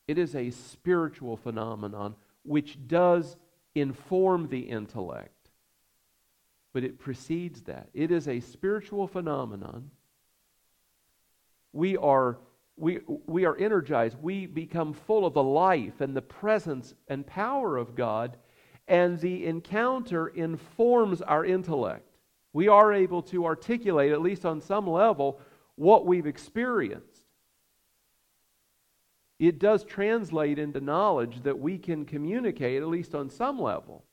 It 0.09 0.19
is 0.19 0.35
a 0.35 0.51
spiritual 0.51 1.37
phenomenon 1.37 2.17
which 2.43 2.79
does 2.87 3.37
inform 3.75 4.49
the 4.49 4.61
intellect 4.61 5.36
but 6.77 6.85
it 6.85 6.99
precedes 6.99 7.63
that. 7.63 7.89
It 7.95 8.11
is 8.11 8.29
a 8.29 8.39
spiritual 8.39 9.07
phenomenon. 9.07 9.91
We 11.73 11.97
are, 11.97 12.37
we, 12.77 13.01
we 13.25 13.47
are 13.47 13.57
energized. 13.57 14.19
We 14.21 14.45
become 14.45 14.93
full 14.93 15.25
of 15.25 15.33
the 15.33 15.43
life 15.43 16.03
and 16.03 16.15
the 16.15 16.21
presence 16.21 16.93
and 17.09 17.27
power 17.27 17.79
of 17.79 17.95
God, 17.95 18.37
and 18.87 19.19
the 19.19 19.47
encounter 19.47 20.29
informs 20.29 21.23
our 21.23 21.47
intellect. 21.47 22.19
We 22.53 22.69
are 22.69 22.93
able 22.93 23.23
to 23.23 23.47
articulate, 23.47 24.13
at 24.13 24.21
least 24.21 24.45
on 24.45 24.61
some 24.61 24.87
level, 24.87 25.41
what 25.77 26.05
we've 26.05 26.27
experienced. 26.27 27.23
It 29.39 29.59
does 29.59 29.83
translate 29.83 30.59
into 30.59 30.83
knowledge 30.83 31.43
that 31.45 31.59
we 31.59 31.79
can 31.79 32.05
communicate, 32.05 32.83
at 32.83 32.89
least 32.89 33.15
on 33.15 33.31
some 33.31 33.59
level. 33.59 34.05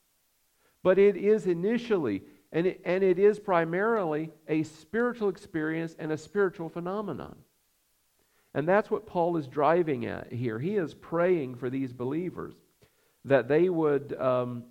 But 0.82 0.98
it 0.98 1.18
is 1.18 1.46
initially 1.46 2.22
and 2.54 2.68
it, 2.68 2.80
and 2.84 3.02
it 3.02 3.18
is 3.18 3.40
primarily 3.40 4.30
a 4.48 4.62
spiritual 4.62 5.28
experience 5.28 5.96
and 5.98 6.12
a 6.12 6.16
spiritual 6.16 6.68
phenomenon. 6.68 7.34
And 8.54 8.68
that's 8.68 8.90
what 8.90 9.06
Paul 9.06 9.36
is 9.36 9.48
driving 9.48 10.06
at 10.06 10.32
here. 10.32 10.60
He 10.60 10.76
is 10.76 10.94
praying 10.94 11.56
for 11.56 11.68
these 11.68 11.92
believers 11.92 12.54
that 13.24 13.48
they 13.48 13.68
would 13.68 14.16
um, 14.20 14.62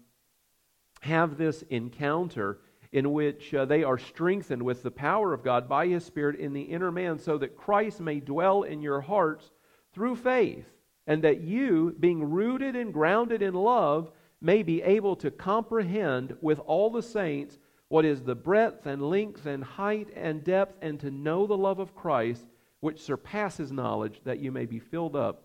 have 1.01 1.37
this 1.37 1.63
encounter 1.69 2.59
in 2.93 3.11
which 3.11 3.53
uh, 3.53 3.65
they 3.65 3.83
are 3.83 3.97
strengthened 3.97 4.63
with 4.63 4.81
the 4.81 4.91
power 4.91 5.33
of 5.33 5.43
God 5.43 5.67
by 5.67 5.87
His 5.87 6.05
Spirit 6.05 6.39
in 6.39 6.53
the 6.53 6.61
inner 6.61 6.91
man, 6.91 7.19
so 7.19 7.37
that 7.39 7.57
Christ 7.57 7.99
may 7.99 8.19
dwell 8.21 8.63
in 8.63 8.81
your 8.81 9.01
hearts 9.01 9.51
through 9.93 10.15
faith, 10.15 10.65
and 11.05 11.23
that 11.23 11.41
you, 11.41 11.93
being 11.99 12.23
rooted 12.23 12.75
and 12.75 12.93
grounded 12.93 13.41
in 13.41 13.55
love, 13.55 14.11
may 14.39 14.61
be 14.61 14.81
able 14.83 15.15
to 15.17 15.31
comprehend 15.31 16.37
with 16.39 16.59
all 16.59 16.89
the 16.89 17.01
saints 17.01 17.57
what 17.93 18.05
is 18.05 18.23
the 18.23 18.33
breadth 18.33 18.87
and 18.87 19.07
length 19.07 19.45
and 19.45 19.63
height 19.63 20.07
and 20.15 20.43
depth, 20.43 20.79
and 20.81 20.99
to 20.99 21.11
know 21.11 21.45
the 21.45 21.55
love 21.55 21.77
of 21.77 21.93
Christ, 21.93 22.43
which 22.79 22.99
surpasses 22.99 23.71
knowledge, 23.71 24.19
that 24.23 24.39
you 24.39 24.51
may 24.51 24.65
be 24.65 24.79
filled 24.79 25.15
up 25.15 25.43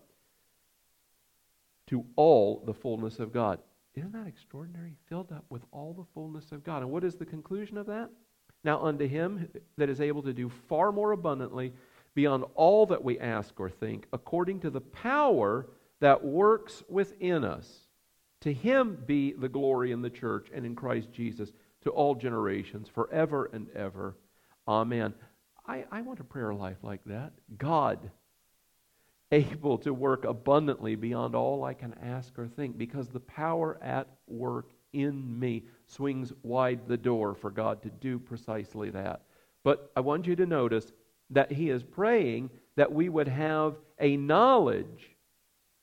to 1.85 2.03
all 2.15 2.63
the 2.65 2.73
fullness 2.73 3.19
of 3.19 3.31
God. 3.31 3.59
Isn't 3.93 4.13
that 4.13 4.25
extraordinary? 4.25 4.97
Filled 5.09 5.31
up 5.31 5.45
with 5.51 5.61
all 5.71 5.93
the 5.93 6.07
fullness 6.15 6.51
of 6.51 6.63
God. 6.63 6.81
And 6.81 6.89
what 6.89 7.03
is 7.03 7.17
the 7.17 7.25
conclusion 7.25 7.77
of 7.77 7.85
that? 7.85 8.09
Now, 8.63 8.83
unto 8.83 9.07
him 9.07 9.47
that 9.77 9.89
is 9.89 10.01
able 10.01 10.23
to 10.23 10.33
do 10.33 10.49
far 10.49 10.91
more 10.91 11.11
abundantly 11.11 11.71
beyond 12.15 12.45
all 12.55 12.87
that 12.87 13.03
we 13.03 13.19
ask 13.19 13.59
or 13.59 13.69
think, 13.69 14.07
according 14.11 14.61
to 14.61 14.71
the 14.71 14.81
power 14.81 15.67
that 15.99 16.25
works 16.25 16.81
within 16.89 17.43
us, 17.43 17.81
to 18.41 18.51
him 18.51 19.03
be 19.05 19.33
the 19.33 19.49
glory 19.49 19.91
in 19.91 20.01
the 20.01 20.09
church 20.09 20.47
and 20.51 20.65
in 20.65 20.75
Christ 20.75 21.11
Jesus 21.11 21.51
to 21.83 21.89
all 21.91 22.15
generations, 22.15 22.87
forever 22.89 23.49
and 23.53 23.67
ever. 23.75 24.15
Amen. 24.67 25.13
I, 25.67 25.85
I 25.91 26.01
want 26.01 26.19
a 26.19 26.23
prayer 26.23 26.53
life 26.53 26.77
like 26.83 27.03
that. 27.05 27.31
God, 27.57 28.09
able 29.31 29.77
to 29.79 29.93
work 29.93 30.25
abundantly 30.25 30.95
beyond 30.95 31.35
all 31.35 31.63
I 31.63 31.73
can 31.73 31.93
ask 32.01 32.37
or 32.37 32.47
think, 32.47 32.77
because 32.77 33.07
the 33.07 33.19
power 33.19 33.79
at 33.81 34.07
work 34.27 34.71
in 34.93 35.39
me 35.39 35.65
swings 35.85 36.33
wide 36.43 36.87
the 36.87 36.97
door 36.97 37.35
for 37.35 37.51
God 37.51 37.81
to 37.83 37.89
do 37.89 38.17
precisely 38.17 38.89
that. 38.89 39.21
But 39.63 39.91
I 39.95 39.99
want 39.99 40.25
you 40.25 40.35
to 40.35 40.45
notice 40.45 40.91
that 41.29 41.51
he 41.51 41.69
is 41.69 41.83
praying 41.83 42.49
that 42.75 42.91
we 42.91 43.09
would 43.09 43.27
have 43.27 43.75
a 43.99 44.17
knowledge 44.17 45.15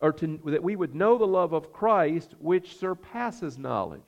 or 0.00 0.12
to, 0.12 0.40
that 0.46 0.62
we 0.62 0.76
would 0.76 0.94
know 0.94 1.16
the 1.16 1.26
love 1.26 1.52
of 1.52 1.72
Christ 1.72 2.34
which 2.38 2.76
surpasses 2.76 3.58
knowledge. 3.58 4.02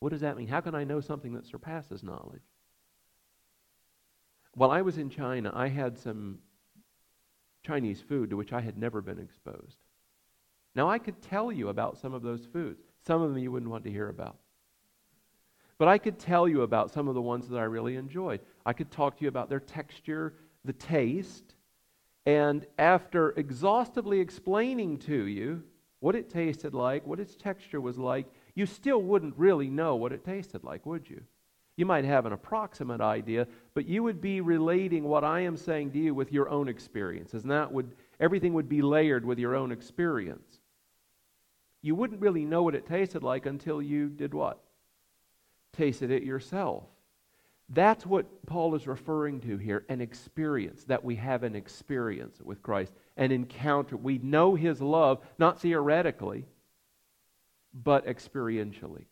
What 0.00 0.10
does 0.12 0.20
that 0.20 0.36
mean? 0.36 0.48
How 0.48 0.60
can 0.60 0.74
I 0.74 0.84
know 0.84 1.00
something 1.00 1.34
that 1.34 1.46
surpasses 1.46 2.02
knowledge? 2.02 2.42
While 4.54 4.70
I 4.70 4.82
was 4.82 4.98
in 4.98 5.10
China, 5.10 5.50
I 5.54 5.68
had 5.68 5.98
some 5.98 6.38
Chinese 7.62 8.00
food 8.00 8.30
to 8.30 8.36
which 8.36 8.52
I 8.52 8.60
had 8.60 8.78
never 8.78 9.02
been 9.02 9.18
exposed. 9.18 9.78
Now, 10.74 10.90
I 10.90 10.98
could 10.98 11.20
tell 11.22 11.50
you 11.50 11.68
about 11.68 11.98
some 11.98 12.14
of 12.14 12.22
those 12.22 12.46
foods. 12.46 12.80
Some 13.06 13.22
of 13.22 13.30
them 13.30 13.42
you 13.42 13.50
wouldn't 13.50 13.70
want 13.70 13.84
to 13.84 13.90
hear 13.90 14.08
about. 14.08 14.36
But 15.78 15.88
I 15.88 15.98
could 15.98 16.18
tell 16.18 16.48
you 16.48 16.62
about 16.62 16.90
some 16.90 17.08
of 17.08 17.14
the 17.14 17.22
ones 17.22 17.48
that 17.48 17.58
I 17.58 17.64
really 17.64 17.96
enjoyed. 17.96 18.40
I 18.64 18.72
could 18.72 18.90
talk 18.90 19.18
to 19.18 19.22
you 19.22 19.28
about 19.28 19.48
their 19.48 19.60
texture, 19.60 20.34
the 20.64 20.72
taste, 20.72 21.54
and 22.24 22.66
after 22.78 23.30
exhaustively 23.30 24.20
explaining 24.20 24.98
to 25.00 25.26
you 25.26 25.62
what 26.00 26.14
it 26.14 26.30
tasted 26.30 26.74
like, 26.74 27.06
what 27.06 27.20
its 27.20 27.36
texture 27.36 27.80
was 27.80 27.98
like, 27.98 28.26
you 28.56 28.66
still 28.66 29.00
wouldn't 29.00 29.34
really 29.36 29.70
know 29.70 29.94
what 29.94 30.12
it 30.12 30.24
tasted 30.24 30.64
like, 30.64 30.84
would 30.86 31.08
you? 31.08 31.22
You 31.76 31.84
might 31.84 32.06
have 32.06 32.24
an 32.24 32.32
approximate 32.32 33.02
idea, 33.02 33.46
but 33.74 33.86
you 33.86 34.02
would 34.02 34.20
be 34.20 34.40
relating 34.40 35.04
what 35.04 35.24
I 35.24 35.40
am 35.40 35.58
saying 35.58 35.92
to 35.92 35.98
you 35.98 36.14
with 36.14 36.32
your 36.32 36.48
own 36.48 36.66
experiences. 36.66 37.42
And 37.42 37.52
that 37.52 37.70
would 37.70 37.92
everything 38.18 38.54
would 38.54 38.68
be 38.68 38.80
layered 38.80 39.26
with 39.26 39.38
your 39.38 39.54
own 39.54 39.70
experience. 39.70 40.58
You 41.82 41.94
wouldn't 41.94 42.22
really 42.22 42.46
know 42.46 42.62
what 42.62 42.74
it 42.74 42.86
tasted 42.86 43.22
like 43.22 43.44
until 43.44 43.82
you 43.82 44.08
did 44.08 44.32
what? 44.32 44.58
Tasted 45.74 46.10
it 46.10 46.22
yourself. 46.22 46.84
That's 47.68 48.06
what 48.06 48.46
Paul 48.46 48.74
is 48.74 48.86
referring 48.86 49.40
to 49.40 49.58
here 49.58 49.84
an 49.90 50.00
experience, 50.00 50.84
that 50.84 51.04
we 51.04 51.16
have 51.16 51.42
an 51.42 51.54
experience 51.54 52.40
with 52.40 52.62
Christ, 52.62 52.94
an 53.18 53.32
encounter. 53.32 53.96
We 53.98 54.16
know 54.18 54.54
his 54.54 54.80
love, 54.80 55.20
not 55.38 55.60
theoretically, 55.60 56.46
but 57.82 58.06
experientially. 58.06 59.04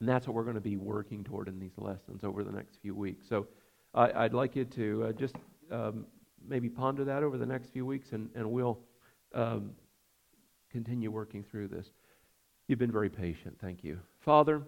And 0.00 0.08
that's 0.08 0.26
what 0.26 0.34
we're 0.34 0.44
going 0.44 0.56
to 0.56 0.60
be 0.60 0.76
working 0.76 1.24
toward 1.24 1.48
in 1.48 1.58
these 1.58 1.76
lessons 1.78 2.22
over 2.22 2.44
the 2.44 2.52
next 2.52 2.76
few 2.82 2.94
weeks. 2.94 3.26
So 3.28 3.46
I, 3.94 4.24
would 4.24 4.34
like 4.34 4.54
you 4.54 4.64
to 4.64 5.04
uh, 5.04 5.12
just 5.12 5.36
um, 5.70 6.04
maybe 6.46 6.68
ponder 6.68 7.04
that 7.04 7.22
over 7.22 7.38
the 7.38 7.46
next 7.46 7.70
few 7.70 7.86
weeks, 7.86 8.12
and, 8.12 8.28
and 8.34 8.50
we'll 8.50 8.78
um, 9.34 9.70
continue 10.70 11.10
working 11.10 11.42
through 11.42 11.68
this. 11.68 11.86
You've 12.68 12.78
been 12.78 12.92
very 12.92 13.08
patient. 13.08 13.56
Thank 13.60 13.82
you. 13.82 13.98
Father, 14.20 14.62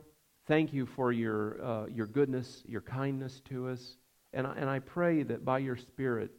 Thank 0.48 0.72
you 0.72 0.86
for 0.86 1.12
your, 1.12 1.62
uh, 1.62 1.86
your 1.94 2.06
goodness, 2.06 2.62
your 2.66 2.80
kindness 2.80 3.42
to 3.50 3.68
us. 3.68 3.98
And 4.32 4.46
I, 4.46 4.54
and 4.56 4.70
I 4.70 4.78
pray 4.78 5.22
that 5.24 5.44
by 5.44 5.58
your 5.58 5.76
Spirit, 5.76 6.30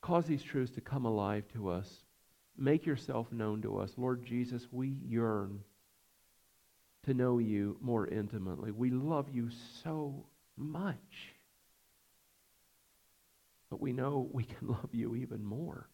cause 0.00 0.24
these 0.24 0.42
truths 0.44 0.70
to 0.76 0.80
come 0.80 1.04
alive 1.04 1.42
to 1.54 1.70
us. 1.70 2.03
Make 2.56 2.86
yourself 2.86 3.32
known 3.32 3.62
to 3.62 3.78
us. 3.78 3.92
Lord 3.96 4.24
Jesus, 4.24 4.68
we 4.70 4.96
yearn 5.06 5.60
to 7.04 7.14
know 7.14 7.38
you 7.38 7.76
more 7.80 8.06
intimately. 8.06 8.70
We 8.70 8.90
love 8.90 9.28
you 9.32 9.50
so 9.82 10.26
much. 10.56 11.34
But 13.70 13.80
we 13.80 13.92
know 13.92 14.28
we 14.32 14.44
can 14.44 14.68
love 14.68 14.90
you 14.92 15.16
even 15.16 15.44
more. 15.44 15.88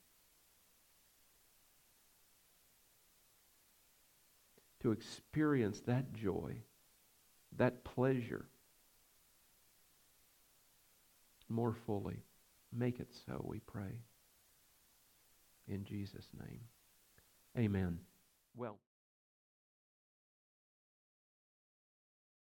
to 4.80 4.92
experience 4.92 5.80
that 5.82 6.12
joy, 6.12 6.56
that 7.56 7.84
pleasure 7.84 8.46
more 11.48 11.74
fully. 11.86 12.22
Make 12.72 13.00
it 13.00 13.08
so, 13.26 13.44
we 13.44 13.60
pray. 13.60 13.98
In 15.70 15.84
Jesus' 15.84 16.28
name. 16.36 16.60
Amen. 17.56 18.00
Well, 18.56 18.78